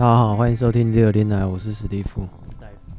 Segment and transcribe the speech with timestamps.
[0.00, 2.26] 大家好，欢迎收听第二天来，我是史蒂夫，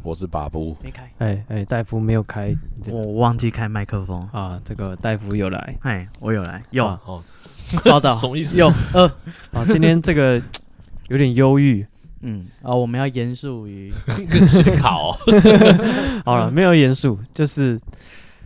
[0.04, 2.56] 我是巴布，没开，哎哎，戴夫没有开，
[2.92, 4.22] 我忘记开麦克风。
[4.32, 6.86] 啊，这个戴夫有来，哎，我有来，有。
[6.86, 7.24] 哦，
[7.86, 8.14] 报道。
[8.22, 8.60] 什么意思？
[8.60, 9.12] 有，呃，
[9.52, 10.40] 啊，今天这个
[11.08, 11.84] 有点忧郁，
[12.22, 13.92] 嗯，啊，我们要严肃于
[14.78, 15.12] 考，
[16.24, 17.82] 好了，没有严肃，就是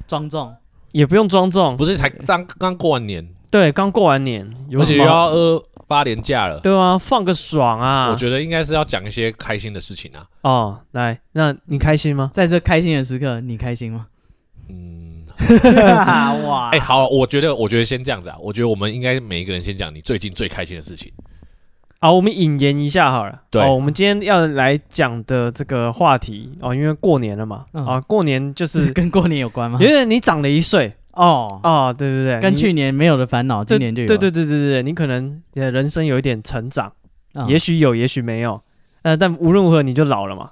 [0.08, 0.56] 庄重，
[0.94, 8.10] 也不用庄重，不是才刚刚过完年，对，刚过完年，而且又要二八连假了，对啊，放个爽啊！
[8.10, 10.26] 我觉得应该是要讲一些开心的事情啊。
[10.42, 12.32] 哦，来，那你开心吗？
[12.34, 14.08] 在这开心的时刻，你开心吗？
[14.70, 15.24] 嗯，
[16.48, 18.38] 哇，哎，好，我觉得，我觉得先这样子啊。
[18.40, 21.12] 我觉得我们应该每一个人先讲你最近最开心的事情。
[22.00, 23.42] 好，我们引言一下好了。
[23.52, 29.78] 对，我们今天要来讲的这个话题哦，因为过年了嘛，啊，过年就是 跟过年有关吗？
[29.82, 30.92] 因为你长了一岁。
[31.16, 34.08] 哦哦，对对对，跟去年没有的烦恼，今年就有。
[34.08, 36.92] 对对对对对，你可能你的人生有一点成长，
[37.48, 38.62] 也许有，也许没有。
[39.02, 40.52] 呃，但无论如何，你就老了嘛。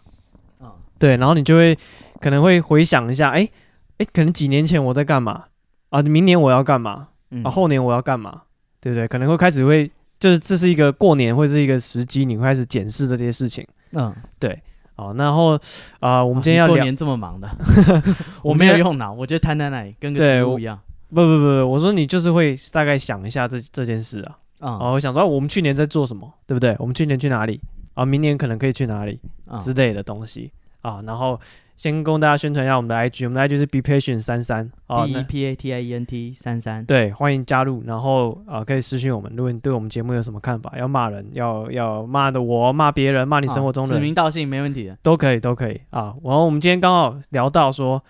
[0.97, 1.77] 对，然后你就会
[2.21, 3.49] 可能会回想一下，哎
[3.97, 5.45] 哎，可能几年前我在干嘛
[5.89, 6.01] 啊？
[6.01, 7.09] 明年我要干嘛？
[7.43, 8.43] 啊，后年我要干嘛？
[8.79, 9.07] 对不对？
[9.07, 13.67] 可能会开始会，就是这是一个过年会是一个时机，你会开始检视这些事情。
[13.93, 14.61] 嗯，对。
[14.95, 15.55] 好，然后
[15.99, 17.49] 啊、呃，我们今天要聊、啊、过年这么忙的，
[18.43, 20.79] 我没有用脑，我觉得瘫在那里跟个植物一样。
[21.09, 24.37] 不不不不，我说你就是会大概想一下这这件事啊。
[24.59, 26.75] 啊、嗯哦，我想说我们去年在做什么，对不对？
[26.79, 27.59] 我们去年去哪里
[27.93, 28.05] 啊？
[28.05, 31.39] 明年可能可以去哪里、嗯、之类的东西啊，然后。
[31.75, 45.81] 先跟大家宣传一下我们的 IG，我们的 IG 是 be patient 三三，B E P A T I E N T 三三，对，欢迎加入，然后啊、呃、可以私信我们，如果你对我们节目有什么看法，要骂人，要要骂的我，骂别人，骂你生活中的，指名道姓没问题的，都可以都可以。
[45.89, 46.13] 啊。
[46.23, 48.01] 然后我们今天刚好聊到说，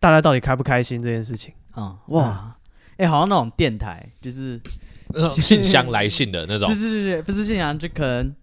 [0.00, 1.52] 大家到底开不开心这件事情。
[1.72, 2.56] 啊，哇，
[2.92, 4.60] 哎、欸，好像那种电台就是
[5.08, 8.34] 那种信箱来信的那种， 对对对对，不是信箱就可能。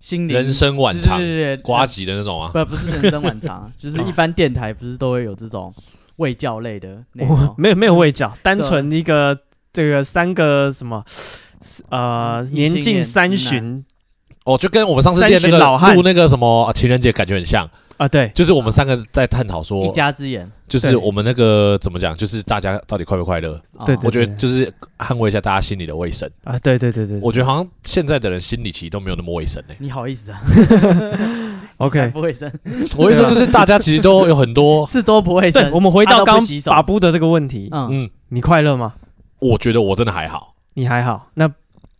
[0.00, 1.20] 心灵人生晚长，
[1.62, 2.50] 瓜吉的那种啊？
[2.52, 5.74] 不， 不是人生晚长， 就是一般电台不是都会有这种
[6.16, 6.98] 卫教类的？
[7.56, 9.38] 没有没有卫教，单纯一个
[9.72, 11.04] 这个三个什么
[11.88, 13.84] 呃年近三旬
[14.44, 17.68] 哦，就跟我们上次练那个录那个什么情人节感觉很像。
[17.98, 23.60] 啊，对，就是我们三个在探讨说一家之言，就是我们那个怎么讲，就是大家到底快不快乐？
[23.84, 26.58] 对，我觉得就是捍卫一下大家心里的卫生啊。
[26.60, 29.74] 对对对对，我觉得好像现在的人心里其实都没有那么卫生呢。
[29.78, 30.40] 你好意思啊？
[31.78, 32.50] OK，不卫生。
[32.96, 35.70] 我跟你说，就是大家其实都有很多 是都不卫生。
[35.72, 38.94] 我们回到刚把布的这个问题，嗯，你快乐吗？
[39.40, 40.54] 我觉得我真的还好。
[40.74, 41.28] 你还好？
[41.34, 41.50] 那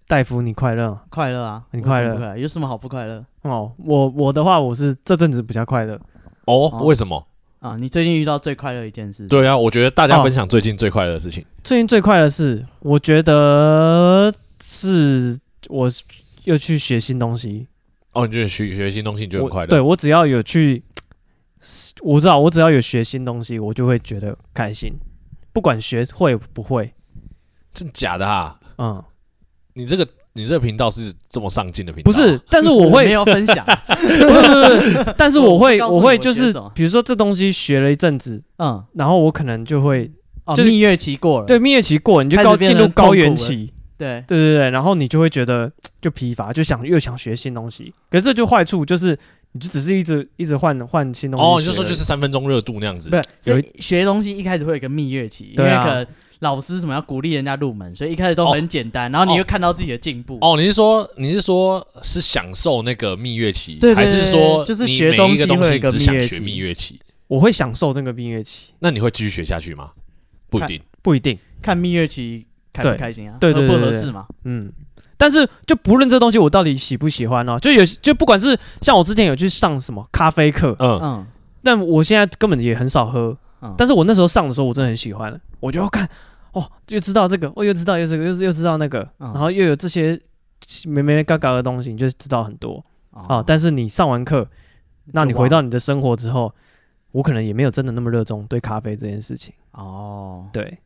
[0.08, 0.98] 戴夫，你快乐？
[1.10, 2.36] 快乐啊，很快乐？
[2.36, 3.22] 有什么好不快乐？
[3.42, 6.00] 哦，我我的话，我是这阵子比较快乐。
[6.46, 7.24] 哦，为什么
[7.60, 7.76] 啊？
[7.76, 9.26] 你最近遇到最快乐一件事？
[9.28, 11.44] 对啊，我觉得大家分享最近最快乐的事情。
[11.62, 14.32] 最近最快乐的事，我觉得
[14.62, 15.90] 是我
[16.44, 17.68] 又去学新东西。
[18.12, 19.66] 哦，你觉得学学新东西你就很快乐？
[19.66, 20.82] 对，我只要有去，
[22.00, 24.90] 我知道我只要有学新东西，我就会觉得开心，
[25.52, 26.94] 不管学会不会。
[27.74, 28.58] 真假的啊？
[28.78, 29.04] 嗯，
[29.78, 30.06] 你这个。
[30.34, 32.04] 你这个频道是这么上进的频道？
[32.04, 40.08] 不是，但是我会没有分享，不是不是，但是我会我 会就是，比如说这东西学了一阵子，嗯，然后我可能就会，
[40.54, 49.18] 就是蜜月期过了，对，蜜月期过，你就高进入高原期，对对对对，然后你就会觉得就疲乏，就想又想学新东西，可是这就坏处就是，
[49.52, 56.06] 你就只是一直一直换换新东西，哦，你就说就是三分钟热度那样子，不是，有学东西一开始会有一个蜜月期，因为可能。
[56.40, 60.38] 老师什么要鼓励人家入门，所以一开始都很简单，然后你会看到自己的进步。
[60.40, 67.00] 哦，你是说你是说是享受那个蜜月期，对，还是说就是学东西会有一个只想学蜜月期？
[67.26, 68.72] 我会享受那个蜜月期。
[68.78, 69.90] 那你会继续学下去吗？
[70.48, 73.36] 不一定，不一定，看蜜月期开不开心啊？
[73.40, 74.26] 对对对，不合适嘛？
[74.44, 74.72] 嗯，
[75.16, 81.26] 但是就不论这东西我到底喜不喜欢哦，就有就不管是像我之前有去上什么咖啡课，嗯嗯，
[81.62, 83.36] 但我现在根本也很少喝，
[83.76, 86.08] 但是我那时候上的时候我真的很喜欢，我就要看。
[86.52, 90.18] 哦，又知道这个，我又知道又这个，又又知道那个，嗯、然后又有这些
[90.86, 93.44] 没没嘎嘎的东西，你就知道很多啊、哦哦。
[93.46, 94.48] 但是你上完课，
[95.12, 96.52] 那你回到你的生活之后，
[97.12, 99.54] 我可能也没有真的那么热衷对咖啡这件事情。
[99.72, 100.78] 哦，对。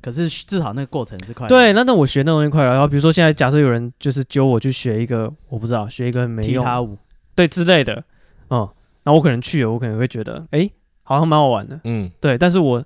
[0.00, 1.48] 可是至少那个过程是快乐。
[1.48, 2.70] 对，那那我学那东西快乐。
[2.70, 6.98] 然后比如说现在假设有人就是揪我去学一个，我不知道学一个没用，踢踏舞，
[7.34, 8.04] 对之类的，
[8.50, 8.68] 嗯，
[9.04, 10.72] 那我可能去了，我可能会觉得，哎、欸，
[11.02, 12.36] 好像蛮好玩的，嗯，对。
[12.36, 12.82] 但是我。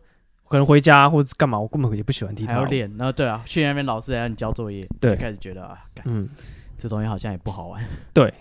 [0.48, 2.46] 可能回家或者干嘛，我根本也不喜欢踢。
[2.46, 6.28] 还要练，然后对啊，去那边老师还让你交作业，对，就开始觉得啊，嗯，
[6.78, 7.84] 这东西好像也不好玩。
[8.12, 8.32] 对，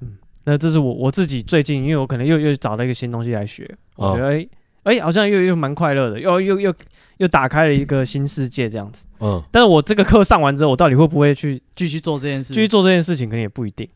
[0.00, 4.48] 嗯，那这是我我自己最近，因为我可能又又找了一个新东西来学，我觉得哎
[4.84, 6.74] 哎、欸欸，好像又又蛮快乐的，又又又
[7.18, 9.06] 又打开了一个新世界这样子。
[9.20, 12.54] 嗯，但是我这个课上完之后，我到底会不会去继续做这件事？
[12.54, 13.88] 继续做这件事情，可能也不一定。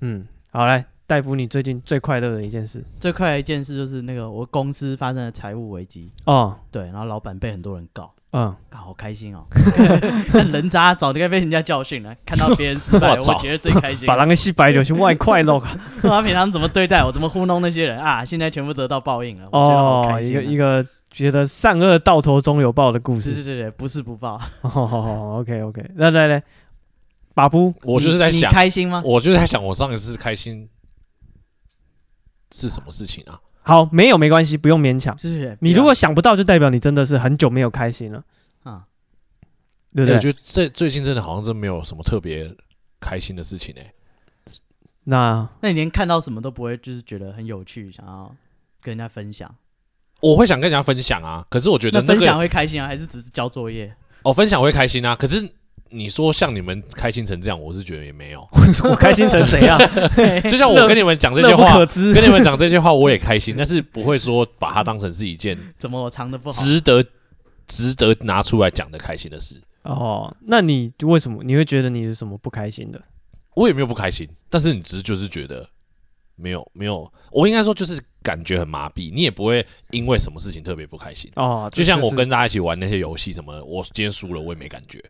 [0.00, 2.84] 嗯，好来，戴夫，你最近最快乐的一件事？
[2.98, 8.12] 最快的一件事就是那个我公司发生了财务危机哦，对，然后老板被很多人告。
[8.32, 9.46] 嗯，好开心哦！
[10.28, 12.14] 看人渣早就该被人家教训了。
[12.26, 14.06] 看到别人失败，我觉得最开心。
[14.06, 15.58] 把那个洗白就是外快乐。
[16.02, 18.22] 他平常怎么对待我，怎么糊弄那些人啊？
[18.22, 19.48] 现在全部得到报应了。
[19.52, 23.32] 哦，一个一个觉得善恶到头终有报的故事。
[23.32, 24.36] 对对对，不是不报。
[24.60, 26.42] 好好好，OK OK，那来来，
[27.32, 29.00] 巴布，我就是在想，开心吗？
[29.02, 30.68] 我就是在想，我上一次开心
[32.52, 33.40] 是什么事情啊？
[33.62, 35.16] 好，没有没关系，不用勉强。
[35.18, 35.56] 谢谢。
[35.60, 38.22] 你如果想不到，就代表你真的是很久没有开心了。
[38.62, 38.84] 啊，
[39.94, 40.14] 对不对？
[40.14, 42.54] 我觉得这最近真的好像真没有什么特别
[43.00, 43.92] 开心的事情哎。
[45.04, 48.34] 那那你连看到什么都不会，就是觉得很有趣，想要
[48.80, 49.52] 跟人家分享？
[50.20, 53.94] 我会想跟人家分享啊，可是我觉得分享会开心啊，还是只是交作业？
[54.22, 55.48] 哦，分享会开心啊，可是。
[55.90, 58.46] 你说像你们开心成这样，我是觉得也没有。
[58.84, 59.78] 我开心成怎样？
[60.50, 61.78] 就像我跟你们讲这些 话，
[62.14, 67.04] 跟你们讲这些话，我也开心，但是不会说把它当成是一件怎么我藏的不好，值得
[67.66, 69.60] 值得拿出来讲的开心的事。
[69.82, 73.00] 哦，那你为什么你会觉得你是什么不开心的？
[73.54, 75.66] 我也没有不开心，但是你只是就是觉得
[76.34, 79.14] 没有没有，我应该说就是感觉很麻痹。
[79.14, 81.70] 你也不会因为什么事情特别不开心哦。
[81.72, 85.02] 就像我跟大家一起玩那些游戏什么，我今天输了我也没感觉。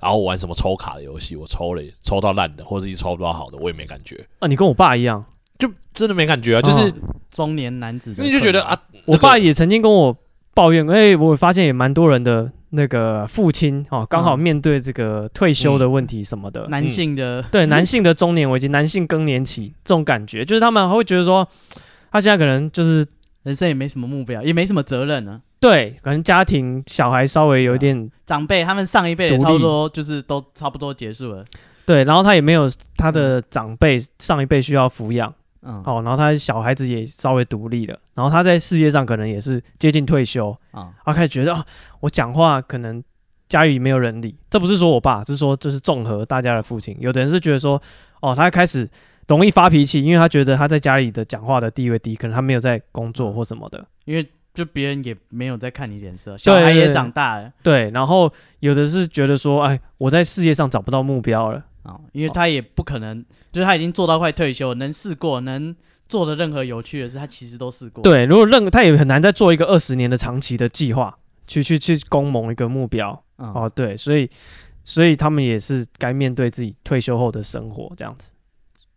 [0.00, 4.46] 然后玩什么抽卡的游戏，我抽了抽到烂的，或者一抽不到好的，我也没感觉啊。
[4.46, 5.24] 你跟我爸一样，
[5.58, 6.62] 就真的没感觉啊。
[6.62, 6.92] 就是
[7.30, 10.16] 中年男子，你就觉得啊，我爸也曾经跟我
[10.54, 21.46] 抱怨，哎，我发现也蛮多人的那个父亲哦，刚好面对这个退休的问题什么的，男性的对男性的中年危机，男性更年期这种感觉，就是他们会觉得说，
[22.10, 23.06] 他现在可能就是
[23.42, 25.40] 人生也没什么目标，也没什么责任呢。
[25.58, 31.44] 对，可能家庭小孩稍微有一点长辈，他们上一辈的差不多就是都差不多结束了。
[31.86, 35.32] 对，然后他也没有他的长辈上一辈需要抚养，
[35.62, 41.64] 嗯，哦，然后他小孩子也稍微独立了，然后他在事业上可能也是接近退休，啊，他开始觉得啊，
[42.00, 43.02] 我讲话可能
[43.48, 44.36] 家里没有人理。
[44.50, 46.94] 这不是说我爸，是说这是综合大家的父亲。
[47.00, 47.80] 有的人是觉得说，
[48.20, 48.88] 哦，他开始
[49.26, 54.28] 容易发脾气，因为他觉得他在家里的讲话的地位低，可能他没有在工作或什么的，因为。
[54.56, 57.90] 就别人也没有在看你脸色，小孩也长大了，对。
[57.90, 63.22] 然后有的是觉得说，哎，我在事业上找不到目标了啊，因为他也不可能，
[63.52, 65.76] 就是他已经做到快退休，能试过能
[66.08, 68.02] 做的任何有趣的事，他其实都试过。
[68.02, 71.16] 对，如果任他也很难再做一个二十年的长期的计划，
[71.46, 73.22] 去去去攻某一个目标。
[73.36, 74.28] 哦，对，所以
[74.82, 78.32] 所以他们也是该面对自己退休后的生活这样子，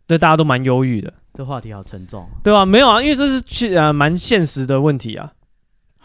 [0.06, 1.12] 对，大家都蛮忧郁的。
[1.34, 2.66] 这话题好沉重，对吧？
[2.66, 5.32] 没有啊，因为这是去啊蛮现实的问题啊。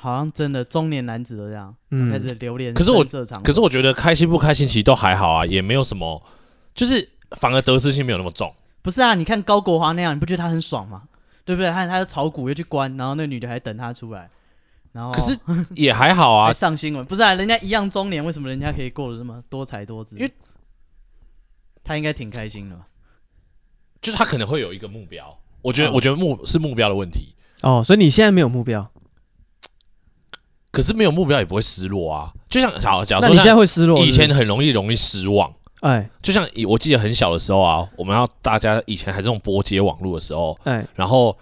[0.05, 2.73] 好像真的中年男子都这样，嗯，开始流连。
[2.73, 3.03] 可是我，
[3.43, 6.23] 可是我觉得开心不开心其实都还好啊，也没有什么，
[6.75, 8.53] 就是反而得失心没有那么重。
[8.83, 11.03] 不是啊，你看高国华那样，你不觉得他很爽吗？
[11.43, 11.71] 对不对？
[11.71, 14.29] 他他的炒股又去关，然后那女的还等他出来，
[14.91, 15.37] 然后可是
[15.75, 17.03] 也还好啊，上新闻。
[17.05, 20.15] 不是啊，人家一样中年，为什么人家可以过得这么多才多姿？
[20.15, 20.31] 因为
[21.83, 22.87] 他应该挺开心的吧？
[24.01, 28.91] 就是他可能会有一个目标，我觉得，我觉得目是目标的问题哦，所以你现在没有目标。
[30.75, 41.37] 可是没有目标也不会失落啊，就像好，假如说你现在会失落，以前很容易容易失望，哎，就像以我记得很小的时候啊，我们要大家以前还是这种拨接网络的时候，哎，然后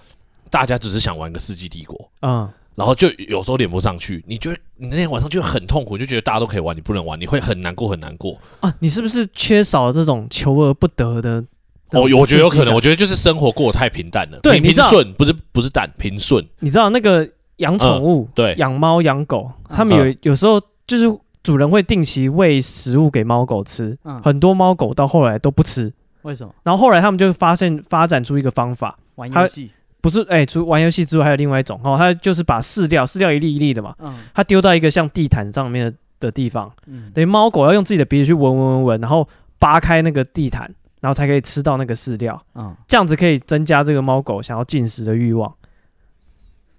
[0.51, 8.37] 大家只是想玩个世纪帝国，嗯，然后就有时候连不上去，你觉得你那天晚上就很痛苦，就觉得大家都可以玩，你不能玩，你会很难过很难过。
[8.59, 11.43] 啊，你是不是缺少了这种求而不得的？
[11.91, 17.27] 我，我觉得有可能，我觉得就是生活过得太平淡了，对，平顺不是不是淡平顺，你知道那个。
[17.57, 25.93] 养宠物，对，养猫养狗，他们有有时候就是主人会定期喂食物给猫狗吃，很多猫狗到后来都不吃，
[26.23, 26.53] 为什么？
[26.63, 33.93] 然后后来他们就发现发展出一个方法，玩游戏，不是，哎，除玩游戏之外还有另外一种哦，它就是把饲料，饲料一粒一粒的嘛，
[34.33, 36.71] 它丢到一个像地毯上面的地方，
[37.13, 39.27] 等于猫狗要用自己的鼻子去闻闻闻闻，然后
[39.59, 42.41] 扒开那个地毯，然后才可以吃到那个饲料，
[42.87, 45.53] 这样子可以增加这个猫狗想要进食的欲望。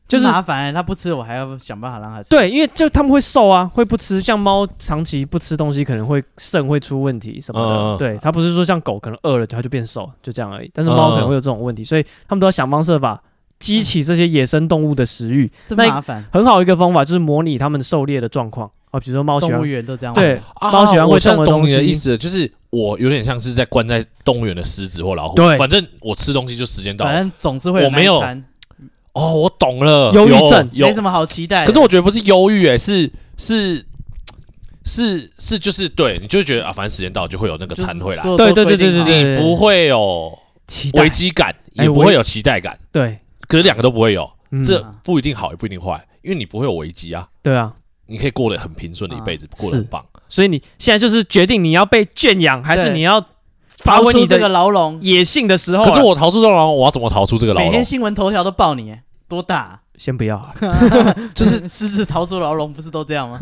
[0.06, 2.28] 就是麻烦，它不吃，我还要想办法让它吃。
[2.28, 4.20] 对，因为就他们会瘦啊，会不吃。
[4.20, 7.66] 像猫长期不吃东西，可能会肾会出问题什么的。
[7.66, 10.70] 呃、对，它不是说像狗可能饿了它就变瘦，就这样而已。
[10.74, 13.22] 但是猫可能会有这种问题，呃、所以他们都要想方设法
[13.58, 15.50] 激起这些野生动物的食欲。
[15.64, 16.22] 这麻烦。
[16.30, 19.54] 很好一个方法就是模拟它们狩猎的状况啊，比如说猫喜欢。
[19.54, 20.14] 动物园都这样。
[20.14, 21.76] 对，猫喜欢会动的东西。
[21.76, 25.34] 的意思，就是我有点像是在关在动物园的狮子或老虎。
[25.34, 27.10] 对，反正我吃东西就时间到了。
[27.10, 27.82] 反正总是会。
[27.82, 28.22] 我没有。
[29.14, 31.64] 哦，我懂了，忧郁症没什么好期待。
[31.64, 33.84] 可是我觉得不是忧郁，哎，是是
[34.84, 38.22] 是是，就是对，你就觉得啊，反正时间到就会有那个餐会来。
[38.36, 42.78] 对对对对对，你不会有，期待危机感，也不会有期待感。
[42.92, 43.18] 对，
[43.48, 44.28] 可是两个都不会有，
[44.64, 47.28] 这不一定好，也不一定坏，因为你不会有危机啊。
[47.40, 47.72] 对啊，
[48.06, 50.04] 你可以过得很平顺的一辈子，过得很棒。
[50.28, 53.24] 所以你现在就是决定你要被圈养，还是你要
[53.68, 55.84] 发挥你这个牢笼野性的时候。
[55.84, 57.70] 可是我逃出这个牢笼，我要怎么逃出这个牢笼？
[57.70, 58.92] 每天新闻头条都报你，
[59.28, 59.80] 多大？
[59.96, 60.52] 先不要，
[61.34, 63.40] 就是狮子逃出牢笼，不是都这样吗？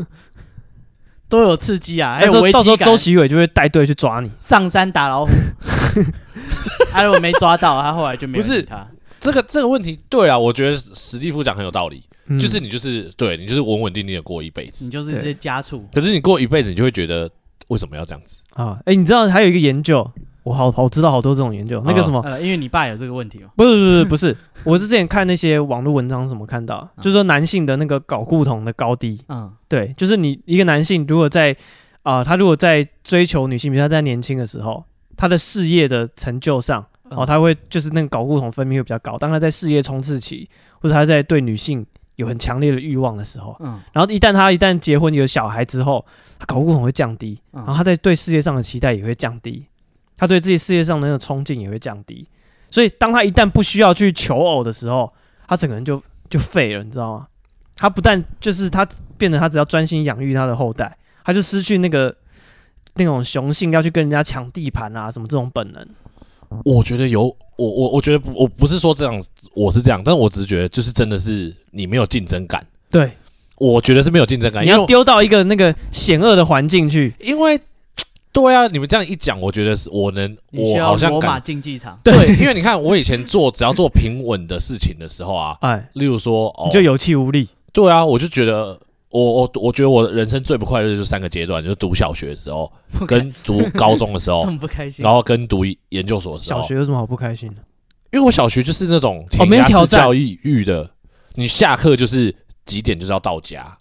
[1.28, 2.52] 都有刺激啊，还有危机感。
[2.52, 5.32] 到时候周习伟就会带队去抓你，上山打老虎。
[6.90, 8.44] 他如果没抓到，他后来就没有。
[8.44, 8.86] 不是他
[9.18, 15.88] 这个这个问题，对啊，我觉得史蒂夫讲很有道理，嗯、就是你就是对你就是稳稳定定的过一辈子，你就是这些家畜。
[15.94, 17.30] 可是你过一辈子，你就会觉得
[17.68, 18.76] 为什么要这样子啊？
[18.80, 20.10] 哎、欸，你知道还有一个研究。
[20.42, 23.50] 我好好知道好多这种研究，那个什么，呃，因为你爸有这个问题吗？
[23.56, 31.56] 不是不是不是，我是之前看那些网络文章什么看到，就是说男性的那个睾固酮的高低，嗯，对，就是你一个男性如果在
[32.02, 34.84] 啊，他如果在追求女性，比如他在年轻的时候，
[35.16, 40.48] 他的事业的成就上，哦，他会就是那个睾固酮分泌会比较高，当他在事业冲刺期，
[40.80, 46.04] 或者他在对女性有很强烈的欲望的时候，嗯，然后一旦他一旦结婚有小孩之后，
[46.40, 49.64] 他睾固酮会降低，然后他在对事业上的期待也会降低。
[50.16, 52.26] 他对自己事业上的那个冲劲也会降低，
[52.70, 55.12] 所以当他一旦不需要去求偶的时候，
[55.48, 56.00] 他整个人就
[56.30, 57.26] 就废了，你知道吗？
[57.74, 58.86] 他不但就是他
[59.18, 62.14] 变得他只要专心养育他的后代，他就失去那个
[62.94, 65.84] 那种雄性要去跟人家抢地盘啊什么这种本能。
[66.64, 67.24] 我觉得有
[67.56, 69.20] 我我我觉得不我不是说这样，
[69.54, 72.64] 我是这样，但我只是觉得就是真的是你没有竞争感。
[72.90, 73.10] 对，
[73.56, 77.60] 我觉得是没有竞争感，你要丢到一个那个险恶的环境去，因为。
[78.32, 81.98] 对啊，你们这样一讲，我觉得是我能，我好像罗马竞技场。
[82.02, 87.48] 对，因为你看，我以前做只要做平稳的事情的时候啊， 哎，例如说，哦，你就有气无力。
[87.72, 92.72] 对啊，我就觉得，我我我觉得我人生最不快乐的就是三个阶段，就是读小学的时候，
[93.06, 96.60] 跟读高中的时候， 这么不开心，然后跟读研究所的时候。
[96.60, 97.56] 小学有什么好不开心的？
[98.12, 100.90] 因为我小学就是那种填鸭式教育育的，
[101.34, 102.34] 你下课就是
[102.64, 103.76] 几点就是要到家。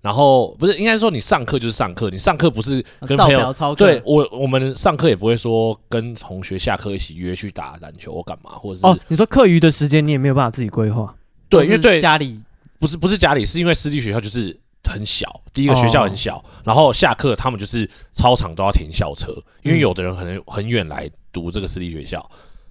[0.00, 11.14] 然后不是应该说你上课就是上课，你上课不是跟朋友对我我们上课也不会说跟同学下课一起约去打篮球或干嘛，或者是哦，你说课余的时间你也没有办法自己规划，
[11.50, 12.40] 对，因为对家里
[12.78, 19.30] 不是不是家里，是因为私立学校就是很小，第一个学校很小，然后下课他们就是操场都要停校车，
[19.62, 22.26] 因为有的人可能很远来读这个私立学校，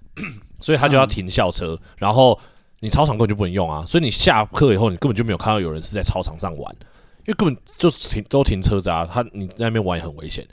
[0.60, 2.40] 所以他就要停校车，然后
[2.80, 6.76] 你操场根本就不能用啊，所以你下课以后你根本就没有看到有人是在操场上玩。
[7.30, 10.44] 因为根本就是停都停车闸，他你在那边玩也很危险。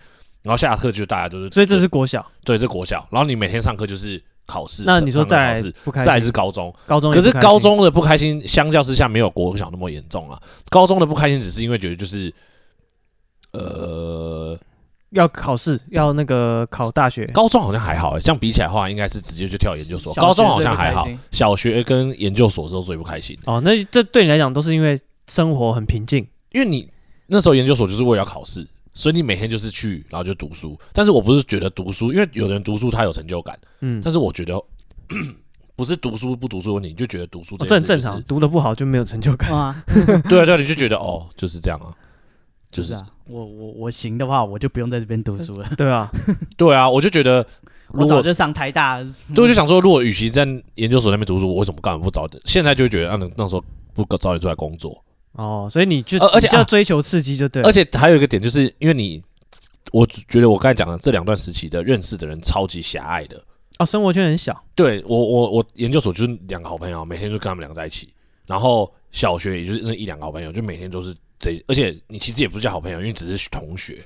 [0.42, 3.04] 然后下课就大家都是，所以这是国小，对，这国小。
[3.10, 4.82] 然后你每天上课就是考试。
[4.84, 10.38] 那你说再不开心，再是高中，高中可是高中的不开心，相较之下没有国小那么严重啊。
[10.68, 12.30] 高中的不开心只是因为觉得就是，
[13.52, 14.56] 呃，
[15.10, 17.24] 要考试，要那个考大学。
[17.28, 20.12] 高中好像还好，欸，这样比起来的话，应该是直接就跳研究所。
[20.14, 23.36] 高中好像还好，小学跟研究所都最不开心。
[23.46, 26.24] 哦，那这对你来讲都是因为生活很平静。
[26.52, 26.88] 因为你
[27.26, 30.78] 那时候研究所就是为了考试，所以你每天就是去，然后就读书。
[30.92, 34.60] 但是我不是觉得读书，因为有人读书他有成就感，嗯，但是我觉得
[35.76, 39.84] 不是读书不读书的问题，你就觉得读书这、就是哦、这很正常，读的不好就没有成就感啊。
[40.28, 41.92] 对啊对啊，你就觉得哦就是这样啊，
[42.70, 43.06] 就是，是啊。
[43.28, 45.68] 我我我行的话，我就不用在这边读书了。
[45.76, 46.08] 对啊，
[46.56, 47.44] 对啊，我就觉得
[47.88, 49.02] 我早就上台大。
[49.34, 52.40] 对，我就想说，如果与其在研究所那边读书，我为什么干嘛不早点？
[52.44, 55.02] 现在就觉得啊，那那时候不早点出来工作。
[55.36, 59.22] 哦，所以你就而且要追求刺激就对，而且还有一个点就是因为你，
[59.92, 63.42] 我觉得我刚才讲的这两段时期的认识的人超级狭隘的
[63.78, 64.64] 哦，生活圈很小。
[64.74, 68.08] 对我我我研究所就是两个好朋友，每天就跟他们两个在一起，
[68.46, 74.02] 然后小学也就是那一两个好朋友，就每天都是这，而且你其实也不是叫好朋友，因为只是同学。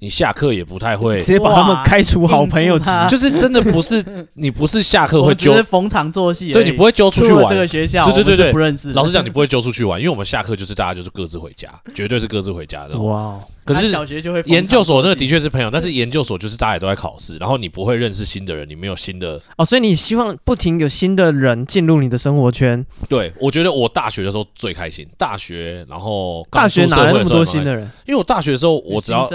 [0.00, 7.46] 你下课也不太会直接把他们开除好朋友，就是真的不是 你不是下课会揪逢场作戏，对，你不会揪出去玩。
[7.48, 8.92] 这个学校，对对对对，不认识。
[8.92, 12.98] 老实讲，你不会揪出去玩，因为我们下课就是大家就是各自回家，绝对是各自回家的。
[12.98, 22.84] 哇，可是小学就会研究所那个的确是朋友，但是研究所就是大家也都在考试，然后你不会认识新的人，你没有新的哦，所以你希望不停有新的人进入你的生活圈。
[23.08, 27.82] 对，我觉得我大学的时候最开心，大学然后大学哪来那么多新的人？
[28.06, 29.26] 因为我大学的时候我只要。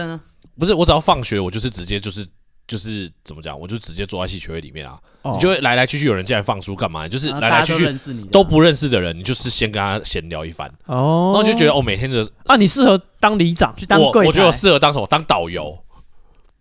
[0.59, 2.27] 不是，我只要放学，我就是直接就是
[2.67, 4.99] 就是怎么讲，我就直接坐在系学会里面啊。
[5.21, 7.07] 哦、你就会来来去去有人进来放书干嘛？
[7.07, 10.69] 就是来来去去都不认识的人，你就是先跟他闲聊一番。
[10.85, 14.27] 哦，然后就觉得哦，每天的啊，你适合当里长去当柜台。
[14.27, 15.05] 我觉得我适合当什么？
[15.07, 15.77] 当导游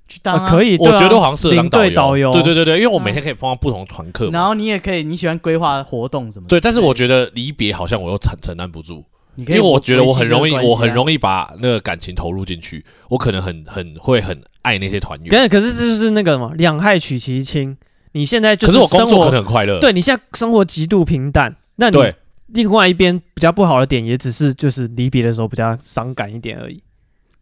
[0.08, 0.76] 去当、啊、可以。
[0.78, 1.94] 我觉得我好像适合当导游。
[1.94, 2.32] 导游。
[2.32, 4.32] 对对对对，因为我每天可以碰到不同团课、嗯。
[4.32, 6.48] 然后你也可以，你喜欢规划活动什么？
[6.48, 9.04] 对，但是我觉得离别好像我又承承担不住。
[9.47, 15.28] 因为我觉得我很容易，我很容易把那个感情投入进去，我可能很很会很爱那些团员。
[15.28, 17.76] 可是可是这就是那个什么两害取其轻，
[18.12, 21.99] 你现在就是，可是我工作可能很快乐，对，你现在生活极度平淡，那你
[22.49, 26.83] 另外一边比较不好的点，也只是就是离别的时候比较伤感一点而已。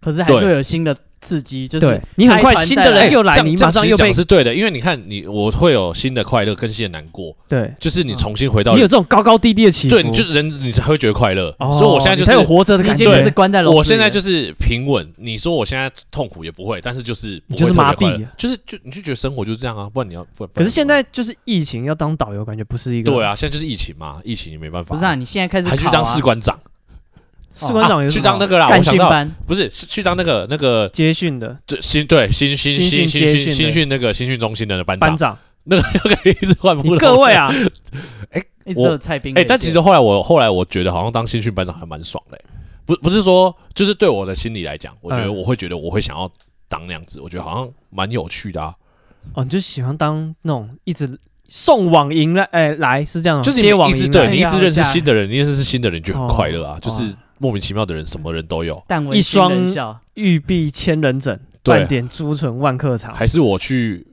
[0.00, 0.96] 可是还是会有新的。
[1.18, 11.50] 刺激就是你很快新的人又来，你马上又被是对的，因为你看你我会有新的快乐跟新的难过，对，就是你重新回到你有这种高高低低的起伏，对，你就人你才会觉得快乐。
[11.58, 15.10] 所以我现在就是才有活着的感觉，是关在我现在就是平稳。
[15.16, 20.46] 你说我现在痛苦也不会，但是就是就是麻痹，就是就你就觉得生活就是这样啊，不然你要不。
[20.48, 24.94] 可是现在就是疫情要当导游，感觉不是一个对啊，现在就是疫情嘛，疫情也没办法。
[24.94, 26.56] 不是啊，你现在开始还去当士官长。
[27.56, 35.38] 士官长去当那个啦，我想到不是是去当那个那个接训的，对新对新新新新新新训那个新训中心的班长，班长。
[35.68, 37.52] 那个那个一直换不各位啊，
[38.30, 38.40] 哎，
[38.76, 42.38] 我蔡斌哎，但其实后来我后来我觉得好像当新训班长还蛮爽的，
[42.84, 46.30] 不不是说就是对我的心理来讲，我觉得我会觉得我会想要
[46.68, 48.72] 当那样子，我觉得好像蛮有趣的啊。
[49.34, 57.12] 哦，你就喜欢当那种一直送网银来哎来是这样，就是接网银，对你一直认识新的人，你认识新的人就很快乐啊，就是。
[57.38, 58.82] 莫名其妙的人，什么人都有。
[59.12, 59.52] 一双
[60.14, 63.14] 玉璧千人枕，半点朱唇万客长。
[63.14, 64.06] 还是我去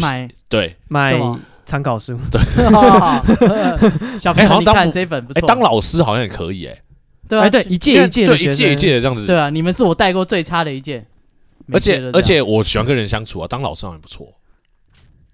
[0.00, 1.20] 买对买
[1.66, 2.16] 参考书。
[2.30, 2.40] 对，
[4.18, 5.46] 小朋友，你看这本不错。
[5.46, 6.82] 当老师好像也可以哎。
[7.28, 9.26] 对啊，对，一届一届的，一届一届的这样子。
[9.26, 11.06] 对啊，你们是我带过最差的一届。
[11.72, 14.32] 而且而且，我喜欢跟人相处啊，当老师好像也不错。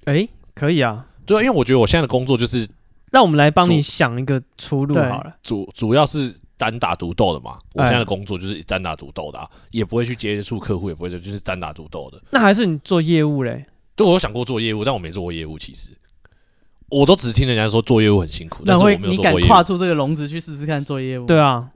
[0.05, 1.07] 哎，可以啊。
[1.25, 2.69] 对啊，因为我觉得我现在的工作就是，
[3.11, 5.35] 让我们来帮你想一个出路好了。
[5.43, 6.35] 主主要是。
[6.58, 12.22] 单打独斗的嘛，我现在的工作就是单打独斗的，啊，也不会去接触客户，也不会就是单打独斗的。
[12.30, 13.66] 那还是你做业务嘞？
[13.95, 15.58] 对，我有想过做业务，但我没做过业务。
[15.58, 15.90] 其实，
[16.88, 18.62] 我都只听人家说做业务很辛苦。
[18.66, 21.26] 那会你敢跨出这个笼子去试试看做业务？
[21.26, 21.71] 对啊，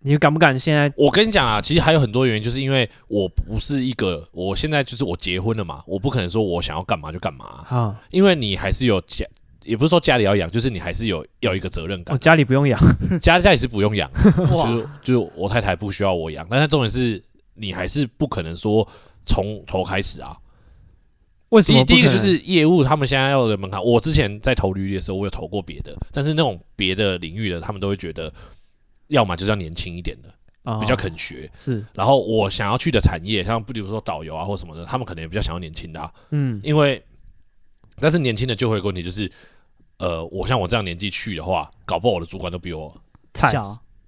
[0.00, 0.58] 你敢不敢？
[0.58, 8.00] 现在我跟你讲啊，其实还有很多原因，就是因为我不是一个，我现在就是我结婚了嘛，我不可能说我想要干嘛就干嘛啊。
[8.10, 9.24] 因为你还是有家。
[9.64, 12.18] 也不是说家里要养，就是你还是有要一个责任感。
[12.18, 12.80] 家里不用养，
[13.20, 16.46] 家 家里是不用养， 就是就是我太太不需要我养。
[16.50, 17.22] 但是重点是
[17.54, 18.86] 你还是不可能说
[19.24, 20.36] 从头开始啊。
[21.50, 21.84] 为什么？
[21.84, 23.84] 第一个就是业务，他们现在要的门槛。
[23.84, 28.32] 我之前在投履历的时候，我有投过别的，但是那种别的领域的，他们都会觉得，
[29.08, 31.50] 要么就是要年轻一点的，比较肯学。
[31.54, 31.84] 是。
[31.92, 36.00] 然后我想要去的产业，像比如说导游啊或什么的，他们可能也比较想要年轻的。
[36.00, 37.02] 啊嗯，因为
[38.00, 39.30] 但是年轻的就会有个问题就是。
[40.02, 42.92] 呃，我像我这样年纪去的话，搞不好我的主管都比我
[43.34, 43.52] 菜，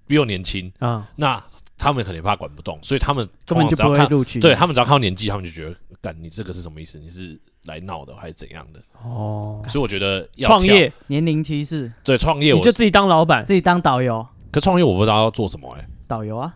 [0.05, 1.07] 比我年轻啊。
[1.15, 1.41] 那
[1.77, 4.41] 他们可能怕管不动，所以他们根本就不会录取。
[4.41, 6.99] 对，他们只要看到年纪，他们就觉得，干你这个是什么意思？
[6.99, 8.81] 你是来闹的还是怎样的？
[9.05, 14.27] 哦，所以我觉得创业年龄歧视，对创业，你就自己当老板，自己当导游。
[14.51, 16.55] 可创业我不知道要做什么哎，导游啊？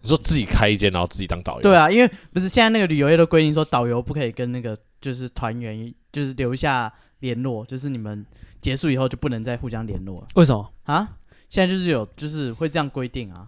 [0.00, 1.62] 你说自己开一间，然后自己当导游？
[1.62, 8.26] 对啊，因为不是现在那个旅游业的规定说，导游不可以跟那个就是团员就是留下联络，就是你们。
[8.62, 10.26] 结束以后就不能再互相联络了。
[10.36, 11.16] 为什么啊？
[11.48, 13.44] 现在就是有，就是会这样规定啊。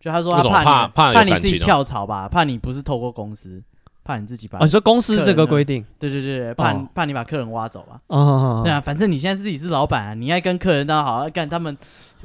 [0.00, 3.62] 就他说他怕你怕怕你自己跳槽吧，怕你不是透过公司，
[4.02, 4.58] 怕你自己把。
[4.60, 5.84] 你说公司这个规定？
[5.98, 8.00] 对对对，怕怕你把客人挖走啊。
[8.06, 8.62] 哦。
[8.64, 11.76] 对啊，反正你现在自己是老板啊，你爱跟客人当好，好干他们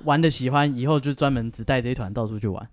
[0.06, 2.66] 玩的喜欢，以后就专门只带这一团到处去玩。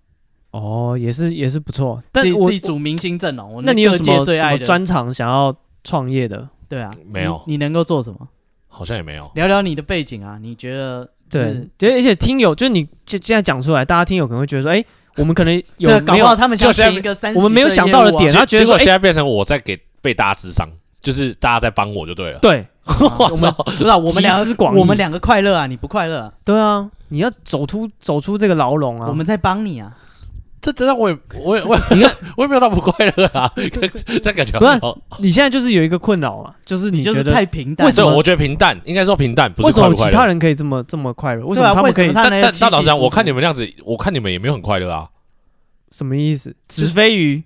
[0.51, 2.01] 哦，也是也是不错。
[2.13, 5.53] 但自己自己组明星阵容，那你有什么什么专长想要
[5.83, 6.47] 创业的？
[6.69, 7.41] 对啊，没有。
[7.47, 8.19] 你能够做什么？
[8.67, 9.29] 好像也没有。
[9.35, 11.09] 聊聊你的背景啊，你觉得？
[11.29, 14.83] 对，而且听友就是你现现在讲出来，大家听友可能会觉得说，哎，
[15.17, 20.67] 我们可能有没有他们想选一个三，我们没有想到的点，他觉得说，现在变成我在给被大家智商，
[21.01, 22.39] 就是大家在帮我就对了。
[22.39, 22.65] 对，
[23.29, 26.33] 我们不知道我们两个我们两个快乐啊，你不快乐？
[26.43, 29.95] 对啊，你要走出走出这个牢笼啊，我们在帮你啊。
[30.61, 33.49] 这真的我也我也我也你看我也没有到不快乐啊，
[34.21, 37.85] 这感觉不是你现在就是有一个困扰嘛，就是你觉得太平淡。
[37.85, 38.79] 为什么我觉得平淡？
[38.83, 39.95] 应该说平淡，不是快不快乐？
[39.95, 41.45] 为什么其他人可以这么这么快乐？
[41.45, 42.11] 为什么他们可以？
[42.13, 45.07] 但但但老实讲，我看你们那样子，我看你们也没有很快乐啊。
[45.91, 46.55] 什么意思？
[46.67, 47.43] 子非鱼。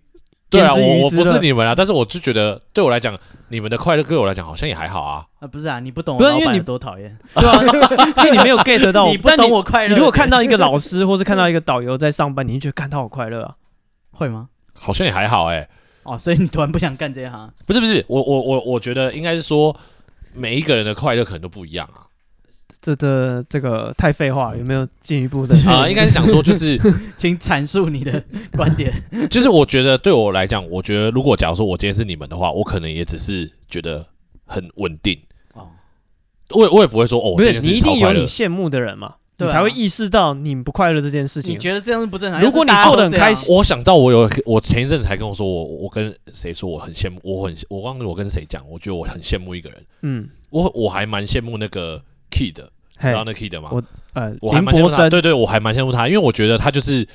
[0.54, 3.18] 对啊，我我不是你们啊，但是我就觉得对我来讲，
[3.50, 5.26] 你们的快乐对我来讲好像也还好啊。
[5.40, 7.62] 啊，不是啊，你不懂，不是因为你多讨厌， 对啊，
[8.18, 9.90] 因为你没有 get 到， 你不懂我快乐。
[9.90, 13.56] 你如果看到一个老师，或是看到一个导游在上班，你就觉得看他好快乐啊。
[14.12, 14.50] 会吗？
[14.80, 15.70] 好像也还好哎、欸。
[16.04, 17.52] 哦，所以你突然不想干这一行？
[17.66, 19.76] 不是不是，我我我我觉得应该是说，
[20.34, 22.03] 每一个人的快乐可能都不一样啊。
[22.84, 25.88] 这这这个太废话了，有没有进一步的啊？
[25.88, 26.78] 应该是想说，就是
[27.16, 28.94] 请阐述你的观点。
[29.32, 34.06] 就是我觉得对我来讲，我觉得如果假如说我今天是你们的话，我可能也只是觉得
[34.46, 35.18] 很稳定
[35.54, 35.70] 哦。
[36.50, 39.16] 我我也不会说哦，不是，你一定有你羡慕的人嘛？
[39.38, 41.54] 你才会意识到你不快乐这件事情。
[41.54, 42.40] 你觉得这样是不正常？
[42.40, 49.86] 如果你过得很开心，我想到我有我前一阵子才跟我说，我我跟谁说我很羡慕，我很我忘了我跟谁讲，我觉得我很羡慕一个人。
[50.04, 52.02] 嗯，我我还蛮羡慕那个
[52.34, 53.70] Kid，知道那 Kid 吗？
[53.72, 55.10] 我呃，我还蛮羡慕他。
[55.10, 57.08] 对对，我还蛮羡慕他，因为我觉得他就是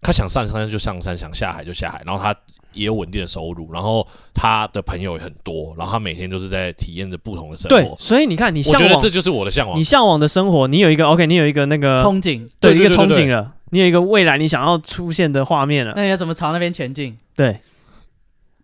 [0.00, 2.34] 他想上山就上山，想下海就下海，然后他。
[2.72, 7.76] 也有稳定的收入，然后他的朋友也很多，然后他每天就是在体验着不同的生活。
[7.76, 9.76] 对，所以你看，你向往，我觉得这就是我的向往。
[9.76, 15.94] 你向往的生活，你有一个 OK，你有一个那个憧憬，对，一个憧憬了，你有一个未来你想要出现的画面了。
[15.96, 17.18] 那你要怎么朝那边前进？
[17.34, 17.58] 对。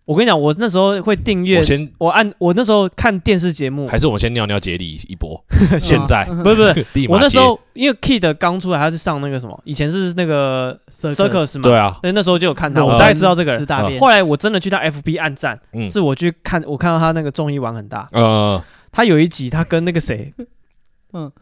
[0.07, 1.59] 我跟你讲，我那时候会订阅。
[1.59, 5.45] 我先，我按我那时候看电视节目，还是我们先尿尿接力一波？
[5.81, 6.25] 现在。
[6.45, 13.99] 不是不是， 我那时候因为 Kid 刚出来，他是上那个什么，以前是那个 Circus 嘛，对啊，那那时候就有看他，我大概知道这个人。
[13.99, 15.59] 后来我真的去他 FB 暗赞，
[15.91, 18.07] 是我去看，我看到他那个综艺玩很大。
[18.13, 20.33] 嗯，他有一集他跟那个谁，
[21.15, 21.33] 嗯，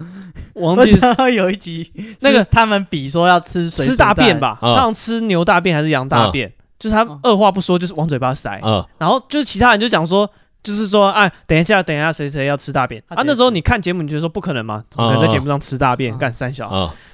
[0.55, 6.51] 忘记他有一集那个他们比说要吃吃大便吧，让吃牛大便还是羊大便？
[6.79, 10.29] 就是他二话不说，就是往嘴巴塞，嗯，然后就是其他人就讲说，
[10.63, 13.03] 就是说，哎，等一下，等一下，谁谁要吃大便。
[13.09, 13.23] 啊？
[13.27, 14.83] 那时候你看节目，你觉得说不可能吗？
[14.91, 16.17] 怎么可能在节目上吃大便？
[16.19, 16.69] 干三小，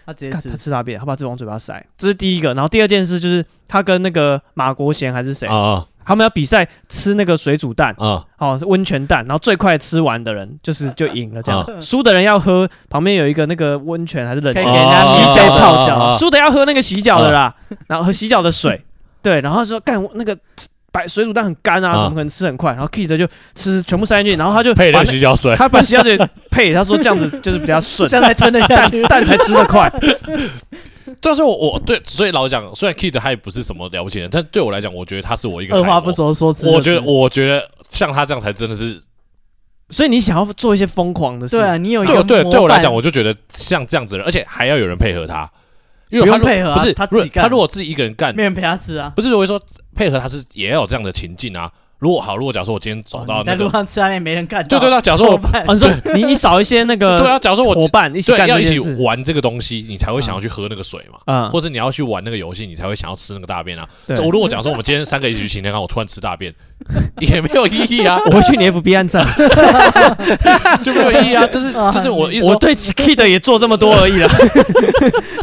[0.06, 0.70] 他直接吃，他吃。
[0.70, 2.54] 大便，他把自己往嘴巴塞，这是第一个。
[2.54, 5.48] 然后第二件事就是他跟那个马国贤还是谁，
[6.04, 7.14] 他们要比赛吃。
[7.14, 10.00] 那个水煮蛋，啊，哦，是温泉蛋，然后最快吃。
[10.00, 11.82] 完的人就是就赢了，这样。
[11.82, 17.54] 输的人要喝旁边有一个那个温泉还是冷泉，给人家洗脚泡脚，输的要喝那个洗脚的啦，
[17.86, 18.82] 然后喝洗脚的水。
[19.22, 20.36] 对，然后说干那个
[20.92, 22.72] 白水煮蛋很干啊，怎么可能吃很快？
[22.72, 26.18] 然后 Kid 就吃全部塞进去，然后他就配了洗脚水，他把洗脚水
[26.50, 29.92] 配，他说这样子 就是比较顺，这样才吃得下去，蛋才吃得快。
[31.20, 36.66] 就是我我对，所以老实讲，虽然 Kid 他也不是什么了不起的，但对我来讲，我觉得他是我一个二话不说说吃。
[36.66, 39.00] 我觉得我觉得像他这样才真的是，
[39.90, 45.50] 所以你想要做一些疯狂的事，对啊，你有一个对对我来讲，我就觉得像这样子的人，而且还要有人配合他。
[46.10, 49.12] 因为他配合，不是他自己干，他如果自己一个人干，没人陪他吃啊。
[49.16, 49.60] 不是，我会说
[49.94, 51.70] 配合他是也要有这样的情境啊。
[51.98, 63.86] 如果好，如果假如说我今天走到在路上吃拉面没人干，对对对，假如说我，你你少一些那个，对啊，假如说我伙伴一起干，要一起玩这个东西，你才会想要去喝那个水嘛，嗯，或者你要去玩那个游戏，你才会想要吃那个大便啊。
[64.08, 66.50] 我如果假如说我们今天三个一起去擎天岗，我突然吃大便，
[67.20, 68.20] 也没有意义啊。
[68.26, 69.24] 我会去你 FB 按赞，
[70.82, 71.46] 就没有意义啊。
[71.46, 74.28] 就是就是我我对 Kid 也做这么多而已了。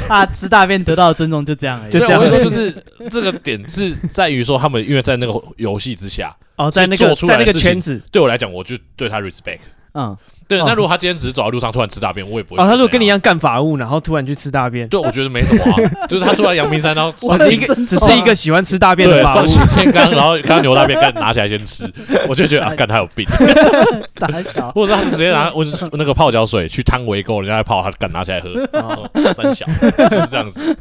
[0.07, 2.21] 啊吃大便得到的尊重就这样而已，就这样。
[2.21, 2.73] 我说就是
[3.09, 6.35] 这个点是在于说他们因为在那个游戏之下。
[6.55, 9.59] 哦，在那个在那个圈子，对我来讲，我就对他 respect。
[9.93, 10.59] 嗯，对。
[10.59, 12.61] 那如果他今天只是走在路上突然吃大便，我也不会。
[12.61, 15.75] 啊，他如果跟你一样干法务，然后突然去吃大便，对，我觉得没什么啊。
[16.07, 19.45] 就是他住在阳明山，然后只是一个只是一个喜欢吃大便的法务。
[19.75, 21.91] 天刚，然后看到牛大便，干拿起来先吃，
[22.27, 23.27] 我就觉得啊，干他有病。
[24.17, 28.49] 傻小，或者他直接拿温那个泡脚水去汤围沟，人家在泡，他敢拿起来喝。
[29.33, 29.65] 三小
[30.09, 30.77] 就是这样子。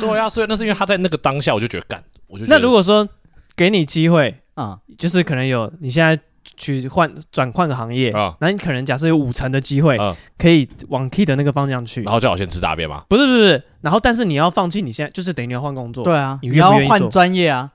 [0.00, 2.56] 对啊，所以那是因为他在那个当下，我就觉得干，我就觉得。
[2.56, 3.08] 那如果说
[3.56, 4.34] 给你机会。
[4.56, 6.18] 啊，就是可能有你现在
[6.56, 9.98] 去换转换个行业啊，那你可能假设有五成的机会，
[10.38, 13.04] 可以往 Kid 的那个方向去，然后最好先吃大便嘛？
[13.08, 17.70] 不是不是，然后但是你要放弃你现在就是等于你要换工作，对啊，你要换专业啊，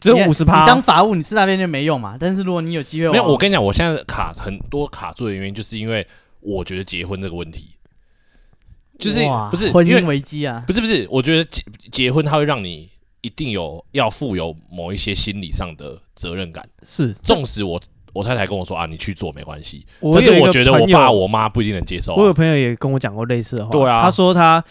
[0.00, 2.16] 只有五十趴，你当法务你吃大便就没用嘛。
[2.18, 6.06] 但是如果你有机会，没有，我跟你讲，我现在卡很多卡住的原因，就是因为
[6.40, 7.70] 我觉得结婚这个问题，
[8.98, 10.64] 就是不是婚姻危机啊？
[10.66, 12.90] 不是不是，我觉得结结婚它会让你。
[13.22, 17.12] 一定有要负有某一些心理上的责任感，是。
[17.14, 17.80] 纵使我
[18.16, 22.14] 我太太跟我说啊，你去做没关系，但是我觉得我爸我妈不一定能接受。
[22.14, 24.62] 我有朋友也跟我讲过类似的话，对啊，他说他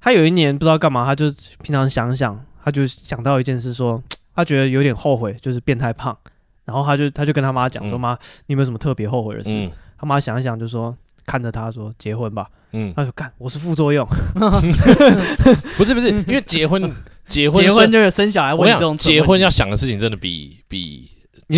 [0.00, 1.26] 他有一年不知道干嘛，他就
[1.62, 4.00] 平常想想，他就想到一件事，说
[4.34, 6.16] 他觉得有点后悔，就是变太胖，
[6.64, 8.12] 然后他就他就跟他妈讲说妈，
[8.46, 9.70] 你有没有什么特别后悔的事？
[9.98, 14.06] 他妈想一想就说看着他说结婚吧，嗯，他说干我是副作用，
[15.76, 16.80] 不是不是，因为结婚。
[17.26, 21.08] 结婚结婚就是生小孩，我想结婚要想的事情真的比比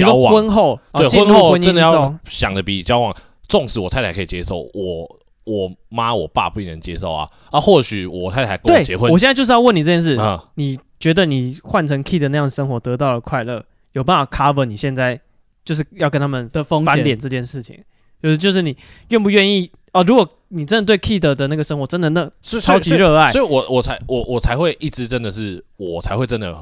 [0.01, 3.15] 交往婚后对婚后真的要想的比交往，
[3.49, 7.61] 纵使我太太可以接受，我我妈我爸不一定能接受啊啊！
[7.61, 10.19] 或许我太太跟我结婚，我现在就是要问你这件事，
[10.55, 15.21] 你觉得你换成 Kid 的那样生活得到了快乐，有办法 cover 你现在
[15.65, 17.79] 就是要跟他们的风翻脸这件事情？
[18.23, 18.77] 就是就是你
[19.09, 19.71] 愿不愿意？
[19.93, 26.55] 哦，如果你真的对 Kid 的那个生活真的那是超级热爱，所以我我才我我才会一直真的是我才会真的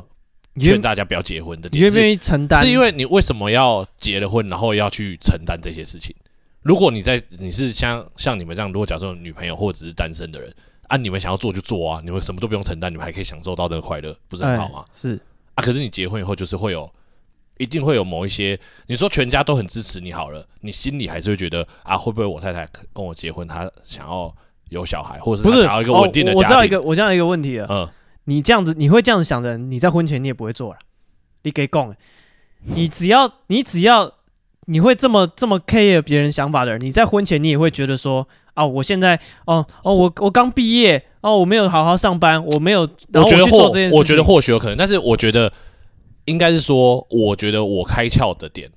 [0.61, 1.69] 劝大家不要结婚的。
[1.73, 2.65] 你愿不愿意承担？
[2.65, 6.15] 是因为你为什么要结了婚，然后要去承担这些事情？
[6.63, 10.55] 如果你在你是像像你们这样，如果假设女朋友或者是单身的人，
[10.89, 14.85] 啊，你们想要做就做啊，你们什么都不用承担，你们还可以享受到那个快乐，不是很好吗？
[14.93, 15.19] 是
[15.55, 16.91] 啊，可是你结婚以后就是会有。
[17.57, 24.35] 一定会有某一些，你说全家都很支持你好了，你心里还是会觉得啊，会不会我太太跟我结婚，她想要
[24.71, 26.43] 有小孩，或者是他想要一个稳定的家庭。
[26.43, 27.69] 我知道一个，我知道一个问题了。
[27.71, 27.89] 嗯，
[28.25, 30.79] 你这样子，你会这样子想的人，你在婚前你也不会做了。
[31.43, 31.95] 你给供，
[32.63, 34.11] 你只要你只要
[34.67, 43.99] 你会这么这么 care 别人想法的人，你在婚前你也会觉得说啊，我现在哦哦，我我刚毕业哦，我没有好好上班，我没有，然后我去做这件事情。
[43.99, 45.53] 我觉得或许有可能，但是我觉得
[46.25, 48.71] 应该是说，我觉得我开窍的点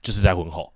[0.00, 0.72] 就是在婚后，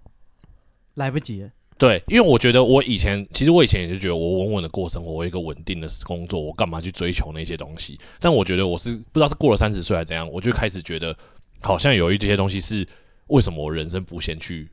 [0.95, 1.51] 来不及了。
[1.79, 7.97] 对，因为我觉得我以前，其实我以前也是觉得我稳稳的过生活，我一个稳定的工作，我干嘛去追求那些东西？
[8.19, 11.17] 但我觉得我是不知道是过了三十岁还是怎样，我就开始觉得
[11.61, 12.85] 好像有一些东西是
[13.29, 14.69] 为什么我人生不先去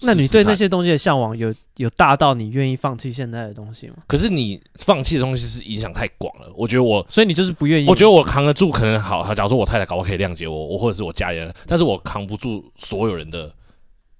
[0.00, 0.06] 试？
[0.06, 3.98] 那你对那些东西的向往有有大到你愿意放弃现在的东西吗？
[4.08, 7.88] 可是你放弃的东西是影响太广了，我觉得我，所以你就是不愿意。
[7.88, 9.32] 我觉得我扛得住，可能好。
[9.32, 13.54] 假如说我太太搞不好可以谅解我，我或者是我家人，但是我扛不住所有人的。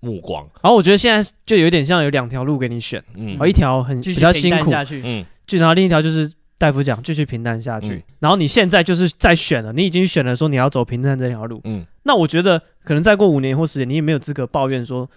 [0.05, 4.71] 目光，然后我觉得现在就有点像有两条路给你选，嗯，一条很比较辛苦，
[5.03, 15.09] 嗯，就然后另一条就是大夫讲继续平淡下去，然后你现在就是在选了，你已经选了说你要走平淡这条路，嗯，那我觉得可能再过五年或十年，你也没有资格抱怨说，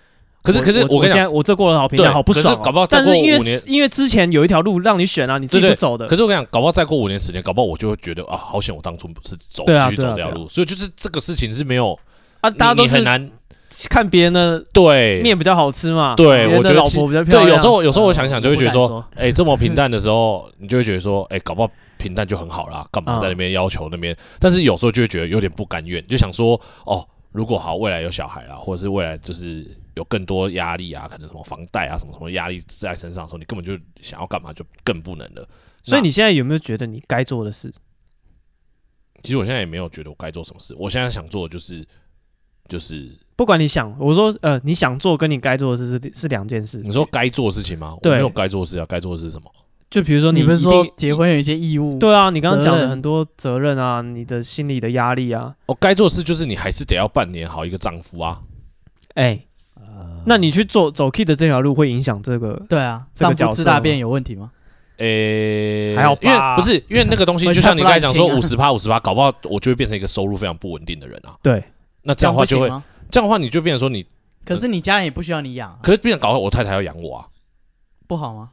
[0.41, 11.97] 可是可是我跟你讲，我这过得好平淡，好不爽，搞不好再过五年，但是因为因为之前有一条路让你选啊，你自己不走的，可是我跟你讲，搞不好再过五年时间，搞不好我就会觉得啊，好险我当初不是走继续走这条路，所以就是这个事情是没有
[12.41, 13.29] 啊，大家都很难。
[13.87, 16.15] 看别人的对面比较好吃嘛？
[16.15, 17.45] 对，我觉得老婆比较漂亮。
[17.45, 24.15] 对，有时候有时候我想想就会觉得说，哎，这么平淡的 时候，你就会觉得说，哎，搞不好平淡就很好啦，干嘛在那边要求那边？
[24.39, 29.63] 但是有时候就会觉得有点不甘愿，就想说，哦，如果好未来有小孩啊，或者是未来就是
[29.95, 35.47] 有更多压力啊，可能什么房贷啊，什么什么压力在身上的时候，你根本就想要干嘛就更不能了。
[35.83, 37.71] 所以你现在有没有觉得你该做的事？
[39.21, 41.85] 其实我现在也没有觉得我该做什么事，我现在想做的就是
[42.67, 43.11] 就是。
[43.37, 46.81] 不管你想，我说，呃，你想做跟你该做的事是是两件事。
[46.83, 47.95] 你说该做的事情吗？
[48.01, 49.49] 对，我没有该做的事啊，该做的是什么？
[49.91, 51.99] 就比如说，你不是说结婚有一些义务？
[51.99, 55.53] 对啊，你刚刚讲的很多责任啊，你的心理的压力啊。
[55.67, 58.41] 哦，该做的事就是你还是得要扮演好一个丈夫啊。
[59.13, 59.39] 哎，
[60.25, 62.59] 那你去做走 key 的这条路会影响这个？
[62.67, 64.49] 对啊，丈夫吃大便有问题吗？
[64.97, 71.37] 诶，还好，因为不是因为那个东西，就像你刚才讲说五十趴五十趴，搞不好我就会变成一个收入非常不稳定的人啊。
[71.43, 71.63] 对，
[72.01, 72.71] 那这样的话就会。
[73.09, 74.05] 这样的话，你就变成说你，
[74.45, 77.27] 可是你家人也不需要你养，可是变成搞得我太太要养我啊，
[78.07, 78.51] 不好吗？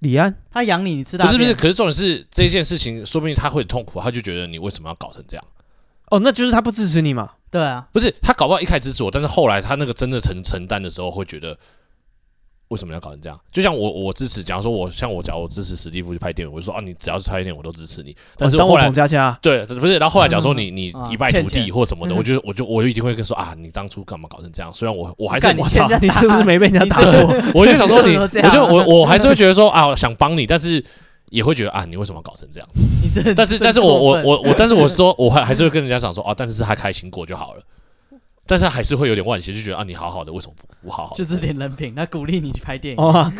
[0.00, 1.54] 李安，他养你，你吃大不是不是？
[1.54, 5.44] 可是重点是这件事情，说不定他会很痛苦，他就觉得你为什么要搞成这样？
[6.10, 7.30] 哦，那就是他不支持你嘛？
[7.50, 11.58] 对啊，不是他搞不好一开始支持我，但是后来他那个真的承承担的时候，会觉得。
[12.72, 13.38] 为什么要搞成这样？
[13.52, 14.42] 就像我，我支持。
[14.42, 18.16] 假如说我像我，假如我支持史蒂夫去拍电影，我就说啊，你只要是拍电影，我都支持你。
[18.36, 18.90] 但是后来，
[19.42, 19.98] 对，不是。
[19.98, 24.72] 然后后来，假如说你你一败涂地或什么的，我就我就我就一定会跟说啊，你当初干嘛搞成这样？
[24.72, 27.42] 虽然我我还是你现在 你是不是没被人家打过？
[27.54, 30.82] 我就想说你， 我就我我还是会觉得说啊，想帮你，但是
[31.30, 33.34] 也会觉得啊，你为什么搞成这样 子？
[33.34, 37.62] 但是但是我我我我，但是我说我还还是会跟人家讲说啊，但是是他开心过就好了。
[38.52, 41.14] 但是还是会有点惋惜，就觉得啊，你好好的，为什么不不好好？
[41.14, 43.02] 就这点人品，那鼓励你去拍电影。
[43.02, 43.32] 哦，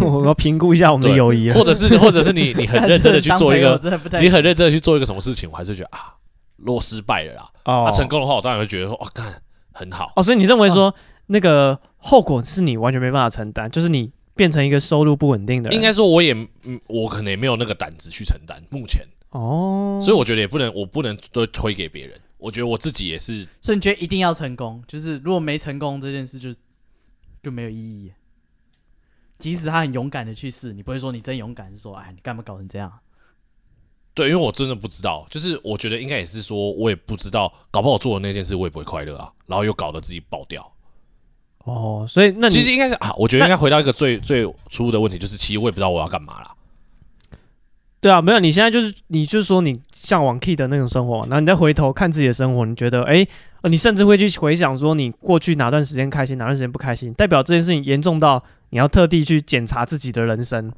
[0.00, 3.76] 我要评估一下我们的友谊，或者是或者是你你很认真的去做一个，
[4.22, 6.14] 你很认真的去做一个什么事情，我还是觉得啊，
[6.58, 10.12] 如果失败了啦，哦、啊，成功的话，我当然会觉得说，哇，干很好。
[10.14, 10.94] 哦，所以你认为说、哦、
[11.26, 15.76] 那个后果是你完全没办法承担，就是你变成一个收入不稳定的人。
[15.76, 18.62] 应该说，我也嗯，我可能也没有那个胆子去承担。
[18.70, 22.16] 目前哦，所以我觉得也不能，我不能都推给别人。
[22.40, 24.82] 我觉得我自己也是，所以你觉得一定要成功？
[24.88, 26.58] 就是如果没成功这件事就，就
[27.44, 28.12] 就没有意义。
[29.38, 32.92] 即使他很勇敢的去试，你不会说你真勇敢，说哎，你干嘛搞成这样？
[34.12, 35.26] 对，因为我真的不知道。
[35.30, 40.70] 就是我觉得应该也是说，我也不知道，搞不好做的那件事我也不会快乐啊，然后又搞得自己爆掉。
[41.64, 46.54] 哦，所以那你其实应该是啊，我觉得应该回到一个最最初的问题，就是其实我也不知道我要干嘛啦。
[48.00, 53.26] 对啊，没有，你现在就是，你就是说你向往 key 的那种生活，然后你再回头看自己的生活，你觉得，哎，
[53.64, 60.72] 你甚至会去回想说你过去哪段时间开心，哪段时间不开心，代表这件事情严重到你要特地去检查自己的人生，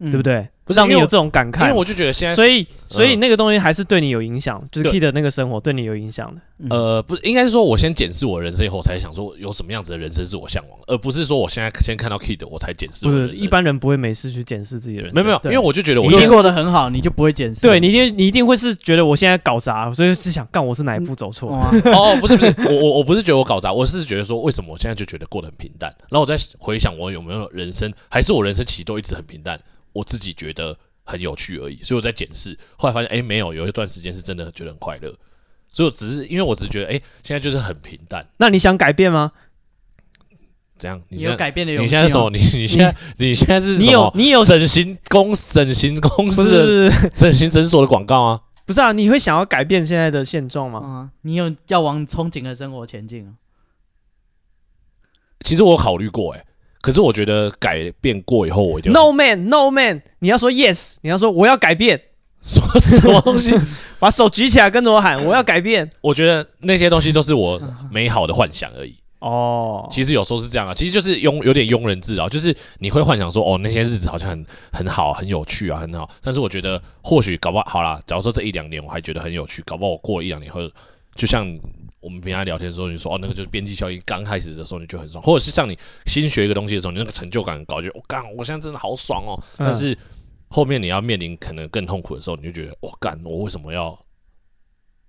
[0.00, 0.48] 嗯、对不对？
[0.66, 6.40] 不是让你有这种感慨，因为我就觉得现在，所以所以那个东西还是对你有影响，就是 Kid 的那个生活对你有影响的。
[6.70, 13.06] 呃，不，应该是说我先检视我人生以后，才想说有什么样子的人生是我向往，而不是说我现在先看到 Kid 我才检视。
[13.06, 15.14] 不是，一般人不会没事去检视自己的人生。
[15.14, 17.60] 没有没有，因为我就觉得我已经过得很好，你就不会检视。
[17.60, 21.50] 对，你一定你一定会是觉得我现在搞砸，所以是想干我是哪一步走错？
[21.92, 29.60] 哦，不是不是，我 我我不是觉得我搞砸，我是觉得说为什么我现在就觉得过得很平淡，然后我在回想我有没有人生，还是我人生其实都一直很平淡，
[29.92, 30.55] 我自己觉得。
[31.04, 35.08] 很有趣而已，所以我在检视，后来发现，哎，没有，有一段时间是真的觉得很快乐，
[35.72, 38.26] 所以我只是因为我只是觉得，哎，现在就是很平淡。
[38.38, 39.32] 那你想改变吗？
[40.78, 41.00] 怎样？
[41.08, 41.84] 你有改变的勇气？
[41.84, 42.28] 你现在什么？
[42.30, 43.78] 你你现在你现在是？
[43.78, 48.40] 你有你有整形公整形公司整形诊所的广告啊？
[48.66, 50.80] 不是啊，你会想要改变现在的现状吗？
[50.82, 53.34] 嗯，你有要往憧憬的生活前进啊？
[55.40, 56.44] 其实我考虑过，哎，
[56.86, 62.00] 可是我觉得改变过以后，我就 No man, No man，你要说 Yes，你要说我要改变，
[62.44, 63.52] 什么什么东西？
[63.98, 65.90] 把手举起来，跟着我喊，我要改变。
[66.00, 68.94] 我觉得那些东西都是我美好的幻想而已。
[69.18, 76.08] 哦，其实有时候是这样啊，其实就是庸有点庸人自扰，就是你会幻想说，哦，那些日子好像很很好，很有趣啊，很好。
[76.22, 80.60] 但是我觉得或许搞不好，好啦，假如说这一两年我还觉得很有趣，搞不好我过一两年后，
[81.16, 81.44] 就像
[82.06, 89.34] 我们平常聊天的时候，你说哦，那个就是边际效应，刚开始的时候你就很爽，或者是像你新学一个东西的时候，你那个成就感很高，就我干，我现在真的好爽哦。
[89.58, 89.98] 但是
[90.46, 93.98] 后面你要面临可能更痛苦的时候，你就觉得我干，我为什么要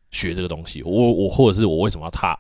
[0.10, 0.82] 学这个东西？
[0.82, 2.36] 我我或者是我为什么要踏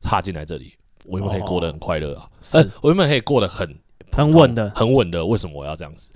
[0.00, 0.74] 踏进来这里？
[1.04, 3.72] 我原本可以过得很快乐啊，呃，我原本可以过得很
[4.10, 5.24] 很稳的，很稳的。
[5.24, 6.10] 为什么我要这样子？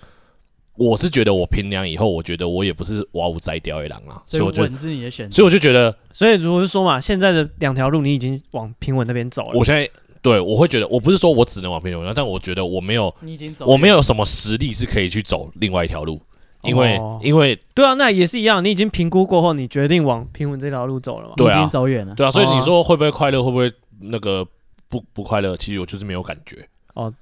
[0.79, 5.35] 我是觉得我平凉以后，我觉得我也不是哇呜摘掉一郎啊，所以我就稳是你的选择。
[5.35, 9.59] 所以我就觉得，所以如果是说嘛，现在的两条路你已经往平稳那边走了。
[9.59, 9.89] 我现在
[10.23, 16.21] 对我会觉得，我不是说我只能往平稳，但我觉得我没有，你已经走，我没有什么实力是可以去走另外一条路，
[16.63, 21.35] 因为因为对啊，那也是一样，你已经评估过后，你决定往平稳这条路走了嘛？
[21.37, 22.15] 对啊，已经走远了。
[22.15, 23.43] 对啊，所以你说会不会快乐？
[23.43, 24.47] 会不会那个？
[24.91, 27.13] 不不快乐，其实我就是没有感觉哦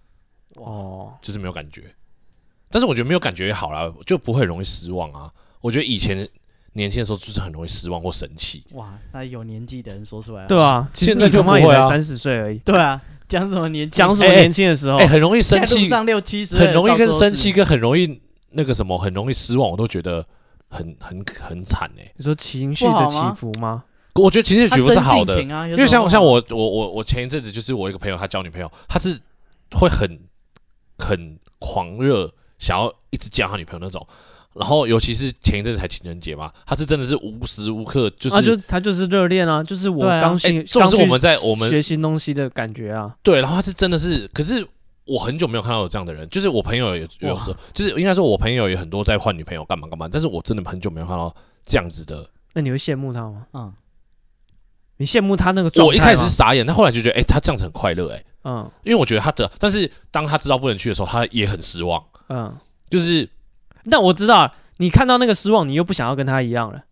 [0.54, 1.82] 哦，就是没有感觉。
[2.70, 5.30] 但是我觉得没有感觉也好啦，就不会很容易失望啊。
[5.60, 6.28] 我觉得以前
[6.74, 8.64] 年轻的时候就是很容易失望或生气。
[8.72, 12.58] 哇，那有年纪的人说出来，对啊，现在就不会三十岁而已。
[12.58, 20.24] 对啊，讲什么年讲什么年轻的时候，哎，很容易生气，上六七十，很容易跟生气跟很容易那个什么，很容易失望，我都觉得
[20.68, 22.12] 很很很惨哎。
[22.16, 23.84] 你说情绪的起伏吗？
[24.14, 29.18] 我觉得情绪起伏是好的，啊、因为像像我我我我前一阵子就是我一个朋友，他交女朋友，他是
[29.72, 30.18] 会很
[30.98, 34.06] 很狂热，想要一直见他女朋友那种。
[34.54, 43.14] 然后尤其是前一阵子才情人节嘛，他是真的是无时无刻就是，啊、就他就是热恋啊，就是我刚新，就、啊欸、是我们在我们学新东西的感觉啊。
[43.22, 44.66] 对，然后他是真的是，可是
[45.04, 51.34] 我很久没有看到有这样的人，就是我朋友也有时候，就是应该说我朋友也很多在换女朋友干嘛干嘛，但是我真的很久没有看到
[51.66, 52.26] 这样子的。
[52.54, 53.46] 那你会羡慕他吗？
[53.52, 53.72] 嗯。
[54.96, 55.88] 你羡慕他那个状态？
[55.88, 62.54] 我一开始是傻眼，但后来就觉得，哎、欸，他这样子很快乐，哎，嗯，因为我觉得他的，但是当他知道不能去的时候，他也很失望，嗯，
[62.90, 63.28] 就是，
[63.90, 66.82] 但我知道，你看到那个失望，你又不想要跟他一样了，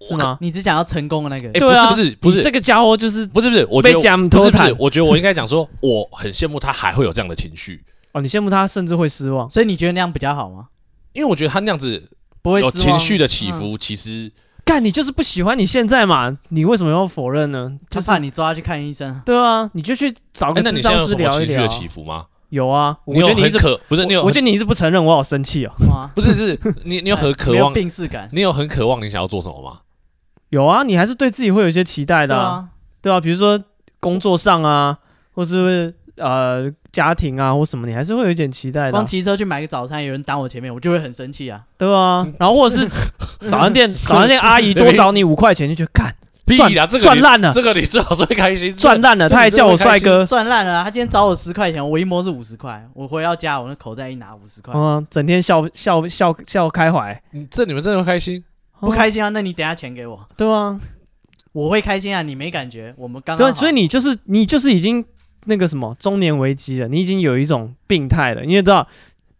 [0.00, 0.38] 是吗？
[0.40, 1.48] 你只想要成功的那个？
[1.48, 10.68] 哎，对啊，不是，不是，这个家伙就是不是不是，我被讲不是不是，我觉得我应该讲说，我很羡慕他还会有这样的情绪，哦，你羡慕他甚至会失望，所以你觉得那样比较好吗？
[11.12, 12.10] 因为我觉得他那样子
[12.42, 14.32] 不会有情绪的起伏，其实。
[14.64, 16.38] 干，你就是不喜欢你现在嘛？
[16.48, 17.70] 你为什么要否认呢？
[17.90, 19.20] 就是怕你抓他去看医生。
[19.22, 21.46] 对啊，你就去找个咨商师聊一聊。
[21.46, 22.24] 情绪的起伏吗？
[22.54, 25.72] 有啊，我觉得你一直不是你有，我觉得你一直不承认，我好生气哦。
[26.14, 29.80] 不是，是，你你有很渴 望病逝感，你有很渴望你想要做什么吗？
[30.50, 32.66] 有啊，你还是对自己会有一些期待的啊，
[33.02, 33.60] 对啊，比如说
[34.00, 34.98] 工作上啊，
[35.32, 35.94] 或是。
[36.16, 38.92] 呃，家庭啊，或什么，你还是会有一点期待的。
[38.92, 42.24] 光骑车去买个早餐，有人挡我前面，我就会很生气啊，对啊。
[42.38, 42.88] 然后或者是
[43.50, 46.14] 早餐店，早餐店阿姨多找你五块钱，就觉得干
[46.46, 47.52] 赚赚烂了。
[47.52, 49.28] 这个你最好是会开心， 赚烂了。
[49.28, 50.84] 他还叫我帅哥，赚烂了。
[50.84, 57.22] 他今天找我十块钱，我一摸是五十块，我回到家，我那口袋一拿五十块，嗯，整天笑笑笑笑开怀。
[57.50, 58.42] 这你们真的会开心？
[58.80, 59.28] 不开心啊？
[59.30, 60.78] 那你等下钱给我，对啊，
[61.52, 62.22] 我会开心啊。
[62.22, 62.94] 你没感觉？
[62.96, 65.04] 我们刚刚对，所以你就是你就是已经。
[65.46, 68.40] 那个什么中年危机了，你已经有一种病态了。
[68.44, 68.88] 你也知道，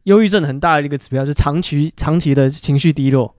[0.03, 3.35] 忧郁症很大的一个指标就是长期长期的情绪低落。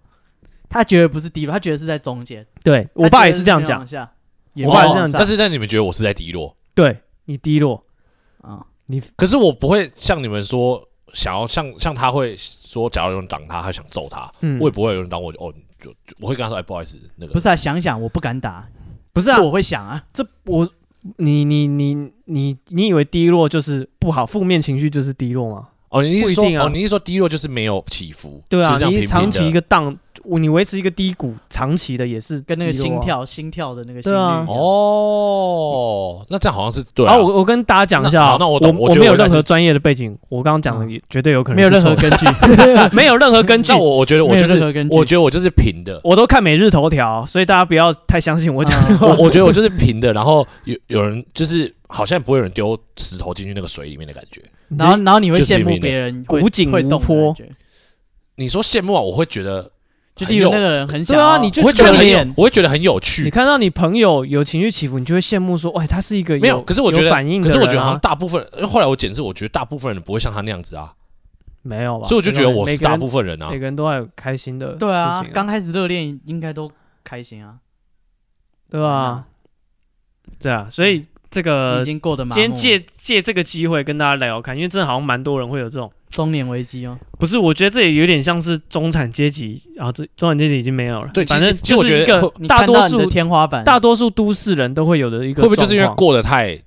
[0.69, 2.45] 他觉得不是低落，他觉得是在中间。
[2.63, 5.19] 对我爸也是这样讲，我爸也是这样讲。
[5.19, 6.55] 但是，但你们觉得我是在低落？
[6.73, 7.83] 对你低落
[8.41, 10.81] 啊，你可是我不会像你们说
[11.13, 18.67] 想要像像他会说，假如有人挡他，他想揍他，嗯，我也不会有人挡我，哦，就我会跟他说，哎，不好意思，那个不是啊，想想我不敢打，
[19.13, 20.69] 不是啊，我会想啊，这我。
[21.17, 21.93] 你你你
[22.25, 25.67] 你你以为低落就是不好，负面情绪就是低落吗？
[25.89, 28.41] 哦，你是说哦，你是说低落就是没有起伏？
[28.49, 29.95] 对啊，平平你长期一个荡，
[30.27, 34.17] 你维持一个低谷，长期的也是跟那个心跳、心跳的那个心率。
[34.47, 37.05] 哦，那这样好像是对。
[37.05, 42.25] 啊，我我跟大家讲一下，那我我我没有任何专业的背景，我刚刚讲的也绝对有可能没有任何根据，
[42.95, 43.71] 没有任何根据。
[43.71, 49.07] 那我我觉得我就是，我觉得我就是平的，我都看每日头条，所以大家不要太相信我讲的。
[49.07, 54.41] 我我觉得我就是平的，然后有有人就是好像不会有人丢石头进去那个水里面的感觉。
[54.77, 57.35] 然后，然后你会羡慕别人无井无波。
[58.37, 59.71] 你说羡慕啊，我会觉得
[60.15, 63.23] 就例如那个人很想，对啊，你就会觉得很有，我会觉得很有趣。
[63.23, 66.61] 你看到你朋友有情绪起伏，你就会羡慕说，哎，他是一个没有。
[66.61, 70.93] 可是我觉得反应，可是我觉得好像大部分，后来我检视，我觉得大部分人不会像他那样子啊。
[71.61, 72.07] 没有吧？
[72.07, 73.49] 所以我就觉得我是大部分人啊。
[73.49, 74.73] 每个人都还有开心的。
[74.73, 76.71] 对啊，刚开始热恋应该都
[77.03, 77.55] 开心啊，
[78.69, 79.25] 对吧？
[80.39, 81.03] 对啊，所以。
[81.31, 82.33] 这个已经过得蛮。
[82.33, 86.97] 今天借借这个机会跟大家聊聊看，因为真的好像蛮多人会有这种中年危机哦。
[87.19, 91.09] 不是，我觉得这也有点像是中产阶级啊，这中产阶级已经没有了。
[91.13, 95.43] 对，反正就是一个大多数天花板，大多数都市人都会有的一个。
[95.43, 96.57] 会不会就是因为过得太，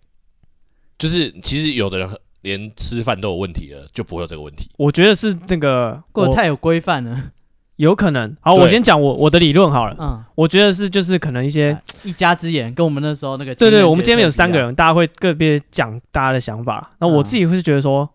[0.99, 2.09] 就是其实有的人
[2.43, 4.69] 连吃饭都有问题了，就不会有这个问题。
[4.77, 7.31] 我觉得是那个过得太有规范了。
[7.77, 9.95] 有可能，好，我先讲我我的理论好了。
[10.01, 16.91] 嗯，我觉得是就是可能一些一家之言，跟我们那时候那个对，对对，我们今天有三个人，大家会个别讲大家的想法。
[16.99, 18.11] 那我自己会觉得说，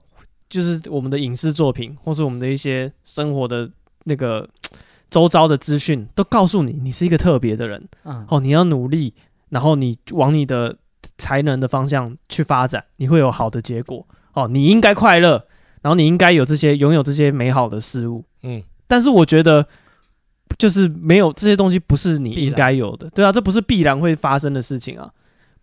[0.54, 3.68] 就是我们的影视作品，或是我们的一些生活的
[4.04, 4.47] 那个
[5.10, 7.84] 周遭的资讯，都告诉你，你是一个特别的人。
[8.04, 9.16] 嗯，哦，你要努力，
[9.49, 10.78] 然后你往你的
[11.18, 14.06] 才能的方向去发展，你会有好的结果。
[14.34, 15.43] 哦，你应该快乐，
[15.82, 18.24] 然后你应该有这些拥有这些美好的事物。
[18.43, 18.62] 嗯。
[18.86, 19.68] 但是我觉得，
[20.60, 25.10] 就是没有这些东西不是你应该有的，对啊，这不是必然会发生的事情啊，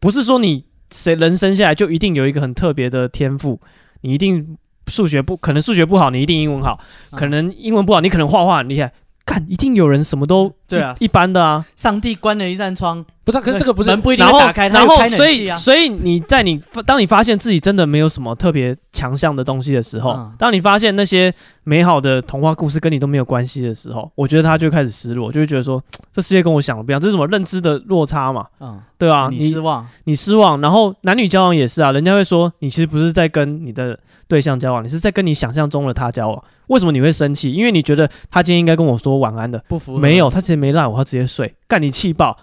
[0.01, 3.61] 不是说你谁人生下来就一定有一个很特别的天赋，
[4.01, 4.57] 你一定
[4.91, 6.79] 数学不可能数学不好，你一定英文好，
[7.13, 8.93] 可能英文不好，你可能画画很厉害。
[9.25, 11.65] 看，一定有人什么都对啊，一般的啊。
[11.77, 28.47] 上帝关了一扇窗，不是，可是这个不是门不一定打开，然后，所以，所以你在你当你发现自己真的没有什么特别强项的东西的时候，当你发现那些美好的童话故事跟你都没有关系的时候，我觉得他就开始失落，就会觉得说， 这世界跟我想的不一样，这是什么认知的落差嘛？
[28.59, 36.43] 嗯，对啊，你失望，你失望，然后男女交往也是啊，人家会说你其实不是在跟你的对象交往，你是在跟你想象中的他交往。
[36.69, 37.53] 为什么你会生气？
[37.53, 39.99] 因为你觉得他今天应该跟我说晚安的，不服？
[39.99, 42.37] 没有，他直接没赖我，他直接睡，干你气爆。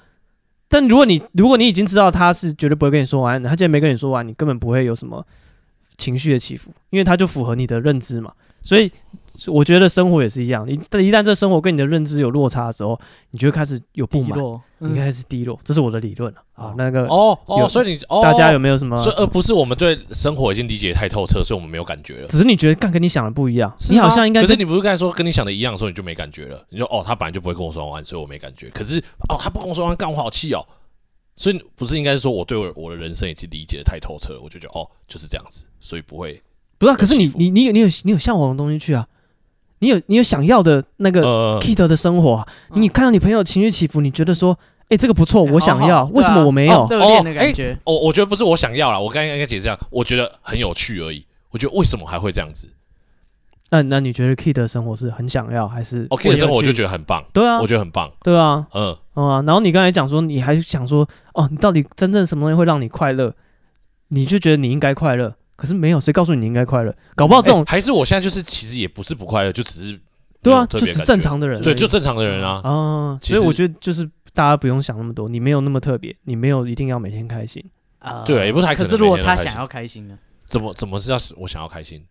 [0.69, 5.25] 但如果你如果你已经知道他是绝对不会跟你说完的，他既然没跟你说完，你根本不会有什么
[5.97, 8.33] 情绪的起伏，因为他就符合你的认知嘛。
[8.67, 8.91] 所以
[9.47, 12.99] 我觉得生活也是一样，你一旦这生活跟你的认知有落差的时候，
[13.31, 14.37] 你就会开始有不满，
[14.79, 15.57] 你开始低落。
[15.63, 16.73] 这是我的理论啊。
[16.75, 18.97] 那个哦哦，所以你大家有没有什么？
[18.97, 22.27] 所以而不是我们对生活已经理解太透彻，所以我们没有感觉了。
[22.27, 24.41] 只是你觉得干跟你想的不一样，你好像应该。
[24.41, 26.61] 可是你不是刚才说跟你想的一样的时候，你就没感觉了？
[26.69, 28.69] 你说哦，他本来就不会跟我说晚安，所以我没感觉。
[28.71, 28.99] 可是
[29.29, 30.61] 哦，他不跟我说晚安，干我好气哦。
[31.37, 36.41] 所以不是应该是说我对我我的人生已经理解的太透彻了，我就觉得哦就是这样子，所以不会。
[36.77, 39.07] 不是，可是你你你有你有你有向往的东西去啊。
[39.79, 44.57] 你有你有想要的那个 Kid 的生活，你看到你朋友情绪起伏，你觉得说，
[44.89, 46.87] 哎，这个不错，我想要，为什么我没有？
[46.89, 51.23] 热恋的感觉，我我觉得不是我想要啦，我刚刚应该解释这样，我觉得很有趣而已。
[51.51, 52.67] 我觉得为什么还会这样子？
[53.69, 59.43] 那那你觉得 Kid 的生活是很想要，还是？Kid 的生活我就觉得很棒，对啊，我觉得很棒，对啊，嗯嗯啊。
[59.45, 63.31] 然后你刚才讲说，你还想说，哦，你到底真正什么东西会让你快乐？
[64.07, 69.99] 你就觉得你应该快乐，可是没有谁告诉你你应该快乐，搞不好这种还是我现在就是其实也不是不快乐，就只是。
[70.39, 72.61] 对啊，就只是正常的人，对，就正常的人啊。
[72.63, 77.61] 啊，所以我觉得就是大家不用想那么多，你没有那么特别，你没有一定要每天开心
[77.99, 78.23] 啊。
[78.23, 78.89] 对，也不太可能。
[78.89, 80.17] 可是如果他想要开心呢？
[80.45, 82.05] 怎么怎么是要我想要开心？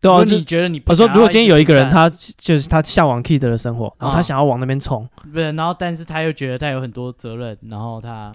[0.00, 0.82] 对啊，你觉得你？
[0.86, 5.52] 我说如果今天有一个人，他就是他向往 Kid 的生活，然后他想要往那边冲，不是？
[5.52, 8.32] 然后但是他又觉得他有很多责任，然后他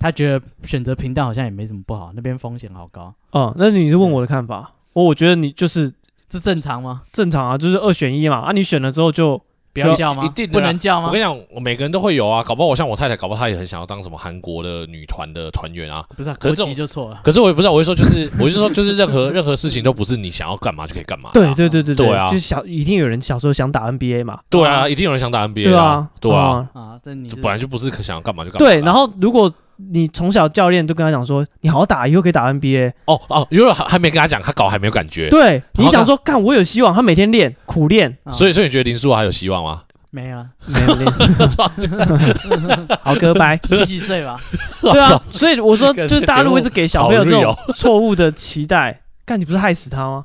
[0.00, 3.14] 他觉得选择平淡好像也没什么不好，那边风险好高。
[3.30, 4.72] 哦，那你是问我的看法？
[4.94, 5.92] 我我觉得你就是。
[6.32, 7.02] 这正常吗？
[7.12, 8.36] 正常啊，就是二选一嘛。
[8.36, 9.36] 啊，你选了之后就
[9.72, 10.24] 不要叫吗？
[10.24, 11.08] 一定不能叫吗？
[11.08, 12.40] 我跟你讲，我每个人都会有啊。
[12.40, 16.04] 搞不好我像我太太，搞不好她也很想要当什么韩国的女团的团员啊。
[16.16, 17.20] 不是，啊可是就错了。
[17.24, 21.30] 可是我也不知道，我就说就是，我就说就是任何任何事情都不是你想要干嘛就可以干嘛。
[21.32, 22.28] 对对对对对啊！
[22.28, 24.38] 就是小一定有人小时候想打 NBA 嘛。
[24.48, 25.64] 对啊，一定有人想打 NBA。
[25.64, 26.68] 对啊，对啊。
[26.74, 28.68] 啊，这你本来就不是可想要干嘛就干嘛。
[28.68, 29.52] 对，然后如果。
[29.92, 32.92] 你从小教练就跟他讲说，你好好打，以后可以打 NBA。
[33.06, 35.28] 哦哦，因为还还没跟他讲，他搞还没有感觉。
[35.28, 38.16] 对，你想说，干我有希望，他每天练苦练。
[38.32, 39.82] 所以，所以你觉得林书豪还有希望吗？
[40.12, 41.12] 没有，没有练。
[43.02, 44.36] 好，哥拜，洗洗睡吧。
[44.82, 50.24] 对啊，所以我说，就是大陆一直给小朋友这种错误的期待，干你不是害死他吗？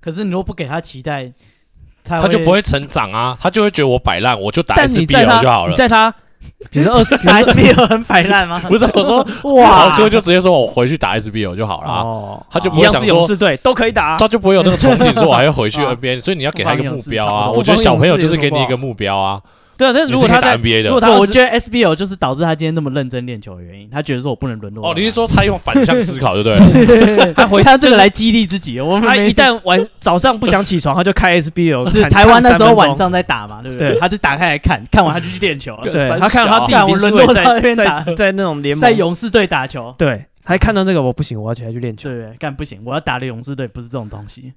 [0.00, 1.32] 可是你如果不给他期待，
[2.02, 5.74] 他就不会成长啊，他就会觉得我摆烂，我就打 SBL 就好了。
[5.74, 6.14] 在他。
[6.70, 8.60] 比如说二十打 SBL 很摆烂吗？
[8.68, 11.90] 不是，我说 哇，哥就直接说我回去打 SBL 就好了。
[11.90, 16.22] 哦，他就不会想说勇士队都可以打，他就不会有那个憧憬说我还要回去 NBA。
[16.22, 17.50] 所以你要给他一个目标啊！
[17.50, 19.40] 我觉得小朋友就是给你一个目标啊。
[19.76, 23.88] 对啊，但是如果他在 NBA 的，如果他，我觉得 SBL 就是导致他今天那么认真练球的原因。
[23.90, 24.90] 他觉得说我不能沦落。
[24.90, 27.32] 哦，你是说他用反向思考，对不对？
[27.34, 28.80] 他回他这个来激励自己。
[28.80, 31.90] 我们他一旦晚 早上不想起床，他就开 SBL。
[31.92, 33.98] 是台湾那时候晚上在打嘛，对不对？
[33.98, 35.90] 他就打开来看，看完他就去练球了。
[35.90, 39.94] 对，他看他弟弟沦落在那边打，在那种联盟，在勇士队打球。
[39.98, 42.08] 对，还看到那个我不行，我要起来去练球。
[42.10, 44.52] 对，干不行，我要打的勇士队不是这种东西。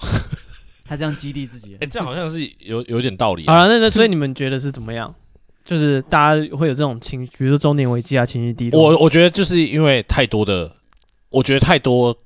[0.84, 3.46] 他这样激励自己，哎，这样好像是有有点道理。
[3.46, 5.14] 好了，那那所以你们觉得是怎么样？
[5.64, 8.82] 就是大家会有这种情绪，比如说中年危机啊，情绪低落。
[8.82, 10.74] 我我觉得就是因为太多的，
[11.28, 12.16] 我觉得太多，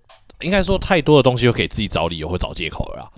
[0.41, 3.13] 应该说太多的东西，会给自己找理由，或找借口了。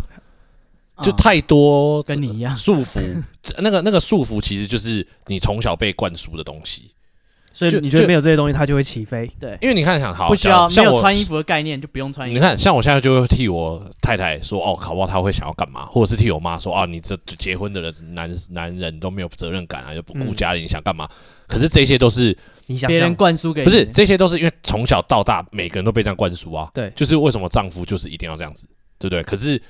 [1.01, 3.01] 就太多跟你一样束缚，
[3.59, 6.91] 那个那个束缚，其实就是你从小被灌输的东西。
[7.59, 9.29] 所以你觉得没有这些东西，它就会起飞？
[9.41, 12.39] 对，因为你看，想好不需要没有穿衣服的概念，就不用穿衣服。
[12.39, 15.85] 你看，像我现在就会替我太太说，哦，考不好他会想要干嘛？
[15.87, 21.09] 或者是替我妈说，啊，你这结婚的人男男人都没有责任感啊，又不顾家里，你想干嘛？
[21.49, 22.37] 可是这些都是
[22.67, 26.71] 你想别人灌输给，不是这些都是因为从小到大每个人都被这样灌输啊。
[26.73, 28.69] 对，就是为什么丈夫就是一定要这样子，
[29.01, 29.23] 对不对？
[29.25, 29.61] 可是。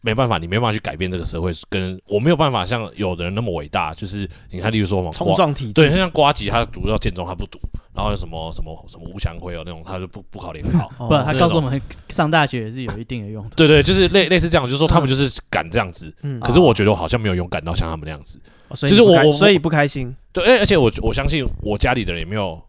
[0.00, 3.92] 没办法，你没办法去改变这个社会，跟我没有办法像有的人那么伟大。
[3.92, 7.58] 就是你看，例如说嘛，冲撞体制，对，像瓜吉，他读到建中他不读，
[7.92, 10.88] 然后有什么什么什么吴祥辉哦那种，他就不不考联考。
[10.96, 13.44] 不，他告诉我们上大学也是有一定的用。
[13.56, 16.14] 对对，就是类类似这样，就是说他们就是敢这样子。
[16.22, 16.38] 嗯。
[16.38, 18.40] 可是我觉得我好像没有勇敢到像他们那样子。
[18.82, 20.14] 就是我，所以不开心。
[20.32, 22.62] 对，而且我我相信我家里的人也没有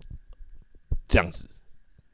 [1.07, 1.47] 这样子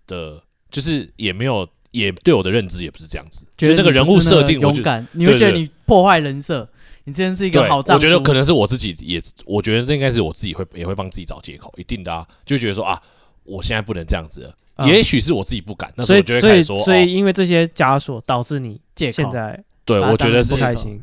[0.08, 1.66] 的，就是也没有。
[1.96, 6.68] 也对我的认知也不是这样子，觉得那个人物设定勇敢，你会觉得你破坏人设，
[7.06, 7.98] 你之前是一个好丈夫。
[7.98, 13.02] 我觉得可能是我自己也，我觉得这应该是我自己会也会帮自己找借口，一定的啊，就觉得说啊，
[13.44, 20.54] 我现在不能这样子了，也许是我自己不敢，那所以所以所以因为这些枷锁导致你借口，现在对我觉得是。
[20.54, 21.02] 不开心。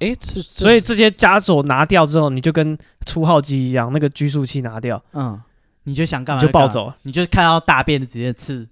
[0.00, 5.36] 哎，所以这些枷锁拿掉之后，你就跟出号机一样，那个拘束器拿掉，嗯，
[5.82, 8.64] 你就想干嘛就暴走，你就看到大便的直接刺。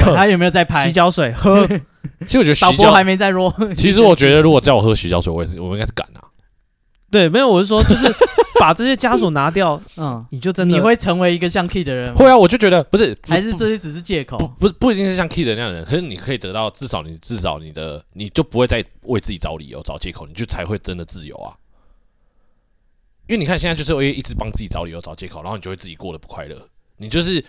[0.00, 1.66] 他有没有在拍洗脚水喝？
[2.26, 3.54] 其实我觉得 导播还没在说。
[3.76, 6.24] 其实我觉得，如果叫我喝洗脚水，我也是，我应该是敢啊。
[7.10, 8.06] 对，没有，我是说，就是
[8.60, 12.14] 把这些枷锁拿掉，嗯，你就真的你会成为一个像 Key 的人。
[12.14, 21.52] 会啊，我就觉得不是，还是这些只是借口，不不不一定是像 Kid 那样的人，可是你可以得到至少你至少你的你就不会再为自己找理由找借口，你就才会真的自由啊。
[23.26, 26.56] 因为你看现在就是会一直帮自己找理由找借口，然后你就会自己过得不快乐，
[26.96, 27.44] 你就是。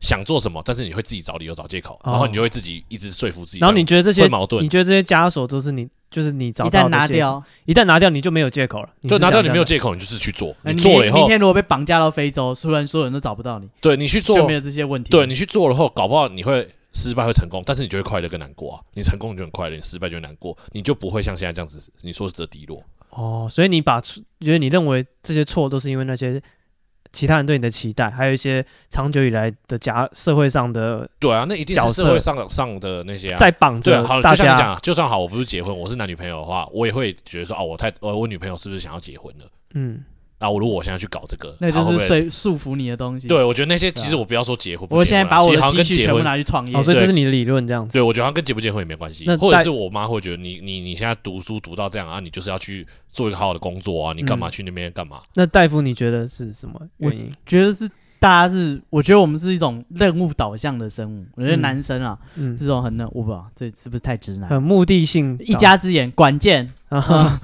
[0.00, 3.58] 想做什么，但是你会自己找理由找借口，然后你就会自己一直说服自己。
[3.58, 6.78] 然后你觉得这些矛盾，你觉得这些枷锁都是你，就是你找到的。
[6.78, 8.88] 一旦拿掉，一旦拿掉，你就没有借口了。
[9.08, 10.54] 就拿掉你没有借口，你就是去做。
[10.62, 15.10] 你做了以后，明天如果被绑架到非洲，虽然所有人都找不到你，对你去做就没有这些问题。
[15.10, 18.80] 对你去做了后，搞不好你会失败会成功，但是你就会快乐跟难过啊。
[18.94, 22.80] 你成功就很快乐，你失败就难过，你就不会像现在这样子，你说是的低落。
[23.10, 24.22] 哦，所以你把觉
[24.52, 26.40] 得你认为这些错都是因为那些。
[27.12, 34.54] 其他人对你的期待，还有一些长久以来的假社会上的对啊，那一定是社会上上的那些在绑着大家。
[34.54, 39.44] 就像，就算好，我不是结婚，我是男女朋友的话，我也会觉得说，哦，我太，我女朋友是不是想要结婚了？
[39.74, 40.04] 嗯。
[40.40, 43.26] 那我如果我现在去搞这个，那就是束束缚你的东西。
[43.26, 47.92] 对，我觉得那些其实我不要说结婚，我现在把我的积蓄全部拿去创业，哦所以这是你的理论这样子。
[47.92, 49.24] 对，我觉得好像跟结不结婚也没关系。
[49.36, 55.20] 或者是我妈会觉得你你你现在读书读到这样啊，你就是要去做一个好好的工作啊，你干嘛去那边干嘛？
[55.34, 57.32] 那大夫你觉得是什么原因？
[57.44, 57.88] 觉得是。
[58.20, 61.24] 大家是，我觉得我们是一种任务导向的生物。
[61.36, 64.50] 我觉得男生啊，嗯，这种很我不知道，这是不是太直男？
[64.50, 67.40] 很目的性，一家之言，管见啊，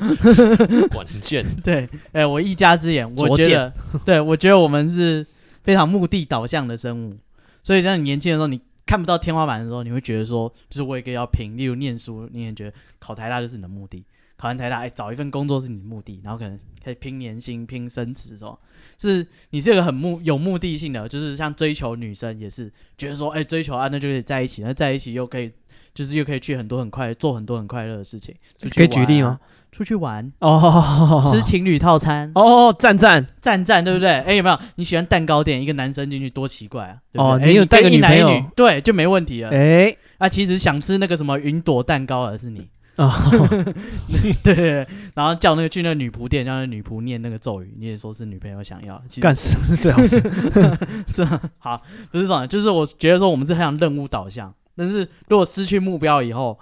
[0.90, 1.44] 管 见。
[1.62, 3.72] 对，哎，我一家之言，我觉得，
[4.04, 5.24] 对，我觉得我们是
[5.62, 7.16] 非常目的导向的生物。
[7.62, 14.04] 所以，当你年轻的时候，你看不到天花板的时候，你会觉得说，就是我一个要拼，例如念书，你也觉得考台大就是你的目的。
[14.36, 18.56] 考完台大，哎，找一份工作是你的目的，然后可能可以拼年薪、拼升职，是吧？
[18.98, 25.50] 是你是一个很目有目的性的，就是像追求女生也是觉得说，哎，追求啊，那就可以在一起，那在一起又可以，
[25.94, 28.34] 就是又可以去很多很快做很多很快乐的事情。
[28.58, 29.38] 出去啊，可以举例吗？
[29.70, 34.08] 出去玩哦，吃情侣套餐哦，赞赞赞赞，对不对？
[34.20, 35.60] 哎，有没有你喜欢蛋糕店？
[35.60, 36.98] 一个男生进去多奇怪啊！
[37.14, 39.50] 哦，你有带个女朋友，对，就没问题了。
[39.50, 42.68] 哎，啊，其实想吃那个什么云朵蛋糕的是你。
[42.96, 43.30] 啊，
[44.42, 50.20] 对， 对，然后叫那个去那个女仆店，叫那女仆念那个咒语，你也说是女朋友想要，其实干什么是最好是，
[51.06, 51.82] 是啊，好，
[52.12, 56.58] 不是这种，就是我觉得说我们是很想任务导向，但是如果失去目标以后，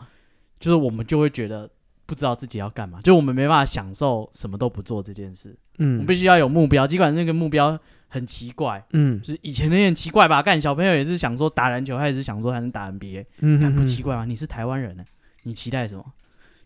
[0.58, 1.68] 就是我们就会觉得
[2.06, 7.78] 不知道自己要干嘛，就我们没办法享受什么都不做这件事，嗯，我们必须要有目标，尽管那个目标
[8.08, 14.24] 很奇怪，嗯，就是以前那些很奇怪吧，干小朋友也是想说打篮球，他也是想说还能打 NBA，嗯，不奇怪吗？
[14.24, 15.04] 你是台湾人呢，
[15.42, 16.04] 你期待什么？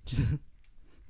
[0.07, 0.39] 就是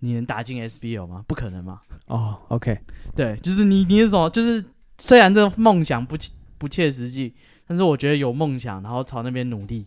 [0.00, 1.24] 你能打进 SBL 吗？
[1.28, 1.80] 不可能嘛。
[2.06, 2.78] 哦，OK，
[3.14, 4.28] 对，就是你，你是什么？
[4.30, 4.64] 就是
[4.98, 6.16] 虽然这个梦想不
[6.58, 7.32] 不切实际，
[7.66, 9.86] 但是我觉得有梦想，然后朝那边努力，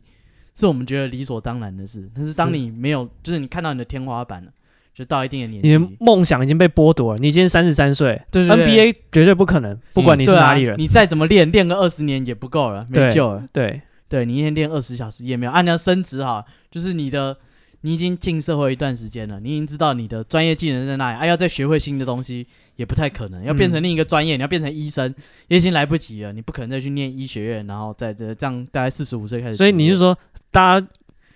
[0.55, 2.09] 是我们觉得理所当然的事。
[2.13, 4.51] 但是当你没有，是就是你看到你的天花板了，
[4.93, 7.19] 就到一定的年纪，你的梦想已经被剥夺了。
[7.19, 13.45] 你今天三十三岁，对对对，NBA 绝对不可能，不管你是哪里人，嗯啊、你再怎么练，练个二十年也不够了，没救了。
[13.53, 17.37] 对对，对你一天练二十小时也没有，按照升职哈，就是你的。
[17.81, 23.43] 你已经进社会一段时间了，你已经知道你的专业技能在哪里，啊，要再学会新的东西也不太可能。
[23.43, 25.13] 要变成另一个专业，嗯、你要变成医生，
[25.47, 26.33] 也已经来不及了。
[26.33, 29.53] 你不可能再去念医学院，然后在这这样大概四十五岁开始。
[29.53, 30.17] 所以你是说，
[30.51, 30.87] 大家。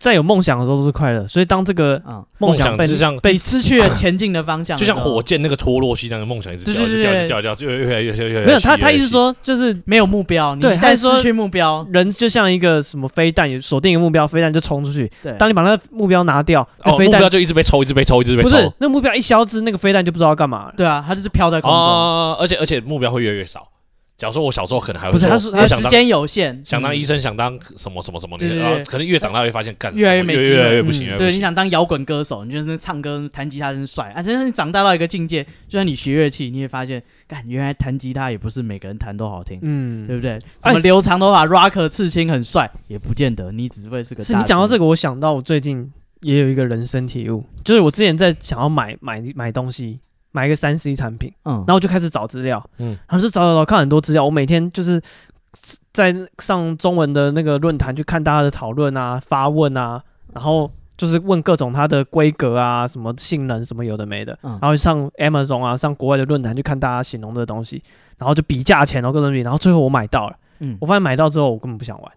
[0.03, 2.85] 在有梦想的时候都是快乐，所以当这个啊梦想被
[3.21, 15.09] 被失去了前进的方向，就像火箭那个脱落西那样的梦想一直掉，一直掉，一直掉，掉，越越来越越越没有他，他意思说就是没有目标，对，但是失去目标，人就像一个什么飞弹，锁定一个目标，飞弹就冲出去。
[15.21, 18.49] 对，当你把那个目标拿掉，目标就一直被抽，一直被抽，一直被抽。
[18.49, 20.69] 不是，那目标一消失，那个飞弹就不知道要干嘛。
[20.75, 21.79] 对啊，它就是飘在空中，
[22.35, 23.65] 而且而且目标会越来越少。
[24.15, 31.17] 假如说我小时候可能还会不是，他是他时间有限，想当医生，想当什么什么什么，然后可能越长大会发现，干越来越没越来越不行。
[31.17, 34.21] 对，你想当摇滚歌手，你就是唱歌弹吉他真帅啊！
[34.21, 40.39] 真的，你长大到一个境界，就算你学乐器，你会发现，干原来弹吉他也不是每个人弹都好听，嗯，对不对？
[40.61, 44.23] 什么留长头发 rock 刺青很帅，也不见得，你只会是个。
[44.23, 45.91] 是你讲到这个，我想到我最近
[46.21, 49.99] 也有一个人生体悟，就是我之前在想要买买买东西。
[50.33, 54.25] 买一个三 C 产品，嗯，然后我就开始找资料，嗯，然后就找找找，看很多资料。
[54.25, 55.01] 我每天就是
[55.93, 60.03] 在上中文的那个论坛去看大家的讨论啊、发问啊，
[60.33, 67.81] 然后就是问各种它的规格啊、什么性能、什么有的没的，嗯，然后上 Amazon 啊、上国外的论坛去看大家形容的东西，
[68.17, 72.11] 然后就比价钱，然后各种比，然后最后我买到了，嗯，我发现买到之后我根本不想玩。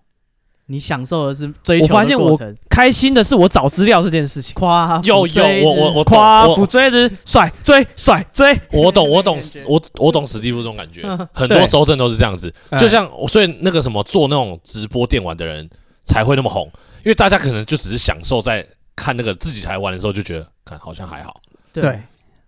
[0.69, 1.95] 你享受的是追求的过程。
[1.95, 4.53] 我发现我开心的是我找资料这件事情。
[4.55, 8.59] 夸有有我我我夸虎追的甩追甩追。
[8.73, 9.39] 我懂我懂
[9.69, 11.03] 我我懂史蒂夫这种感觉，
[11.33, 12.53] 很多时候真的都是这样子。
[12.79, 15.69] 就像所以那个什么做那种直播电玩的人
[16.05, 16.67] 才会那么红，
[17.05, 21.41] 因为大家可能就只是享受在看那个自己台玩的时候就觉得看好像还好。
[21.73, 22.01] 对，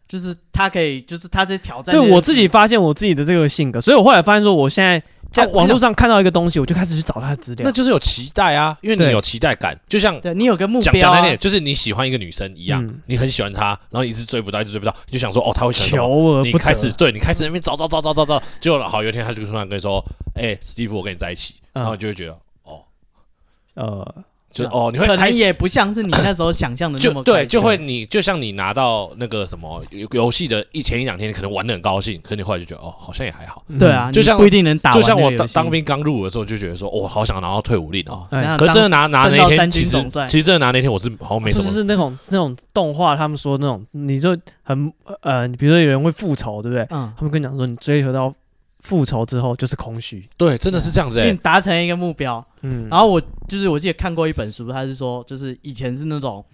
[0.09, 1.95] 就是他可以，就是他在挑战。
[1.95, 5.01] 对我自己发现我自己的这个性格，所以我后来发现说我现在。
[5.31, 7.65] 在网络上看到一个东西，我就开始去找他的资料。
[7.65, 15.99] 那就是有期待啊，因为你有期待感，就像对你有个目标，讲难点，就是你喜欢一个女生一样，你很喜欢她，然后一直追不到，一直追不到，你就想说哦，她会求
[16.33, 16.47] 而不。
[16.47, 20.05] 你开始对你开始那边找找找找找找，结果好有一天他就突然跟你说，
[20.35, 22.33] 哎，史蒂夫，我跟你在一起，然后就会觉得
[22.65, 22.81] 哦，
[23.75, 24.15] 呃。
[24.65, 29.83] 就哦，你会可能也不像是你那时候想象的那么就对，就会你就像你拿到那个什么
[30.13, 33.65] 游戏的一前一两天，你可能玩的很高兴，可是你后来就觉得哦，好像也还好。
[33.79, 34.93] 对啊，就像不一定能打。
[34.93, 38.27] 就像我当当兵刚入伍的时候，就觉得说，我好想拿到退伍令哦。
[38.31, 41.65] 可真的拿拿那天，其实其实真的拿那天，我是好像没什么。
[41.65, 46.87] 就是那种那种动画，他们说那种，你就很呃，比如说有人会复仇，对不对？
[46.91, 47.13] 嗯。
[47.17, 48.33] 他们跟你讲说，你追求到。
[48.81, 51.35] 复仇之后就是空虚，对，真的是这样子、欸。
[51.35, 56.45] 达成一个目标，嗯，然后我就是我记得看过一本书，他是说，就是以前是那种，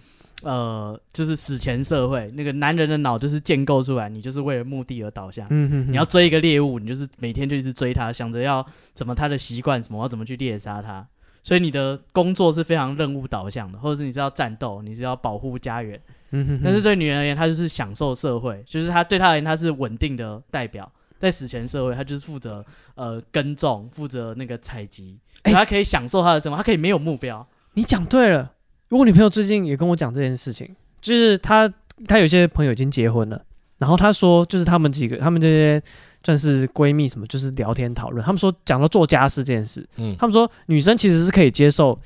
[0.41, 8.65] 呃，就是史前社会，那个男人的脑就是建构出来，你就是为了目的而导向，嗯哼哼，你要追一个猎物，你就是每天就一直追他，想着要
[8.95, 11.07] 怎么他的习惯什么，要怎么去猎杀他，
[11.43, 15.99] 所以你的工作是非常任务导向的，或者是你是要战斗，你是要保护家园，
[16.31, 20.91] 嗯哼哼，但是对女人而言，她就是享受社会，就是她对她而言，她是稳定的代表。
[21.17, 22.63] 在史前社会，他就是负责
[22.95, 27.45] 呃耕种，负责那个采集，欸、他可以享受他的生活，他可以没有目标。
[27.73, 28.51] 你讲对了，
[28.89, 31.71] 我女朋友最近也跟我讲这件事情，就是她
[32.07, 33.41] 她有些朋友已经结婚了，
[33.77, 35.81] 然后她说就是他们几个，他们这些
[36.23, 41.99] 算是闺蜜什么，就是聊天讨论，他们说讲到做家事这件事，嗯，他们说女生其实是可以接受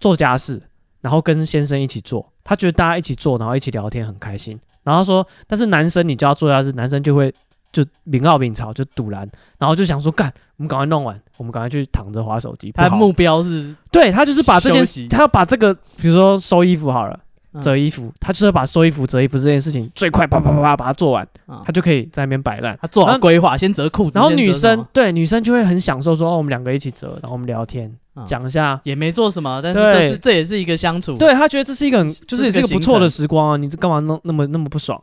[0.00, 0.62] 做家事，
[1.00, 4.58] 然后跟先生一起做，她觉得大家一起做，然后一起聊天很开心。
[4.82, 7.32] 然后说，但是男生你叫他做家事，男生就会。
[7.72, 9.26] 就明奥明朝就堵拦，
[9.58, 12.70] 然后就想说干，我们赶快弄完，我们赶快去躺着划手机。
[12.72, 17.18] 他目标是，对他就是把这件事，他要把这个，比如说收衣服好了，
[17.62, 21.26] 折衣服，他就是要把收衣服、折衣服这件事情最快啪啪啪啪把它做完，
[21.64, 22.78] 他就可以在那边摆烂。
[22.80, 27.90] 他做好规划，先折裤子，然后女生对女生就会很享受说，哦，我们两个一起折，然后我们聊天，
[28.26, 31.16] 讲一下，也没做什么，但是这是这也是一个相处。
[31.16, 35.02] 对他觉得这是一个很，就是也是一个不错的时光啊，你这干嘛弄那么那么不爽？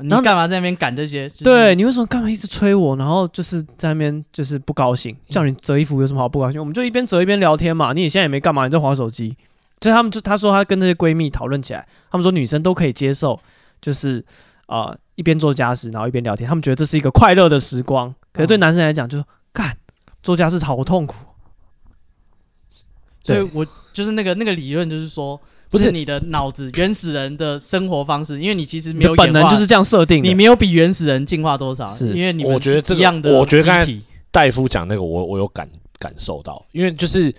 [0.00, 1.28] 你干嘛在那边赶这些？
[1.28, 2.96] 就是、对，你为什么干嘛一直催我？
[2.96, 6.60] 然后就是在那边就是不高兴，叫你折衣服有什么好不高兴？
[6.60, 7.92] 我们就一边折一边聊天嘛。
[7.92, 9.36] 你也现在也没干嘛，你在划手机。
[9.80, 13.38] 所以他们就他说他跟那些闺蜜讨论起来，他们说女生都可以接受，
[13.80, 14.24] 就是
[14.66, 18.14] 啊、呃、一边做家事然后一边聊天，他们觉得这是一个快乐的时光。
[18.32, 19.76] 可是对男生来讲，就是干
[20.22, 21.16] 做家事好痛苦。
[23.24, 25.40] 所以我就是那个那个理论，就是说。
[25.70, 32.08] 不是你的脑子 原始人的生活方式，因为你其实没有本能就是这样设定，你没有比原始人进化多少，是。
[32.14, 34.00] 因为你我觉得这个，我觉得刚才
[34.30, 37.34] 戴夫讲那个，我我有感感受到，因为就是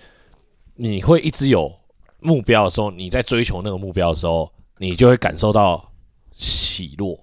[0.76, 1.72] 你会一直有
[2.20, 5.90] 目标的时候，你在追求那个目标的时候，你就会感受到
[6.32, 7.18] 起落，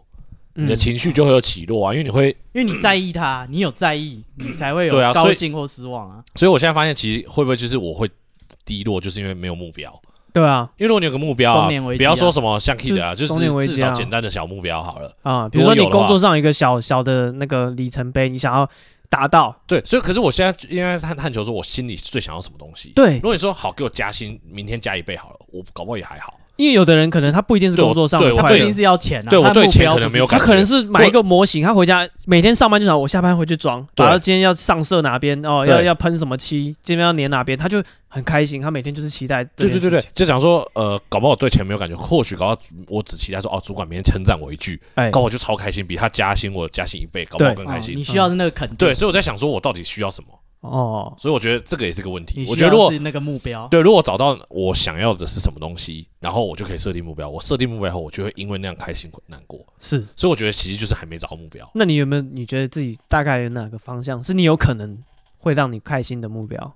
[0.56, 6.24] 你的情绪就会有起落啊，因为你会因为你在意他，你有在意，你才会有高兴或失望啊。
[6.36, 8.10] 所以我现在发现，其实会不会就是我会。
[8.66, 9.98] 低落就是因为没有目标，
[10.34, 15.50] 对啊，因为如果你有个目标啊，不要说什么像 Kid 啊，就是至少简单的小目标好了啊。
[15.50, 18.70] 比如说你工作上一个小小的那个里程碑，你想要
[19.10, 22.92] 达到，对，所以可是我现在应该探探求说，我心里最想要什么东西？
[22.96, 26.34] 对，如果你说好给我加薪，明天加一倍好了，我搞不好也还好。
[26.58, 29.30] 因为有的人可能他不一定是工作上，他不一定是要钱啊。
[29.30, 38.62] 对我对钱可能没有感觉，他可能是买一个模型，他回家每天上班就想我下班回去装，然后今天要上色哪边哦，要要喷什么漆，今天要粘哪边，他就很开心。
[38.62, 39.44] 他每天就是期待。
[39.56, 47.96] 对对对对，就讲说呃，搞不好对钱没有感觉，或许搞到我只期待说哦，主管明天称赞我一句，哎，搞我就超开心，比他加薪我加薪一倍，搞不好更开心。
[47.96, 48.76] 你需要的那个肯定。
[48.78, 50.30] 对，所以我在想说，我到底需要什么？
[50.62, 52.46] 哦，所以我觉得这个也是个问题。
[52.50, 57.30] 我觉得如果那个目标，对，如果找到我想要的是什么东西，然后我就可以设定目标。
[57.30, 59.64] 我设定目标后，我就会因为那样开心或难过。
[59.80, 61.70] 是，所以我觉得其实就是还没找到目标。
[61.76, 62.22] 那你有没有？
[62.22, 64.98] 你觉得自己大概有哪个方向是你有可能
[65.38, 66.76] 会让你开心的目标？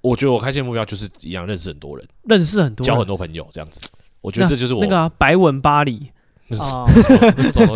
[0.00, 3.80] 我觉得我开心的目标就是一样，认识很多人，认识很多，交很多朋友这样子。
[4.20, 6.10] 我觉得这就是我那个白文巴黎。
[6.58, 6.88] 哦，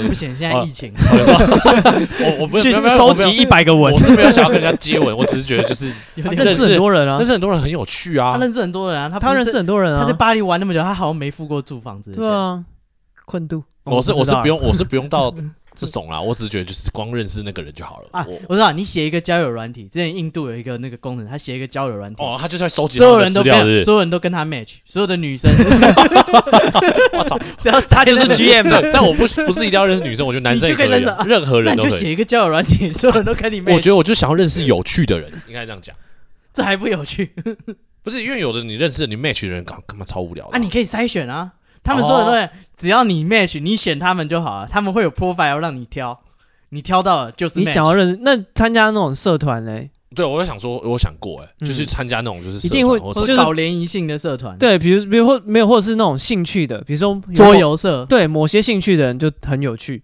[0.09, 12.65] 不行，现在疫情，我我不是收集一百个吻，我是没有想要跟人家接吻，我只是觉得就是 认识很多人啊，认识很多人很有趣啊，他认识很多人啊，他他认识很多人啊，他在巴黎玩那么久，他好像没付过住房子，对啊，
[13.27, 15.35] 困度，我是我是不用我是不用到。
[15.75, 18.09] 这种啦，我只是觉得就是光认识那个人就好了。
[18.13, 18.27] 啊。
[18.49, 25.51] 我知道你写一个交友软体，之前印度有一个那个功能，他写一个交友软体，哦，他就在收集所有人都跟所有人都跟他 match，所有的女生，
[27.13, 33.75] 我操，只要他就是 GM 的，但我不不是一定要认识女生，我觉得男生也可以认识任何人，就写一个交友软体，所有人都跟你 match。
[33.75, 35.95] 我觉得我就想要认识有趣的人，应该这样讲，
[36.53, 37.33] 这还不有趣？
[38.03, 40.59] 不是因为有的你认识你 match 的人，干干嘛超无聊啊？
[40.59, 41.53] 你可以筛选啊，
[41.83, 46.19] 他们说的对，只要你 match，你选他们就好了，他们会有 profile 让你挑。
[46.75, 49.91] 你挑到了就是你想要认识，那参加那种社团嘞？
[50.15, 54.57] 对，我有想说，我想过哎，就是参加那种就是一定会就是搞联谊性的社团。
[54.57, 58.07] 对，比如比如或没有，或者是那种兴趣的，比如说桌游社。
[58.07, 60.03] 对，某些兴趣的人就很有趣。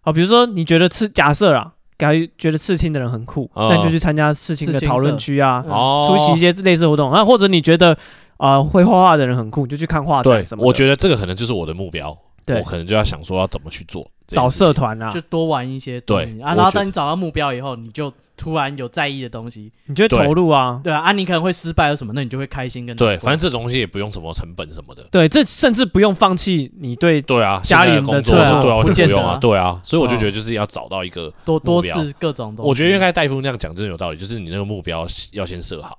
[0.00, 5.60] 好，比如说你觉得刺假设啦，感觉觉得刺青的人很酷，那你就去参加刺青的讨论区啊，
[6.06, 7.10] 出席一些类似活动。
[7.10, 7.96] 啊，或者你觉得
[8.40, 10.64] 啊会画画的人很酷，就去看画展什么。
[10.64, 12.16] 我觉得这个可能就是我的目标。
[12.48, 16.52] 我可能就要想说要怎么去做，找社团啊，就多玩一些东西啊。
[16.52, 20.80] 然后当你找到目标以后，你就突然有在意的东西，你就会投入啊。
[20.82, 23.16] 对啊，啊，你可能会失败有什么，那你就会开心跟对。
[23.18, 25.04] 反正这种东西也不用什么成本什么的。
[25.12, 29.80] 对，这甚至不用放弃你对对啊家里的工作，对啊，不用啊，对啊。
[29.84, 32.68] 所以我就觉得就是要找到一个多多试各种东西。
[32.68, 35.96] 我觉得应该戴夫那样讲真的有道理，就是你那个目标要先设好。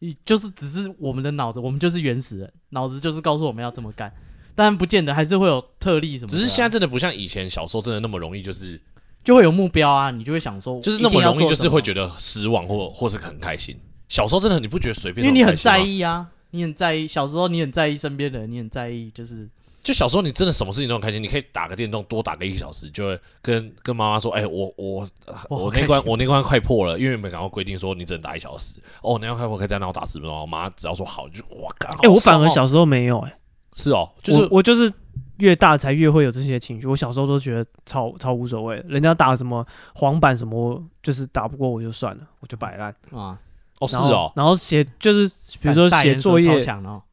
[0.00, 4.12] 你就是只是我们的脑子，我们就是原始人，脑子就是告诉我们要这么干。
[4.54, 6.30] 但不见得，还是会有特例什么。
[6.30, 8.80] 只是现在真的不像以前小时候真的那么容易，就是
[9.22, 13.76] 就会有目标啊，你就会想说，就是那么容易，就是会觉得失望或或是很开心。
[14.08, 15.24] 小时候真的你不觉得随便？
[15.24, 17.06] 因为你很在意啊，你很在意。
[17.06, 19.48] 小时候你很在意身边的人，你很在意，就是
[19.88, 21.22] 就小时候你真的什么事情都很开心。
[21.22, 25.08] 你可以打个电动，多打个一个小时，就会跟跟妈妈说：“哎，我我
[25.48, 28.78] 我那关我那关快破了，因为没赶快规定说你只能打一小时。
[29.00, 30.38] 哦，那关快破可以再让我打十分钟。
[30.38, 31.88] 我妈只要说好，就哇靠！
[32.02, 33.34] 哎，我反而小时候没有哎。
[33.72, 34.92] 是哦，就是我就是
[35.38, 36.86] 越大才越会有这些情绪。
[36.86, 43.38] 我小时候都觉得超超无所谓，人家打什么黄板什么，就是打不过我就算了，我就摆烂啊。
[43.78, 44.30] 哦，是哦。
[44.36, 45.26] 然后写就是
[45.62, 46.60] 比如说写作业，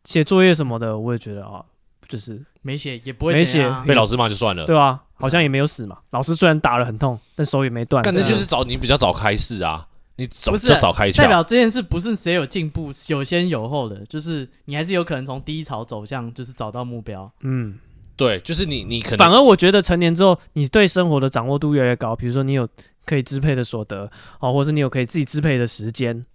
[0.04, 1.64] 写作业什么的，我也觉得啊，
[2.08, 6.00] 就是没写也不会没写，被老师骂就算了，对啊，好像也没有死嘛。
[6.10, 8.04] 老师虽然打了很痛，但手也没断。
[8.04, 9.88] 但是就是早你比较早开始啊。
[10.18, 17.30] 你不是早开窍，代表这件事不是谁有进步，有先有后的，就是你还是有可能从低潮走向，就是找到目标。
[17.42, 17.78] 嗯，
[18.16, 22.16] 对，就是你，你可能反而我觉得成年之后，你对生活的掌握度越来越高。
[22.16, 22.66] 比如说，你有
[23.04, 24.10] 可以支配的所得，
[24.40, 26.26] 哦，或是你有可以自己支配的时间，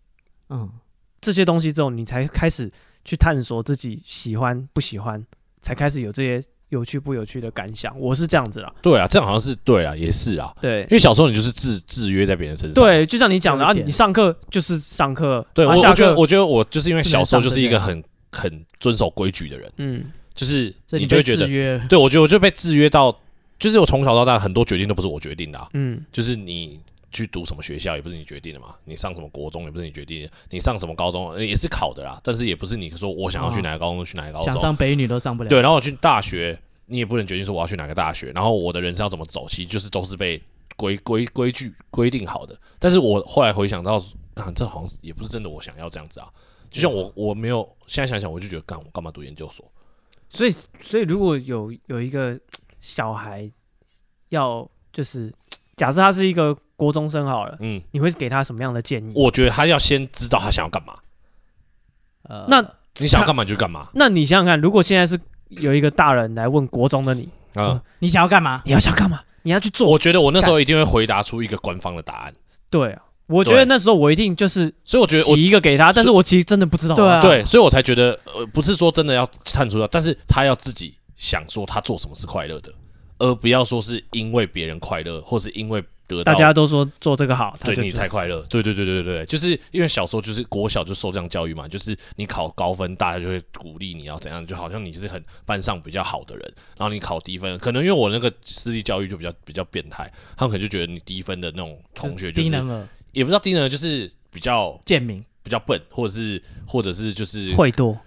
[0.51, 0.71] 嗯，
[1.23, 2.71] 这些东西之后，你才开始
[3.03, 5.25] 去探索自己喜欢不喜欢，
[5.63, 6.43] 才开始有这些。
[6.71, 8.73] 有趣不有趣的感想，我是这样子啦。
[8.81, 10.55] 对啊，这样好像是对啊，也是啊。
[10.61, 12.75] 对，因为小时候你就是制制约在别人身上。
[12.81, 15.45] 对，就像你讲的啊，你上课就是上课。
[15.53, 18.01] 对，我觉得我觉得我就是因为小时候就是一个很
[18.31, 19.73] 很遵守规矩的人。
[19.79, 21.49] 嗯，就是你就会觉得，
[21.89, 23.19] 对，我觉得我就被制约到，
[23.59, 25.69] 就是我从小到大很多决定都不是我决定的。
[25.75, 26.79] 嗯，就是你
[27.13, 35.49] 去读什么学校也不是你决定的嘛，你上什么国中也不是你决定的，你上什么高中也是考的啦，但是也不是你说我想要去哪个高中去哪个高中，想上北女都上不了。
[35.49, 36.57] 对，然后我去大学，
[36.87, 40.41] 你也不能决定说我要去哪个大学，然后我的人生要怎么走，其实就是都是被
[40.77, 42.57] 规规规矩规定好的。
[42.79, 43.97] 但是我后来回想到，
[44.35, 46.29] 啊，这好像也不是真的我想要这样子啊。
[46.71, 49.69] 就像我我没有现在想想，我就觉得干我干嘛读研究所？
[50.29, 52.39] 所以所以如果有有一个
[52.79, 53.51] 小孩
[54.29, 55.35] 要就是。
[55.81, 59.13] 假设他是一个国中生好了，嗯，你会给他什么样的建议？
[59.15, 60.93] 我觉得他要先知道他想要干嘛。
[62.25, 62.63] 呃，那
[62.99, 63.89] 你想要干嘛就干嘛。
[63.95, 65.19] 那你想想看，如果现在是
[65.49, 68.61] 有一个大人来问国中的你，啊，你想要干嘛？
[68.67, 69.23] 你要想干嘛？
[69.41, 69.89] 你要去做？
[69.89, 72.35] 我觉得我那时候一定会回答出一个官方的答案。
[72.69, 76.95] 对啊，我觉得那时候我一定就是，所以我觉得我一个给他，但是我其实真的不知道。
[76.95, 82.71] 对啊，对，所以我才觉得，呃，不是说真的要探出来，但是他要自己想说他做什么是快乐的，
[83.21, 86.33] 而不要说是因为别人快乐，或是因为得到。
[86.33, 88.43] 大家都说做这个好，对你才快乐。
[88.51, 107.99] 对对对对对对，就是因为小时候就是国小就受这样教育嘛，就是你考高分，大家就会鼓励你要怎样，就好像你就是很班上比较好的人，然后你考低分，可能因为我那个私立教育就比较比较变态，他们可能就觉得你低分的那种同学就是，是低能儿，也不知道低能儿，就是比较贱民，比较笨，或者是或者是就是会多，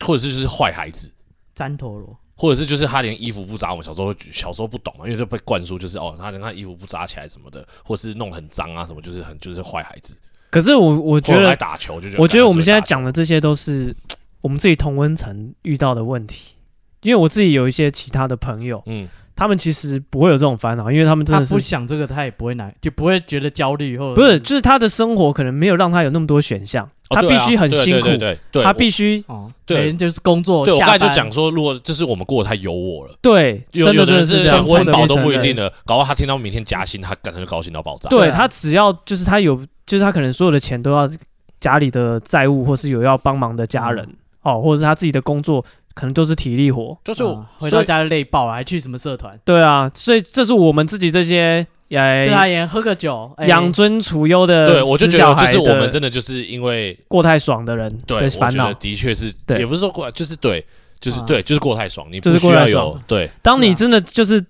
[0.00, 1.12] 或者是就是坏孩子，
[1.56, 2.18] 粘陀罗。
[2.44, 10.14] 或者是就是他连衣服不扎，我们小时候小时候不懂嘛，因为就被灌输就是哦，他连他衣服不扎起来什么的，或是弄很脏啊什么，就是很就是坏孩子。
[10.50, 13.96] 可是我我觉得打球就觉得，我觉得我们现在讲的这些都是
[14.42, 16.52] 我们自己同温层遇到的问题，
[17.00, 19.08] 因为我自己有一些其他的朋友，嗯。
[19.36, 23.98] 他们其实不会有这种烦恼，因为他们真的是不想这个，他也不会难，就不会觉得焦虑。
[23.98, 30.64] 或者不是，就是他的生活可能没有让他有那么多选项，他必须很辛苦对，他必须哦，对，就是工作。
[30.64, 38.08] 对，我刚才就讲说，如果就是我们过得太有我了，对，真的真的是这样，温饱都不一定的，搞到他听到明天加薪，他可能就高兴到爆炸。
[38.08, 41.10] 对，他只要就是他有，就是他可能所有的钱都要
[41.58, 44.08] 家里的债务，或是有要帮忙的家人
[44.42, 45.64] 哦，或者是他自己的工作。
[45.94, 47.22] 可能都是体力活，就是
[47.58, 49.38] 回到家就累爆了，还去什么社团？
[49.44, 60.64] 对啊，所以这是我们自己这些哎，对啊，喝个酒，养尊处优的，对，我就觉得就是我们真的就是因为过太爽的人，对，烦恼的确是，也不是说过，就是对，
[61.00, 63.30] 就是对，就是过太爽，你不需要有对。
[63.42, 64.44] 当你真的就是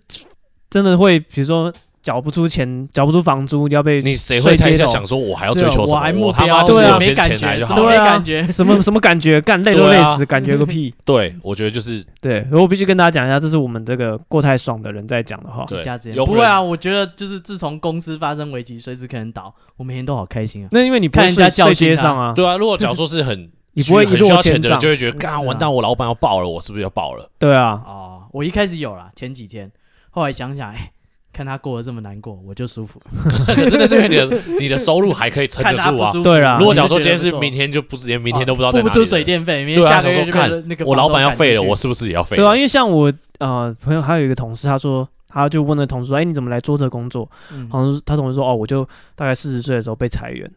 [0.71, 1.73] 真的会，比如说。
[2.05, 6.27] 缴不出钱，缴不出房租，你要被你谁会在想说，我还要追求什么？
[6.27, 9.41] 我他妈就是有些钱来就好，对啊，什么 什么感觉？
[9.41, 10.95] 干累都累死，感觉个屁！
[11.07, 12.47] 对，我觉得就是对。
[12.53, 15.65] 我必须跟大家讲一下，这是我们这个过太爽的人在讲的话。
[15.65, 15.83] 对，
[16.27, 20.69] 不会啊，我觉得就是自从公司发生危机，随时可能倒，我每天都好开心啊。
[20.73, 22.59] 那因为你看人家睡街上啊，对啊。
[22.59, 27.31] 如果假如说是很 你不会一落千丈，就会觉得，干完蛋，我老板要爆了，我是不是要爆了？
[27.39, 27.83] 对啊。
[27.87, 29.73] 哦，我一开始有啦，前几天，
[30.11, 30.91] 后来想想，哎。
[31.35, 33.03] 看他过得这么难过，我就舒服。
[33.55, 36.12] 真的是因为你的你的收入还可以撑得住啊。
[36.22, 42.37] 对啊，如果假如说今天是明天就不是，连明天都不知道付不出水电费，明天下个月就看那个我老板要废了，我是不是也要废？
[42.37, 47.28] 对啊，因为像我呃朋友还有一个同事，他说他就问那同事说：“哎，你怎么来做这个工作？”
[47.68, 50.51] 好像他同事说：“哦，我就大概四十岁的时候被裁员。”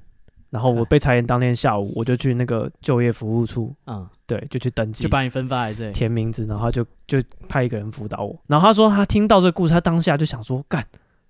[0.50, 7.18] 然后我被裁员当天下午，我就去那个就业服务处，嗯，对，就去登记，就把你分发来这里，填名字，然后就就
[7.48, 8.38] 派一个人辅导我。
[8.46, 10.86] 然后他说他听到这个故事，他当下就想说干。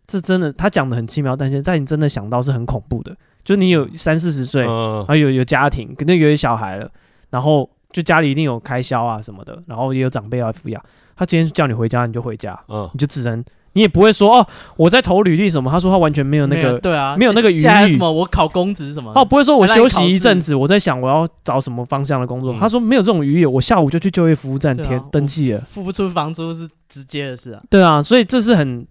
[0.07, 3.15] 这真的，他讲的很轻描淡写，但你真的想到是很恐怖的。
[3.43, 6.89] 就你有三四十岁，然后有有家庭，肯定有小孩了，
[7.29, 10.81] 然后就家里一定有开销啊什么的，然后也有长辈要抚养。
[11.15, 13.43] 他今天叫你回家，你就回家，嗯，你就只能，
[13.73, 15.69] 你也不会说哦，我在投履历什么。
[15.69, 17.61] 他说他完全没有那个，对啊，没有那个余裕。
[17.61, 18.11] 什么？
[18.11, 19.11] 我考公职什么？
[19.15, 22.55] 哦，不会说我休息一阵子，我在想我要找什么方向的工作。
[22.59, 25.59] 他说没有这种余裕，我下午就去就业服务站填登记了。
[25.61, 27.61] 付不出房租是直接的事啊。
[27.69, 28.87] 对啊，所以这是很。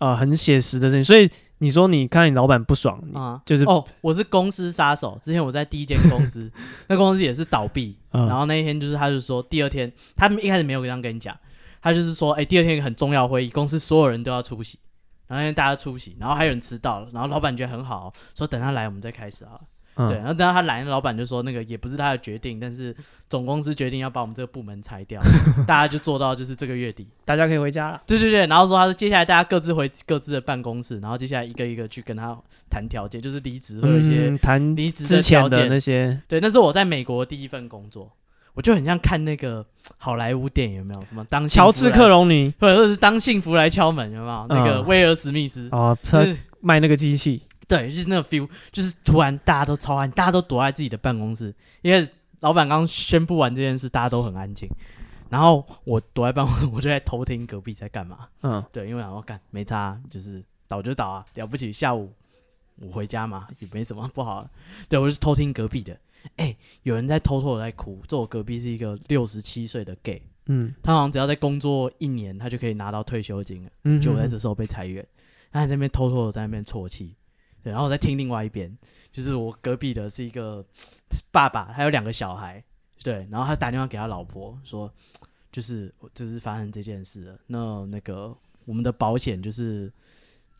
[0.00, 5.18] 啊、呃，很写实的事情，所以你说你看你老板不爽啊，就是哦，我是公司杀手。
[5.20, 6.48] 之前我在第一间公司，
[6.86, 11.36] 那公司也是倒闭，嗯、然后那一天就是他就说，第二天他们一开始没有这样跟你讲，
[11.80, 14.78] 他就是说，哎、欸，第二天一个很重要会议，公司所有人都要出席，
[15.26, 19.58] 然后大家出席，然后还有人迟到了，然后老板觉得很好，说等他来我们再开始啊。
[20.08, 22.94] 对，然后等到他来，老板就说那个也不是他的决定，但是
[23.28, 25.20] 总公司决定要把我们这个部门裁掉，
[25.66, 28.00] 大家就做到就是这个月底，大家可以回家了。
[28.06, 36.22] 对对对，然后说他说接下来大家各自回各自的办公室，然后接下来一个一个去跟他谈条件，就是离职或者一些谈离职之前的那些。
[36.28, 38.12] 对，那是我在美国第一份工作，
[38.58, 39.64] 我就很像看那个
[39.98, 46.26] 好莱坞电影，有没有什么当乔治克隆尼，或者是当幸福来敲门，有没有那个威尔史密斯哦，他
[46.60, 47.40] 卖那个机器。
[47.68, 52.04] 对，就是那个 feel，就是突然大家都超安，大家都躲在自己的办公室，因为
[52.40, 54.68] 老板刚宣布完这件事，大家都很安静。
[55.28, 58.26] 然后我躲在办公室， 我就在偷听隔壁在干嘛。
[58.42, 61.70] 嗯，对，因为我想说干没差，就是倒就倒啊，了不起。
[61.70, 62.12] 下午
[62.80, 64.44] 我回家嘛，也没什么不好。
[64.88, 65.96] 对，我就是偷听隔壁的，
[66.36, 68.00] 哎、欸，有人在偷偷的在哭。
[68.06, 73.70] 坐我隔壁是一个六十七岁的 gay，嗯，他好像只要在工作一年，他就可以拿到退休金了。
[73.84, 75.06] 嗯，就在这时候被裁员，
[75.50, 77.14] 他在那边偷偷的在那边啜泣。
[77.62, 78.76] 对，然后我在听另外一边，
[79.12, 80.64] 就是我隔壁的是一个
[81.32, 82.62] 爸爸，还有两个小孩。
[83.02, 84.92] 对，然后他打电话给他老婆说，
[85.52, 87.38] 就是就是发生这件事了。
[87.46, 89.92] 那那个我们的保险就是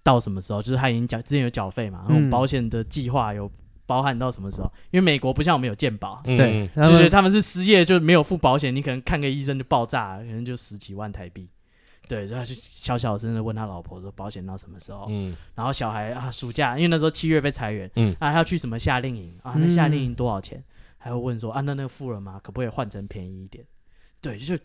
[0.02, 0.62] 到什么时候？
[0.62, 3.50] 就是他已经缴之前有缴费嘛，然后保险的计划有
[3.88, 4.70] 包含到什么时候？
[4.90, 11.48] 因为美国不像我们有健保，嗯、对，就是他们是失业就没有付保险，你可能看个医生就爆炸，可能就十几万台币。
[12.06, 15.06] 对，然后就小小声的问他老婆说保险到什么时候？
[15.08, 19.54] 嗯，然后小孩啊，暑假因为那时候七月被裁员，嗯，啊，他要去什么夏令营啊？
[19.56, 20.58] 那夏令营多少钱？
[20.58, 20.64] 嗯
[21.00, 22.40] 还会问说啊，那那个富人吗？
[22.42, 23.64] 可不可以换成便宜一点？
[24.20, 24.60] 对，就是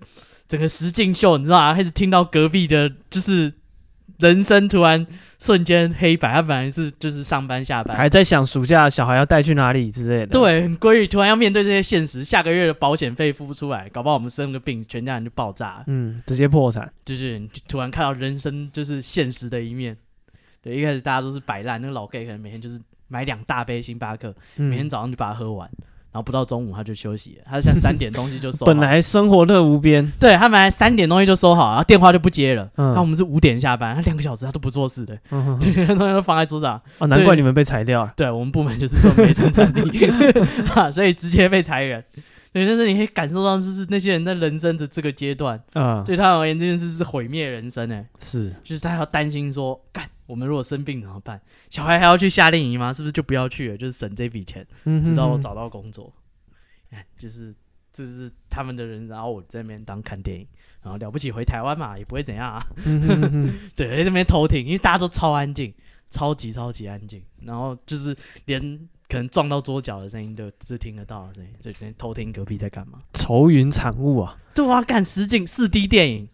[0.48, 1.76] 整个石进秀，你知道啊？
[1.76, 3.54] 开始听到隔壁的，就是
[4.24, 5.06] 人生突然
[5.40, 6.34] 瞬间黑白。
[6.34, 10.28] 他本来是就是上班下班，还在想暑假小孩要带去哪里之类的。
[10.28, 16.92] 对，很归于突然要面对这些现实，下个月的保险费付不出来，搞不好我们生个病，全家人就爆炸，嗯，直接破产。
[17.04, 19.96] 就是突然看到人生就是现实的一面。
[20.62, 25.70] 对，一开始大家都是摆烂，那个老 gay 可能每天就是买两大杯星巴克，嗯、每天早上就把它喝完。
[26.14, 28.66] 然后不到中午他就休息了，他现在三点东西就收好。
[28.72, 32.70] 本来生活乐无边，对他本来三点东西就收好，然后电话就不接了。
[32.78, 36.80] 嗯，那我们是五点下班，他两个小时他都不做事的，嗯哼，东西都放在桌上。
[37.00, 38.14] 哦，难怪你们被裁掉了。
[38.16, 40.08] 对，我们部门就是这么没生产力，
[40.94, 42.06] 所以直接被裁员。
[42.52, 48.06] 对，但是你可以感受到，就是那些人在人生的这个阶段，啊、嗯，对他而言这件事是毁灭人生诶。
[48.20, 50.06] 是，就是他要担心说，干。
[50.26, 51.42] 我们如果生病怎么办？
[51.70, 52.94] 小孩还要去夏令营吗？
[52.94, 53.78] 是不是就不要去了？
[53.78, 54.66] 就是省这笔钱，
[55.04, 56.14] 直到我找到工作。
[56.92, 57.54] 哎就是
[57.92, 60.48] 这是他们的人，然后我在那边当看电影，
[60.82, 62.66] 然后了不起回台湾嘛，也不会怎样啊。
[63.76, 65.74] 对，在那边偷听，因为大家都超安静，
[66.10, 68.16] 超级超级安静，然后就是
[68.46, 68.62] 连
[69.10, 73.00] 可能撞到桌角的声音都是听得到的声音，就在偷听隔壁在干嘛。
[73.14, 74.38] 愁云惨雾啊！
[74.54, 76.28] 对啊，干实景四 D 电影，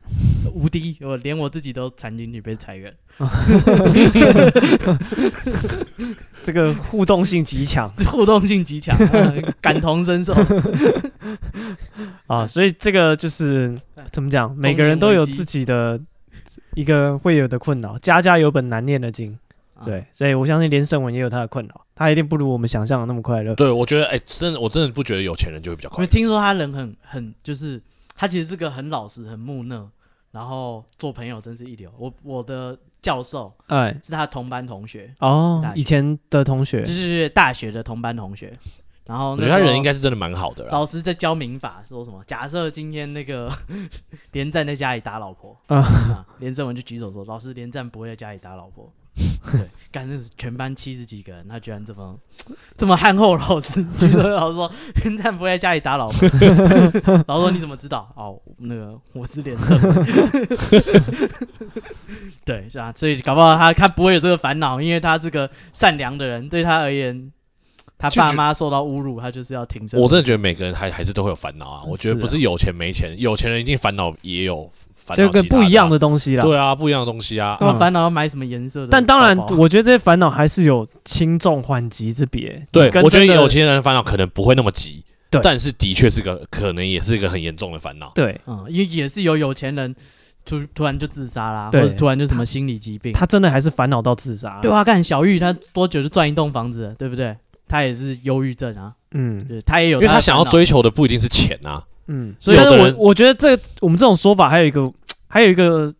[0.53, 2.93] 五 D，我连我自己都惨进去被裁员。
[6.43, 8.97] 这个互动性极强， 互动性极强，
[9.61, 10.34] 感同身受
[12.28, 12.45] 啊！
[12.47, 13.78] 所以这个就是
[14.11, 14.51] 怎么讲？
[14.55, 15.99] 每个人都有自己的
[16.76, 19.38] 一个会有的困扰，家家有本难念的经。
[19.86, 23.55] 对，所以我相信连胜文也有他的困扰，他一定不如我们想象的那么快乐。
[23.55, 25.99] 对，我觉得，哎，真的，我真的不觉得有钱人就会比较快乐。
[25.99, 27.82] 因为听说他人很很就是。
[28.20, 29.89] 他其实是个很老实、很木讷，
[30.32, 31.89] 然后做朋友真是一流。
[31.97, 38.59] 我我的教授，哎，是他同班同学哦，以前的同学，就是大学的同班同学。
[39.05, 40.65] 然后我觉得他人应该是真的蛮好的。
[40.65, 42.22] 老师在教民法，说什么？
[42.28, 43.49] 假设今天那个
[44.34, 48.91] 连战在家里打老婆，啊，连胜文就举手说：“老师，连战不会在家里打老婆。”
[49.51, 49.61] 对，
[49.91, 52.17] 干那是全班七十几个人，他居然这么
[52.78, 53.36] 这么憨厚。
[53.36, 54.72] 老实，觉得老师说
[55.03, 56.28] 连战不会在家里打老婆。
[57.28, 58.11] 老师说你怎么知道？
[58.15, 59.80] 哦，那个我是连胜。
[62.45, 66.47] 对，是啊，所以搞不好他他不会有这个烦恼，因为他是个善良的人。
[66.49, 67.32] 对他而言，
[67.97, 69.99] 他爸妈受到侮辱，他就是要挺身。
[69.99, 71.84] 我真的觉得每个人还还是都会有烦恼啊。
[71.84, 74.72] 我觉得不是有钱没钱，有钱人一定烦恼也有。
[75.16, 77.57] 这个不一样的东西啦，对啊，不一样的东西啊。
[77.62, 78.88] 那烦恼要买什么颜色的？
[78.89, 82.66] 但当然，我觉得这些烦恼还是有轻重缓急之别。
[82.72, 88.12] 对，我觉得有钱人烦恼可能不会那么急，对，但是的确是个可能也是一个很严重的烦恼。
[88.16, 89.95] 对，嗯，因为也是有有钱人
[90.45, 94.60] 突突然就自杀啦，或者突然就什么心理疾病，他真的还是烦恼到自杀。
[94.62, 97.36] 对啊，看小玉，他多久就赚一栋房子，对不对？
[97.68, 104.91] 他也是忧郁症啊，嗯，对，他也有，因为他想要追求的不一定是钱啊，嗯，所以我我觉得这我们这种说法还有一个。
[105.30, 105.93] 还有一个，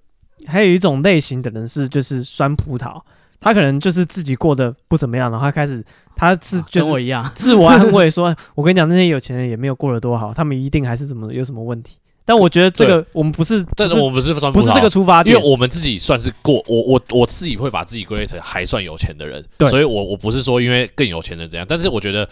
[0.46, 3.00] 还有一种类型的人是，就是酸葡萄，
[3.40, 5.82] 他可能就是自己过得不怎么样，然后他开始，
[6.16, 22.30] 他是就跟我一样，自我安慰说： “我跟你讲，那些有钱人也没有过得多好，他们一定还是怎么有什么问题。”但我觉得这个我们不是，但是我们不是酸葡萄，不是这个出发点，因为我们自己算是过，我我我自己会把自己归类成还算有钱的人，对，所以我我不是说因为更有钱的怎样，但是我觉得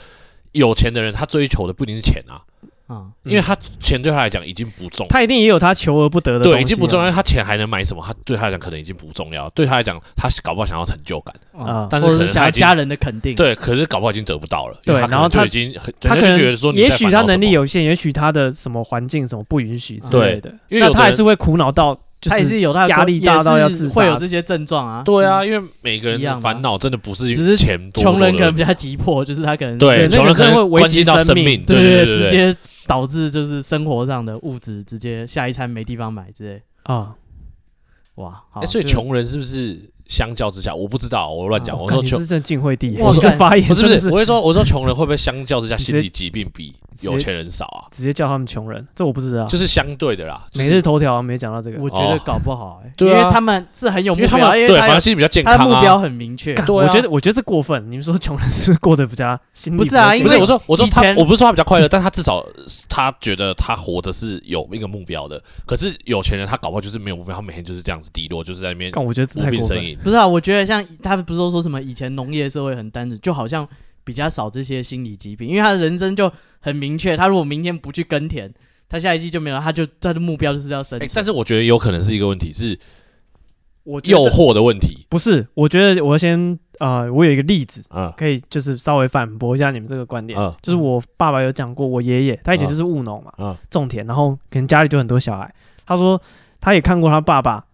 [0.52, 2.42] 有钱的人他追求的不一定是钱啊。
[2.88, 6.58] 啊，因为他钱对他来讲已经不重，他一定也有他求而不得的东西。
[6.58, 7.12] 对，已经不重要。
[7.12, 8.02] 他钱还能买什么？
[8.06, 9.50] 他对他来讲可能已经不重要。
[9.50, 13.36] 对他来讲，他搞不好想要成就感啊，但是可能想要家人的肯定。
[13.36, 14.80] 对，可是搞不好已经得不到了。
[14.86, 21.98] 对，然后他已经他可能觉得说，也许他能力有限，也许他的什么环境什么不允许之类的，因为他还是会苦恼到。
[22.22, 25.04] 他也是有他压力大到要自杀，会有这些症状啊。
[25.04, 32.56] 对啊，因为每个人的烦恼真的不是只是钱多，穷人可能比较急迫，就是他可能对穷人可能会危及到生命，对对对，直接
[32.86, 36.62] 导致就是生活上的物质直接下一餐没地方买之类。
[36.84, 37.16] 啊。
[38.16, 41.78] 哇，所以穷人是不是相较之下，我不知道，我乱讲。
[41.78, 47.88] 我说穷是晋惠帝，我说发言不是不是，我会说我说穷人会不会相较之下心理疾病比有钱人少啊？
[47.92, 50.44] 直接叫他们穷人，这我不知道，就是相对的啦。
[50.56, 56.56] 每日头条没讲到这个，我觉得搞不好哎，因为他们是很有目标，对，反正心理比较健康，他目标很明确。
[56.68, 59.78] 我觉得我觉得这过分，你们说穷人是不是过得比较心理？
[59.78, 62.46] 不是啊，因为我说我说他，我不是说他比较快乐，但他至少
[62.88, 65.42] 他觉得他活着是有一个目标的。
[65.66, 68.92] 可是有钱人他搞不好就是没有目标，他每天就是这样子低落，就是在那边。
[68.96, 69.97] 我觉得太过分。
[70.04, 73.68] 不是啊，我觉得像他们不是都说什么以前农业社会很单纯，就好像
[74.06, 76.32] 比较少这些心理疾病，因为他的人生就
[76.62, 77.18] 很明确。
[77.18, 78.54] 他如果明天不去耕田，
[78.88, 81.12] 他下一季就没有，他就他的目标就是要生存。
[81.14, 82.80] 但是我觉得有可能是一个问题，是
[83.84, 85.06] 我诱惑的问题。
[85.10, 90.40] 不是，我觉得我要先呃，我有一个例子啊，可以就是稍微反驳一下你们这个观点。
[90.40, 95.54] 啊就是我爸爸有讲过，我爷爷他以前就是务农嘛，种田，然后可能家里就很多小孩。
[95.86, 96.22] 他说
[96.62, 97.66] 他也看过他爸爸。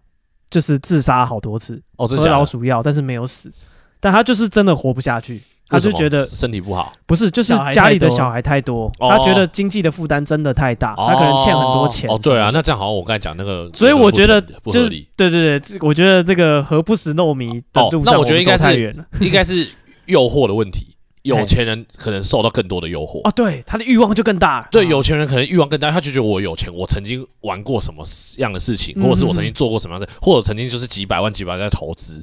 [0.50, 3.52] 就是自杀好多次，哦，喝老鼠药，但是没有死，
[4.00, 12.08] 但他就是真的活不下去，他就觉得身体不好，不是，就是家里的小孩太多，他觉得经济的负担真的太大，他可能欠很多钱。
[12.08, 19.68] 哦，对啊，那这样好像我刚才讲那个，所以我觉得就是对对对，我觉得这个何不食糯米的路上，那我觉得应该是应该是
[20.06, 20.93] 诱惑的问题。
[21.24, 24.68] 有钱人可能受到更多的诱惑啊，对，他的欲望就更大。
[24.70, 28.04] 对，有钱人可能欲望更大，他就觉得我有钱，我曾经玩过什么
[28.36, 32.22] 样的事情，或者是我曾经做过什么样的，或者曾经就是几百万、几百万在投资，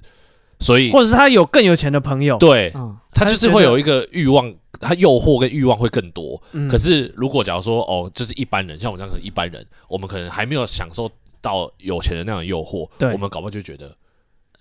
[0.59, 2.71] 所以，或者是他有更有钱的朋友，对，
[3.11, 6.39] 他就是会有一个欲望，他诱惑跟欲望会更多。
[6.69, 11.09] 可是如果假如说哦，就是一般人，像我这样的一般人，我们可能还没有享受
[11.41, 13.95] 到有钱人那样的诱惑，对，我们搞不好就觉得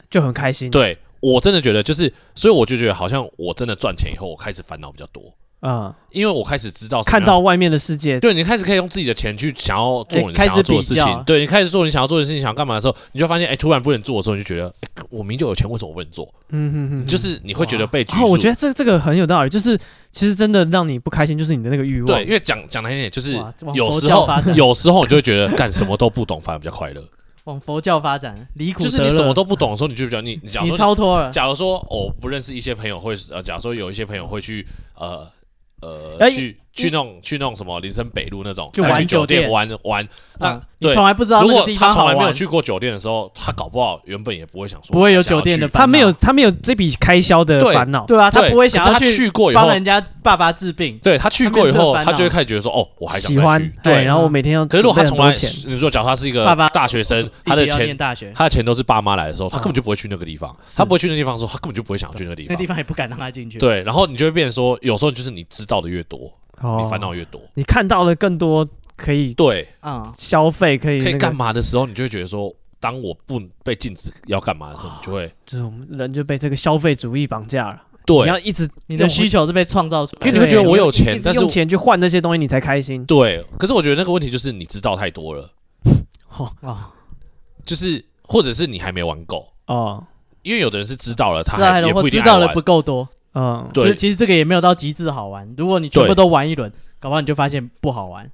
[0.09, 0.97] 就很开心，对。
[1.21, 16.27] 我真的觉得，就是，所以我就觉得，好像我真的赚钱以后，我开始烦恼比较多啊，因为我开始知道看到外面的世界，对，你开始可以用自己的钱去想要做你想要做的事情，对，你开始做你想要做的事情，想要干嘛的时候，你就发现，哎，突然不能做的时候，你就觉得，哎，我明明就有钱，为什么我不能做？
[16.49, 18.31] 嗯哼哼，就是你会觉得被拘束。
[18.31, 19.79] 我觉得这这个很有道理，就是
[20.11, 22.07] 其实真的让你不开心，就是你的那个欲望。
[22.07, 23.35] 对，因为讲讲难听点，就是
[23.75, 27.05] 有时候有时候你就会觉得干什么都不懂，反而比较快乐。
[27.45, 31.31] 往佛教发展，离苦就是你什么都不懂的时候，你就比较你 你假如说你超脱了。
[31.31, 35.27] 假如说我不认识一些朋友会呃，假如说有一些朋友会去呃
[35.81, 36.57] 呃去。
[36.73, 40.09] 去那种去那种什么林森北路那种，就玩酒店玩玩，
[40.39, 41.43] 那对，从来不知道。
[41.43, 50.97] 如果他从来没有去过酒店的时候，他搞不好原本也不会想说不会有酒店的，他没有他没有这笔开销的烦恼，对啊，他不会想要去过以后帮人家爸爸治病。
[51.03, 54.65] 对他去过以后，他就会开始觉得说，哦，我还想喜欢对，然后我每天要。
[54.65, 55.33] 可是如果他从来，
[55.67, 57.97] 你说假如他是一个大学生，他的钱
[58.35, 63.59] 他的钱都是爸妈来的时候，他根本就不会去那个地方，他不会去那地方的时候，他根本就不会想要去那个地方，那地方也不敢让他进去。
[63.59, 66.33] 对，然后你就会变成说，有时候就是你知道的越多。
[66.63, 69.69] 你烦恼越多，你看到了更多可以对。
[69.81, 77.83] 啊消费可以可以干嘛的时候，你就会觉得说，当我不被禁止要干嘛的时候，你就会就是我们人就被这个消费主义绑架了。
[78.07, 83.05] 对，你要一直你的需求是被创造出来，因为你会觉得我有钱，但是用钱去换那些东西，你才开心。
[83.05, 85.51] 对，可是我觉得那个问题就是你知道太多了，
[86.63, 86.91] 啊，
[87.65, 89.47] 就是或者是你还没玩够。
[89.67, 90.03] 哦，
[90.43, 93.09] 因为有的人是知道了，他还也不知道了不够多。
[93.35, 95.49] 嗯，对，其实这个也没有到极致好玩。
[95.57, 98.29] 如果你全部都玩一轮，搞不好你就发现不好玩。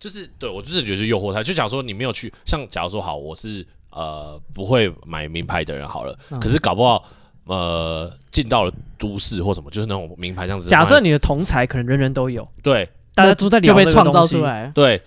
[0.00, 7.04] 就是对我就是觉得是诱惑他，就假如说你没有去，像假如说好，我是呃不会买名牌的人好了，可是搞不好
[7.44, 10.68] 呃进到了都市或什么，就是那种名牌这样子。
[10.68, 15.00] 假设你的同才可能人人都有，对，大家都在聊这个东西，就被创造出来，对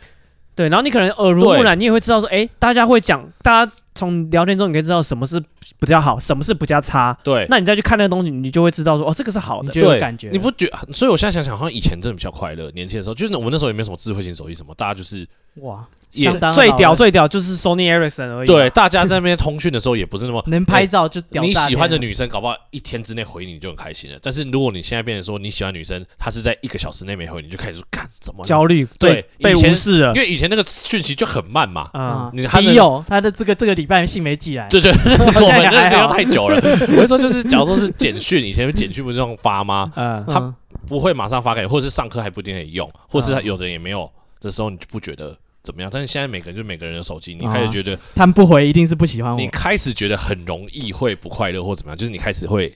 [0.55, 3.71] 对，然后你可能耳濡目染，你也会知道说，哎，大家会讲，大家。
[3.97, 5.41] 从聊天中你可以知道什么是
[5.79, 7.17] 比较好，什么是比较差。
[7.23, 10.29] 对，那你再去看那个东西，你就会知道说，哦，这个是好的，就有感觉。
[10.31, 10.71] 你不觉？
[10.93, 12.69] 所以我现在想想，好像以前真的比较快乐。
[12.71, 15.27] 年轻的时候，就是我们那时候也没有什么智慧型手机什么，大家就是
[15.61, 15.85] 哇。
[16.15, 18.47] 也最屌最屌就是 Sony Ericsson 而已。
[18.47, 21.43] 对，大家在那边通讯的时候也不是那么能拍照就屌。
[21.43, 24.17] 你喜欢的女生搞不好一天之内回你，你就很开心了。
[24.21, 28.87] 但是如果你现在变成说你喜欢女生，她是在一个小时内没回你，就开始说干怎么焦虑？
[28.97, 30.13] 对，被无视了。
[30.15, 31.89] 因为以前那个讯息就很慢嘛。
[31.91, 34.69] 啊，你还有他的这个这个礼拜信没寄来？
[34.69, 35.31] 对对，我
[35.63, 36.55] 们那个要太久了。
[36.95, 39.91] 我会说就是，假如说是简讯，以前简讯不是这样发吗？
[39.95, 40.55] 嗯，他
[40.87, 45.37] 不会马上发给你，或者是上课还不一定可以用，或是他有的人也没有的时候，你就不觉得。
[45.63, 45.89] 怎么样？
[45.91, 49.39] 但是现在每个人就每个人的手机，你开始觉得他们不回一定是不喜欢我。
[49.39, 51.97] 你开始觉得很容易会不快乐或怎么样？
[51.97, 52.71] 就是你开始会，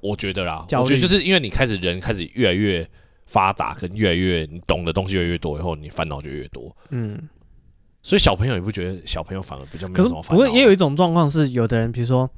[0.00, 2.84] 我觉得啦，我觉得就是因为你开始人开始越来越
[3.26, 6.74] 发达，跟越来越你懂的东西越来越多以后，你烦恼就越多。
[6.88, 7.16] 嗯，
[8.02, 10.36] 所以小朋友也不觉得小朋友反而比较没有什么烦恼？
[10.36, 12.28] 不过也有一种状况是，有的人比如说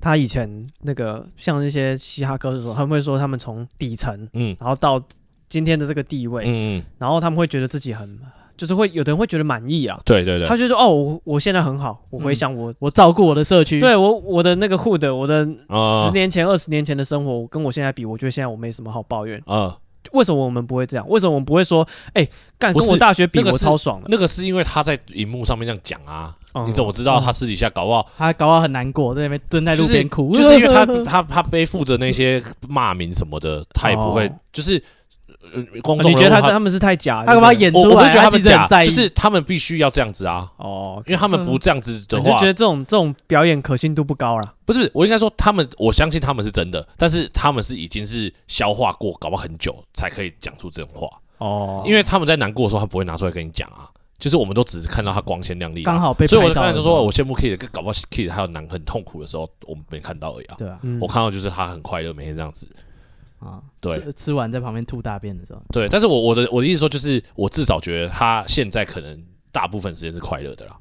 [0.00, 5.02] 他以前那个像那些嘻哈歌手他们会说他们从底层，嗯，然后到
[5.48, 8.18] 今天的这个地位，嗯嗯，然后他们会觉得自己很。
[8.54, 9.98] 就是会有的人会觉得满意啊。
[10.04, 19.76] 对对对，他就说哦，我我现在很好，我回想我我照顾我的社区，对我我的那个 hood，我的十年前二十年前的生活跟我现在比，我觉得现在我没什么好抱怨啊。
[20.10, 21.08] 为什么我们不会这样？
[21.08, 24.08] 为什么我们不会说，哎，干跟我大学比我超爽的？
[24.10, 26.34] 那个是因为他在荧幕上面这样讲啊，
[26.66, 28.06] 你怎么知道他私底下搞不好？
[28.18, 34.82] 他搞不好很难过，在那边蹲在路边哭，就是因为他他他背负着那些骂名什么的，他也不会就是。
[35.82, 37.24] 公众，你觉得他他们是太假？
[37.24, 37.84] 他干嘛演出来？
[37.88, 40.50] 我不觉得他们假，就是他们必须要这样子啊。
[40.56, 44.54] 哦，因为他们不这样子的话，就觉得这种这种表演可信度不高了。
[44.64, 51.08] 不是，我应该说他们，我相信他们是真的，但是他们是已经是消化过，搞不好很久才可以讲出这种话。
[51.38, 53.88] 哦，因为他们在难过的时候，他不会拿出来跟你讲啊。
[54.18, 56.28] 就是我们都只是看到他光鲜亮丽，刚好被。
[56.28, 60.54] 所以我刚才就说，我羡慕 Kid，搞不好 Kid 还有难很痛苦的时候，我们没看到而已啊。
[60.56, 62.68] 对啊，我看到就是他很快乐，每天这样子。
[63.42, 69.20] 啊，对，吃，吃完在旁边吐大便的时候，对，但是我我的我的意思说，就是我至少觉得他现在可能
[69.50, 70.76] 大部分时间是快乐的啦，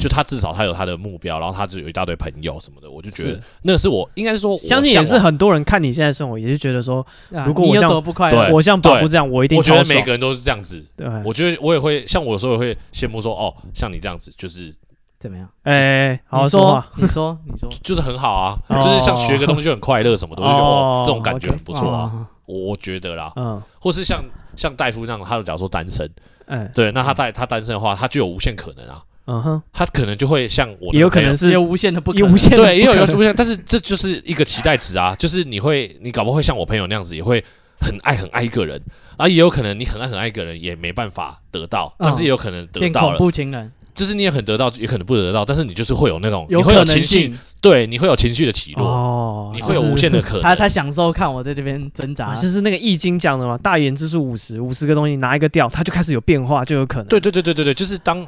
[0.00, 7.06] 就他至少他有他的目标，然后他就有一大堆朋友什么的，我就觉得那是我应该是说，相信也是很多人看你现在生活，也是觉得说，
[7.46, 14.74] 如果我像不快乐，我像宝布这样，我一定，我觉得每个人都是这样子，对，我觉得我也会像我有时候也会羡慕说，哦，像你这样子就是。
[15.20, 15.46] 怎么样？
[15.64, 24.24] 哎，好好说话，你说，你说，就是很好啊，就是像学个东西就很快乐什么的，我就觉得哦，这种感觉很不错啊，我觉得啦，嗯，或是像
[24.56, 26.10] 像戴夫那样，他假如说单身，
[26.46, 37.44] 哎，对，那他带他单身的话，他就有无限可能啊，嗯哼，他可能就会像我，也有可能是有无限的不，有无限对，也有有无限，但是这就是一个期待值啊，就是你会，你搞不会像我朋友那样子，也会
[37.78, 38.80] 很爱很爱一个人，
[39.18, 43.70] 啊，也有可能你很爱很爱一个人，也没办法得到，但是也有可能得到了，恐怖情人。
[44.00, 50.42] 就是你也很得到，也可能不得到，但是你就是会有那种，你会有情绪，对，你会有情绪的起落，哦，你会有无限的可能。
[50.42, 57.08] 他他享受看我在这边挣扎，就是那个易经讲的嘛，大言之数五十，五十个东西拿一个掉，它就开始有变化，就有可能。
[57.08, 58.26] 对对对对对对，就是当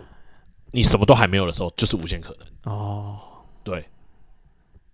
[0.72, 2.74] 你什么都还没有的时候，就是无限可能。
[2.74, 3.16] 哦，
[3.64, 3.82] 对。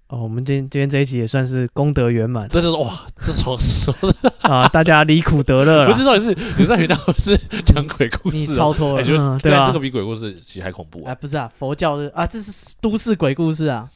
[0.09, 2.91] 哦，我们今天今天这一集也算是功德圆满，这就是哇，
[3.21, 4.11] 这从什么
[4.41, 4.67] 啊？
[4.69, 5.93] 大家离苦得乐了。
[5.93, 9.05] 不是到底是你在学到是讲鬼故事，超脱了，
[9.39, 11.15] 对啊，这个比鬼故事其实还恐怖啊！
[11.15, 13.87] 不是啊，佛教的啊，这是都市鬼故事啊。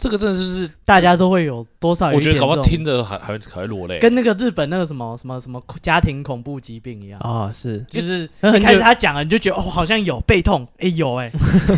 [0.00, 2.08] 这个真的是是大家都会有多少？
[2.10, 7.52] 我觉得搞不好听着还还还会落泪，跟那个日本那个什么什么什么家庭恐怖疾病一样啊！
[7.52, 11.30] 是，就是一开始他讲了，你就觉得哦，好像有背痛，哎有哎，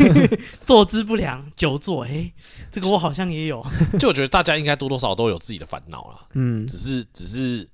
[0.64, 2.32] 坐姿不良，久坐，哎，
[2.70, 3.60] 这个我好像也有。
[3.98, 7.68] 就我觉得大家应该多多少少都有自己的烦恼啦，嗯，只是只是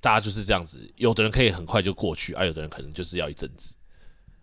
[0.00, 3.72] 大家就是这样子，有的人可以很快就过去，啊，有的人可能就是要一阵子，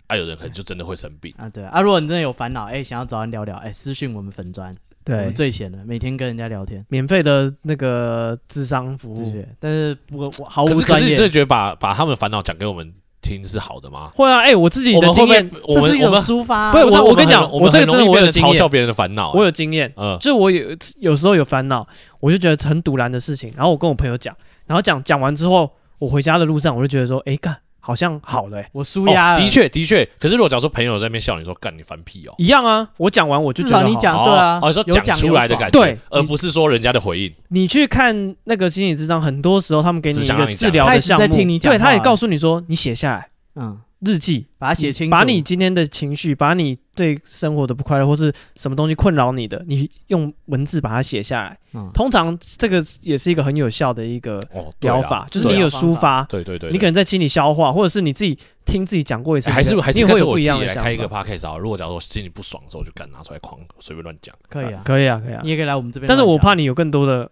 [0.07, 1.49] 啊，有的人可能就真的会生病啊。
[1.49, 4.73] 对啊，如果你真的有烦恼，哎，想要找人聊聊，哎，私讯我们粉专。
[5.03, 10.85] 对，最闲的，每天跟人家聊天，免费的那个智商服务，但是不我毫无专业。
[10.85, 14.11] 可是你真的觉得把把他们的烦恼讲给我们听是好的吗？
[14.15, 16.71] 会啊，哎，我自己的经验，这是一种抒发。
[16.71, 18.53] 不是我，我跟你讲，我这个真的我有经验。
[18.53, 19.91] 嘲笑别人的烦恼，我有经验。
[19.97, 21.87] 嗯，就我有有时候有烦恼，
[22.19, 24.35] 我就觉得很堵然的事情，然后我跟我朋友讲，
[24.67, 27.57] 然后讲讲完之后，我回家的路上，我就觉得说，哎，干。
[27.81, 29.35] 好像好了，我舒压。
[29.35, 30.07] 的确，的确。
[30.17, 32.87] 可是如果假如说朋友在那边笑你说干你翻屁哦，一样啊。
[32.95, 37.33] 我讲完我就觉得你讲对啊，哦，说讲出来的感觉，对，而不是说人家的回应。
[37.49, 41.27] 你去看那个心理智商，很多时候他们给你一个治疗的项目，
[41.59, 43.79] 对，他也告诉你说你写下来，嗯。
[44.01, 51.57] 日记，把它写清楚，把你今天的情绪，把你对生活的不快乐或是什么东西困扰你的，你用文字把它写下来。
[51.73, 54.43] 嗯，通常这个也是一个很有效的一个
[54.79, 60.83] 疗法，就是你有抒发，对对对，你可能在心里消化，或者是你自己听自己讲过一次，还是还是会有不一样的想法。
[60.83, 64.35] 开一个 podcast 啊，如果假如说心里不爽的时候，就敢拿出来狂随便乱讲。
[64.49, 66.07] 可以啊，可以啊，可以啊，你也可以来我们这边。
[66.07, 67.29] 但是我怕你有更多的，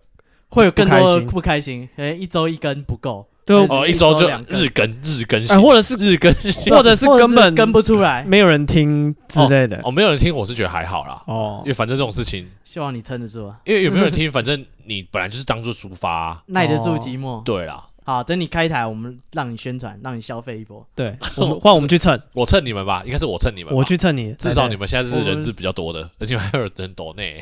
[0.49, 3.27] 会有更多的不开心，哎，一周一根不够。
[3.55, 9.79] 哦，一周就日更日更新，或者是日更新， 或者是根本跟不出来，没有人听之类的。
[9.83, 11.21] 哦，没有人听，我是觉得还好啦。
[11.25, 13.57] 哦，因为反正这种事情，希望你撑得住啊。
[13.65, 17.41] 因为有没有人听，反正你本来就是当做抒发， 耐得住寂寞。
[17.43, 20.85] 对啦，好，等你开台，我们让你宣传，让你消费一波。
[20.95, 21.15] 对，
[21.61, 27.41] 换我们去蹭，我蹭你们吧，应该是我蹭你们，我去蹭你，至少你们现在是人质比较多的，而且还有人抖内。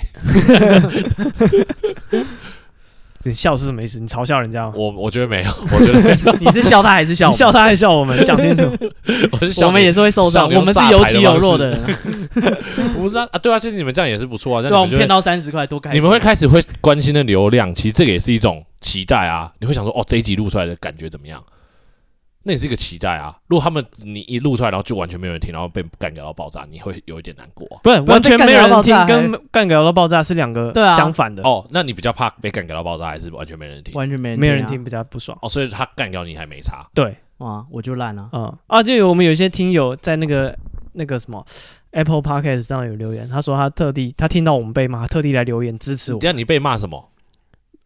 [3.27, 3.99] 你笑是什么意思？
[3.99, 4.67] 你嘲笑人家？
[4.75, 6.37] 我我觉得没有，我觉得没有。
[6.39, 7.31] 你是笑他还是笑？
[7.31, 8.17] 笑他还是笑我们？
[8.25, 8.63] 讲清楚。
[9.65, 11.79] 我们也是会受伤，我们是有起有落的人。
[12.95, 14.61] 不是啊啊，对啊，其实你们这样也是不错啊。
[14.61, 15.93] 对啊，我们骗到三十块多开。
[15.93, 19.51] 你们会开始会关心的流量，其实这个也是一种期待啊。
[19.59, 21.41] 你会想说，哦，这一集录出来的感觉怎么样？
[22.47, 23.37] 那也是一个期待啊！
[23.47, 27.67] 如果他们你一录出来，然后就完全没有人听，然后被干掉到爆炸，你会有一点难过。
[27.83, 31.43] 不是完全没有人听，跟干掉到爆炸是两个相反的。
[31.43, 33.93] 哦，那你比较怕被干掉到爆炸，还是完全没人听？
[33.95, 35.37] 完全没人，没人听比较不爽。
[35.41, 36.87] 哦，所以他干掉你还没差。
[36.93, 38.29] 对，啊，我就烂了。
[38.31, 40.57] 嗯啊，就有我们有一些听友在那个
[40.93, 41.45] 那个什么
[41.91, 46.19] Apple Podcast 上有留言，他说他特地他听到我们被骂，特地来留言支持我。
[46.21, 47.09] 这样你被骂什么？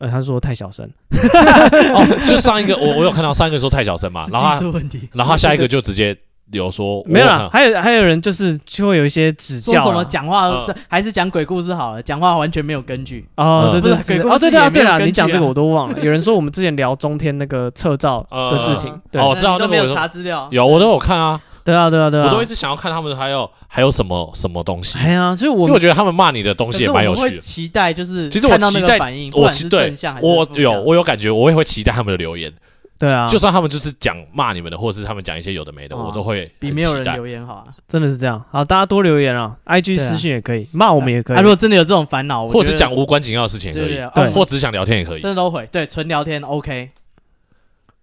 [0.01, 0.85] 呃，他说太小声。
[1.11, 4.79] 哦，就上一个我我有看到上一个说太小声嘛，然后他
[5.13, 6.17] 然后他下一个就直接。
[6.51, 10.51] 有说没有啦，还有还有人就是就会有一些指教，说什么讲话
[10.89, 15.97] 还是讲鬼故事好了，讲话完全没有根据哦，对对对，哦对对对了，你讲这个我都忘了。
[16.01, 32.51] 有人说我们之前聊中天那个测照的事情，哦，我知道都没有查资料，有我都有看啊，对啊对啊对啊，我都一直想要看他们还有还有什么什么东西，哎呀，所以我因为我觉得他们骂你的东西也蛮有趣的，期待就是其实我期待反应，我期待我有我有感觉，我也会期待他们的留言。
[32.99, 38.39] 对啊，就算他们就是讲骂你们的，或者是他们讲一些有的没的，我都会比没有人留言好啊，真的是这样。
[38.51, 41.37] 好，大家多留言啊，IG 私信也可以，骂我们也可以。
[41.37, 45.67] 如果真的有这种烦恼，或者是讲无关紧要的事情也可以，对，或只想聊天也可以，真的都会。
[45.71, 46.91] 对，纯聊天 OK。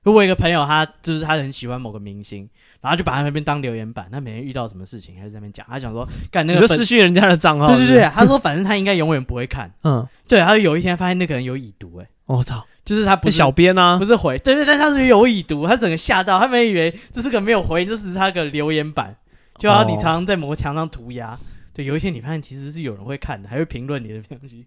[0.02, 2.48] 如果一个朋友他就是他很喜欢某个明星，
[2.80, 12.64] 然后就把他那边当留言板，他每天遇到什么事情还是在那边讲，他想说干那个就失去人家的账号，对对对，他说反正他应该永远不会看，嗯，对，他有一天发现那个人有已读，哎，我操。
[12.84, 19.14] 就是他不是小编啊，不是回，对对，但他是有已读，他整个吓到，他没以为这是个没有回，这是他个留言板，
[19.58, 21.38] 就好像你常常在某个墙上涂鸦，
[21.74, 24.64] 对，有一天你发现其实是有人会看的，还会评论你的东西，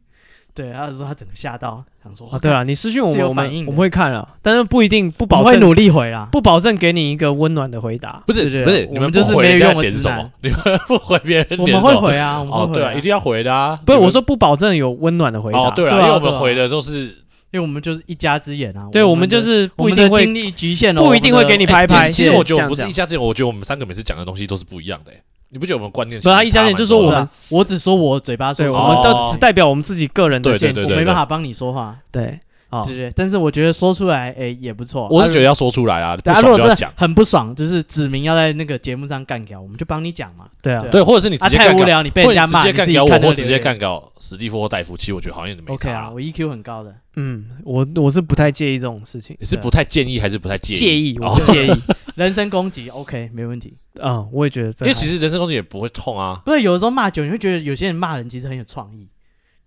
[0.53, 17.17] 对，他说他整个吓到，想说啊，对啊，你私讯我们，我们我们会看了，但是不一定不保证会努力回啊，不保证给你一个温暖的回答，不是不是，你们就是没有用点什么，你们不回别人，我们会回啊，我们哦对啊，一定要回的啊，不是我说不保证有温暖的回答，哦对啊，因为我们回的都是。
[17.53, 22.09] 因为我们就是一家之言啊，对，我们就是不一定会精力局限哦，不一定会给你拍拍。
[22.09, 25.11] 其实我觉得我们不是一家之言，我觉得我们三个每次讲的东西都是不一样的。
[25.51, 26.19] 你不觉得我们观念？
[26.21, 31.97] 不是一家之言，就是说我们，我只说我嘴巴说，我们都只代表我们自己个人的见解，我没办法帮你说话。
[32.09, 32.39] 对。
[32.71, 35.07] 哦，对对，但是我觉得说出来，哎，也不错。
[35.09, 40.45] 我是觉得要说出来啊，大家如果真的很不爽，就是指明要在那个节目上干掉，我们就帮你讲嘛。
[40.61, 45.73] 对啊，对，或者是你直接太无聊，你被人家骂，直接干掉我，或直接干掉史蒂夫或戴夫，其实我觉得好像也没差。
[45.73, 46.95] OK 啊，我 EQ 很高的。
[47.17, 49.35] 嗯，我我是不太介意这种事情。
[49.37, 50.77] 你是不太建议还是不太介意？
[50.77, 51.71] 介意，我不介意。
[52.15, 53.73] 人身攻击 OK 没问题。
[53.95, 56.41] 嗯，我也觉得，因为其实人身攻击也不会痛啊。
[56.45, 59.07] 不是，有的时候骂久，你会觉得有些人骂人其实很有创意。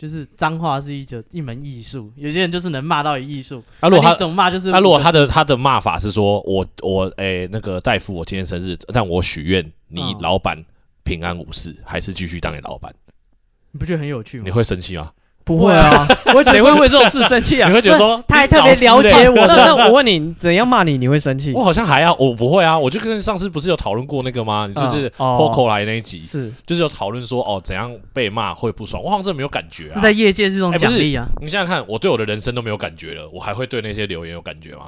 [0.04, 3.64] 就是脏话是一种一门艺术，有些人就是能骂到艺术。
[3.80, 10.62] 啊，如果他怎么骂就是，那如果他的他的骂法是说，我我诶、欸、那个大夫，我今天生日，但我许愿你老板
[11.04, 12.94] 平安无事，还是继续当你老板，
[13.72, 14.44] 你不觉得很有趣吗？
[14.44, 15.10] 你会生气吗？
[15.44, 17.68] 不会啊，我谁会为这种事生气啊？
[17.70, 19.46] 你会觉得说他还特别了解我。
[19.46, 21.52] 那那我问你，怎样骂你你会生气？
[21.54, 22.78] 我好像还要，我不会啊。
[22.78, 24.66] 我就跟上次不是有讨论过那个吗？
[24.66, 29.02] 你就是 Poco 来那一集，是就是有讨论说哦，怎样被骂会不爽。
[29.02, 30.00] 我好像真的没有感觉啊。
[30.00, 31.26] 在业界是这种奖励啊。
[31.42, 34.86] 你想想看，我对我的人生都没有感觉了，我还会对那些留言有感觉吗？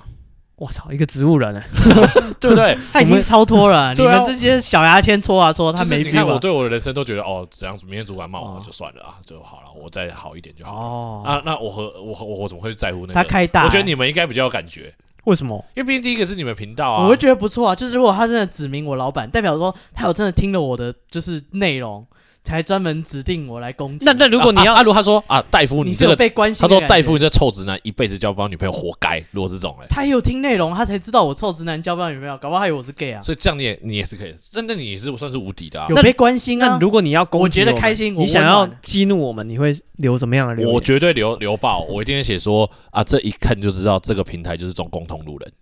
[0.56, 1.66] 我操，一个植物人哎，
[2.40, 2.76] 对不对？
[2.90, 3.92] 他已经超脱了。
[3.94, 5.98] 你们这些小牙签戳啊戳，他没。
[6.02, 7.78] 你看我对我的人生都觉得哦，怎样？
[7.84, 10.78] 明天主管骂我就算了啊，就好了，我再好一点就好了。
[10.80, 11.22] 哦。
[11.26, 13.12] 啊，那我和我和我怎么会在乎那个？
[13.14, 13.64] 他开大。
[13.64, 14.94] 我觉得你们应该比较有感觉。
[15.24, 15.62] 为什么？
[15.74, 17.04] 因为毕竟第一个是你们频道啊。
[17.04, 22.06] 我会觉得不错啊，就是如果他真的指名我老板，代表说他有真的听了我的就是内容。
[22.46, 24.06] 才专门指定我来攻击。
[24.06, 26.62] 那那如果你要，阿如他说啊，大夫，你这个被关心。
[26.62, 29.20] 他说大夫，你这臭直男，一辈子交不到女朋友，活该。
[29.32, 33.20] 如果是这种，哎，他也有听内容，他才知道我臭直男交不到女朋友，搞不好还以为我是 gay 啊。
[33.20, 35.88] 所以这样你也你也是可以，那那你也是算是无敌的啊。
[35.90, 36.78] 有被关心啊。
[36.80, 40.74] 如果你要攻击，我觉得开心，你想要激怒我们，你会留什么样的留言？
[40.74, 45.52] 我绝对留留爆，我一定会写说啊，这一看就知道这个平台就是种共同路人。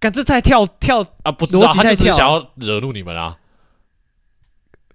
[0.00, 3.36] 干这太跳跳啊，不知道他就是想要惹怒你们啊。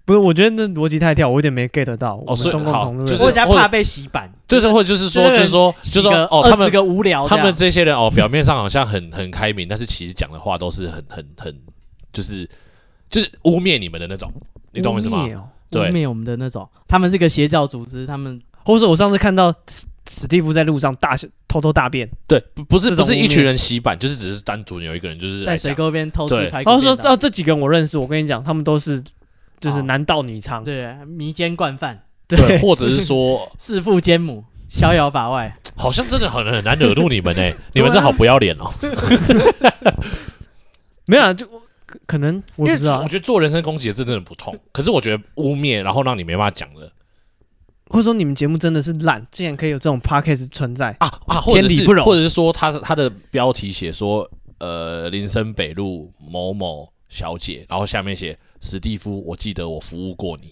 [0.09, 2.19] 不是，我觉得那逻辑太跳，我有点没 get 到。
[2.25, 11.55] 哦，所以好，就是我家怕被洗版，就是或者就是说，就是说，就是说，哦，他们个无聊，他们这些人哦，表面上好像很很开明，但是其实讲的话都是很很很，
[12.11, 12.49] 就是
[13.11, 14.33] 就是污蔑你们的那种，
[14.71, 15.27] 你懂我意思吗？
[15.69, 19.53] 对，污蔑我们的那种，他们是个邪教组织，他们，或者我上次看到
[20.09, 21.15] 史蒂夫在路上大
[21.47, 26.69] 偷偷大便，对，不是不是一群人洗版，就是只是单独有一个人就是在水沟边偷吃排骨。
[26.71, 29.03] 然后说哦，这几个人我认识，我跟你讲，他们都是。
[29.59, 38.71] 就是男盗女娼，对，迷奸惯犯，对，或者是说 弑父奸母，逍遥法外，好像真的很很难惹怒你们 哎，你们真好不要脸哦。
[41.05, 41.47] 没有啊，就
[42.05, 46.91] 可能我不知道，我觉得做人身攻击的真的不痛，可是我觉得污蔑，然后让你没办法讲的，
[47.87, 54.29] 或者说你们节目真的是烂，竟然可以有这种 podcast 存在啊啊，天理不容，或者是说他他的标题写说
[54.59, 58.37] 呃林森北路某某小姐，然后下面写。
[58.61, 60.51] 史蒂夫，我记得我服务过你，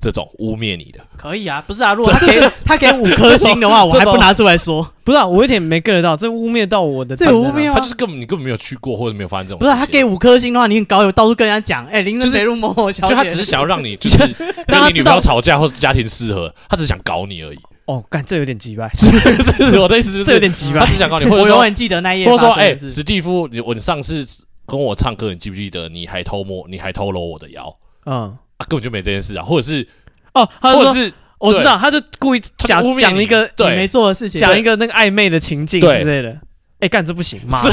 [0.00, 7.74] 这种污蔑你的，可以啊，不是啊，如果他给他给五颗星的话，我还不拿出来说，不是啊，我有点没 get 到，这污蔑到我的，这有污蔑吗？
[7.74, 14.18] 他就是根本你根本没有去过或者没有发生这种，不是他给五颗星的话，你很高有到处跟人家讲，哎，林森北路某某小姐，就他只是想要让你就是
[14.68, 17.58] 跟你女朋友吵架或者家庭失和，他只是想搞你而已。
[17.86, 24.24] 哦，干，这有点机掰， 是我的意思，就是有点奇怪，他只想搞你，或者我永远记得那一页，或者说，哎，史蒂夫，你我上次
[24.68, 25.88] 跟我唱歌，你记不记得？
[25.88, 27.74] 你还偷摸，你还偷搂我的腰，
[28.04, 29.88] 嗯，啊，根本就没这件事啊，或者是。
[30.34, 36.38] 哦，或者是我知道，他就故意讲讲一个你没做的事情，讲一个那个暧昧的情境之类的。
[36.80, 37.72] 哎，干这不行，妈的，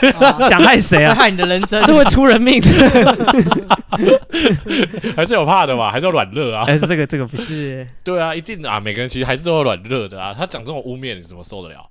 [0.48, 1.14] 想害谁啊？
[1.14, 2.68] 害你的人生，这会出人命的。
[5.14, 5.90] 还是有怕的吧？
[5.92, 6.64] 还是有软热啊？
[6.64, 7.86] 还是这个这个不是？
[8.02, 10.32] 对啊，一定啊，每个人其实还是都有软热的啊。
[10.32, 11.86] 他讲这种污蔑，你怎么受得了？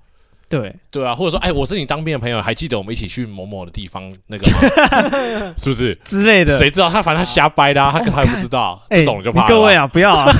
[0.48, 5.54] 对对啊，或者说，哎，我是你当兵的朋友，还记得我们一起去某某的地方那个吗？
[5.58, 6.58] 是不是之类的？
[6.58, 8.82] 谁知道他反正他瞎掰的，啊他可能还不知道。
[8.90, 9.48] 这种就怕。
[9.48, 10.32] 各位啊，不要啊！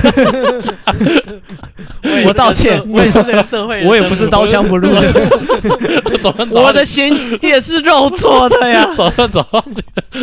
[2.24, 5.12] 我道歉，我也是这个社会，我也不是刀枪不入的。
[6.20, 7.12] 走走，我的心
[7.42, 8.86] 也是肉做的呀。
[8.94, 9.44] 走走，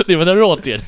[0.08, 0.80] 你们的弱点，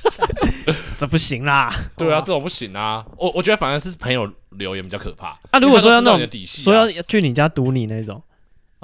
[0.98, 1.74] 这不行啦。
[1.98, 3.04] 对啊，这种不行啊。
[3.18, 5.38] 我我觉得反而是朋友留言比较可怕。
[5.52, 8.22] 啊，如果说要那种说要去你家堵你那种。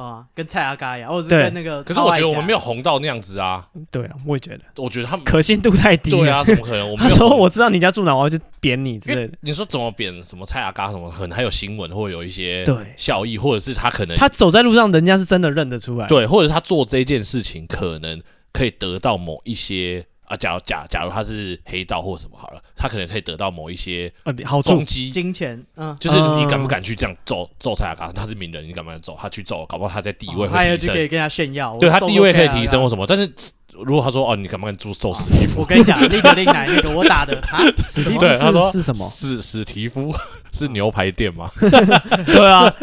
[0.02, 1.84] 啊，跟蔡阿嘎一样，或者是跟那个。
[1.84, 3.68] 可是我觉得我们没有红到那样子啊。
[3.90, 4.60] 对啊，我也觉得。
[4.78, 6.11] 我觉得他们可信度太低。
[6.11, 6.86] 对啊，怎么可能？
[6.90, 9.34] 我们他说我知道你家住哪，我要去扁你之类的。
[9.41, 10.23] 你说怎么扁？
[10.23, 11.10] 什么蔡阿嘎什么？
[11.11, 16.07] 可能还有新闻，或有一些对效益，或者是他可能他走在路上，人家是真的认得出来。
[16.07, 18.22] 对，或者是他做这件事情，可能
[18.52, 20.06] 可以得到某一些。
[20.32, 28.10] 啊，假如假假如他是黑道或什么好了，他可能可以得到某一些呃好攻击金钱，嗯，就是你敢不敢去这样揍揍蔡阿嘎？
[28.14, 29.66] 他是名人，你敢不敢揍他去揍？
[29.66, 33.06] 搞不好他在地位会提升，他也可以跟他炫耀，对他地位可以提升或什么。
[33.06, 33.30] 但是
[33.74, 35.60] 如果他说哦，你敢不敢揍揍史蒂夫？
[35.62, 39.06] 我跟你讲，那个那个我打的 啊，史蒂夫对他说是什么？
[39.10, 40.14] 是史蒂夫
[40.53, 41.52] 是牛排店吗？
[41.60, 42.74] 对啊，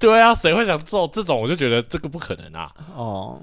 [0.00, 1.40] 对啊，谁会想揍这种？
[1.40, 2.68] 我就觉得这个不可能啊。
[2.96, 3.40] 哦。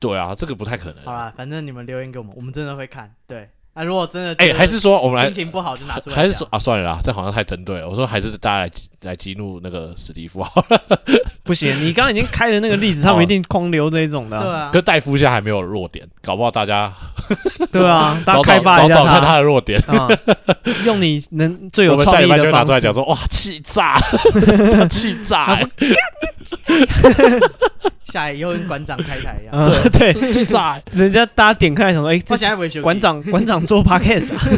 [0.00, 1.04] 对啊，这个不太可能。
[1.04, 3.14] 好啦，反正你们留言给我们，我们真的会看。
[3.26, 7.88] 对，那如果真的哎，还是说我们来心情不好就拿出来，还是说啊，算了啦，这好像太针对了。
[7.88, 8.70] 我说还是大家来
[9.02, 10.80] 来激怒那个史蒂夫好了。
[11.44, 14.36] 不行，你刚刚已经开了那个例子， 他们一定狂留这一种的。
[14.36, 16.92] 对啊，可戴夫现在还没有弱点，搞不好大家
[17.70, 20.08] 对啊，大家开发一下看他的弱点，啊
[20.84, 22.16] 用你能最有创意的方式。
[22.16, 23.96] 我们下礼拜就拿出来讲说，哇，气炸，
[24.90, 25.56] 气炸。
[28.10, 30.80] 下一又跟馆长开台一样，对对，气炸！
[30.92, 34.40] 人家大家点开来想说，哎，这馆长馆长做 podcast 啊。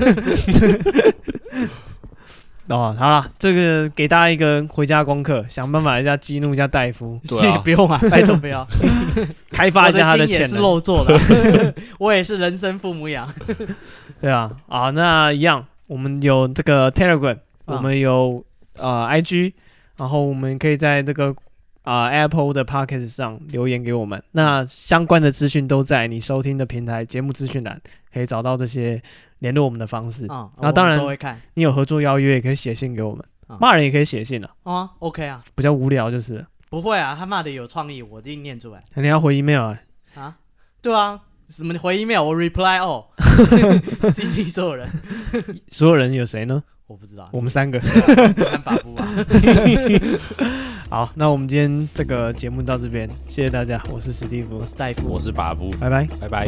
[2.68, 7.18] 哦，好了，这个给大家一个回家功课，想办法一下激怒一下戴夫。
[7.26, 8.64] 对， 不用啊， 拜托不要。
[9.50, 10.48] 开发一下他的潜能。
[10.50, 13.28] 是肉做的，我也是人生父母养。
[14.20, 18.44] 对啊，啊，那一样，我们有这个 Telegram，我们有
[18.76, 19.52] 呃 IG，
[19.96, 21.34] 然后我们可以在这个。
[21.82, 27.80] 啊、呃、Apple 的 Podcast 上留言给我们，那相关的资讯都在你收听的平台节目资讯栏，
[28.12, 29.02] 可以找到这些
[29.38, 30.26] 联络我们的方式。
[30.26, 33.24] 啊、嗯，那当然会看，你有合作邀约也可以写信给我们，
[33.58, 34.50] 骂、嗯、人也可以写信的。
[34.64, 36.44] 啊，OK 啊，比较无聊就是。
[36.68, 38.84] 不会啊，他骂的有创意，我一定念出来。
[38.94, 39.80] 你要回 email 啊？
[40.14, 40.36] 啊，
[40.80, 42.22] 对啊，什么回 email？
[42.22, 43.06] 我 reply all。
[44.12, 44.88] C C 所有人，
[45.66, 46.62] 所有人有谁呢？
[46.86, 47.80] 我不知道，我们三个。
[47.80, 49.08] 看法布啊。
[50.90, 56.04] 好，那我们今天这个节目到这边，谢谢大家，我是史蒂夫，我是大夫，我是把布，拜拜。
[56.20, 56.46] 拜拜。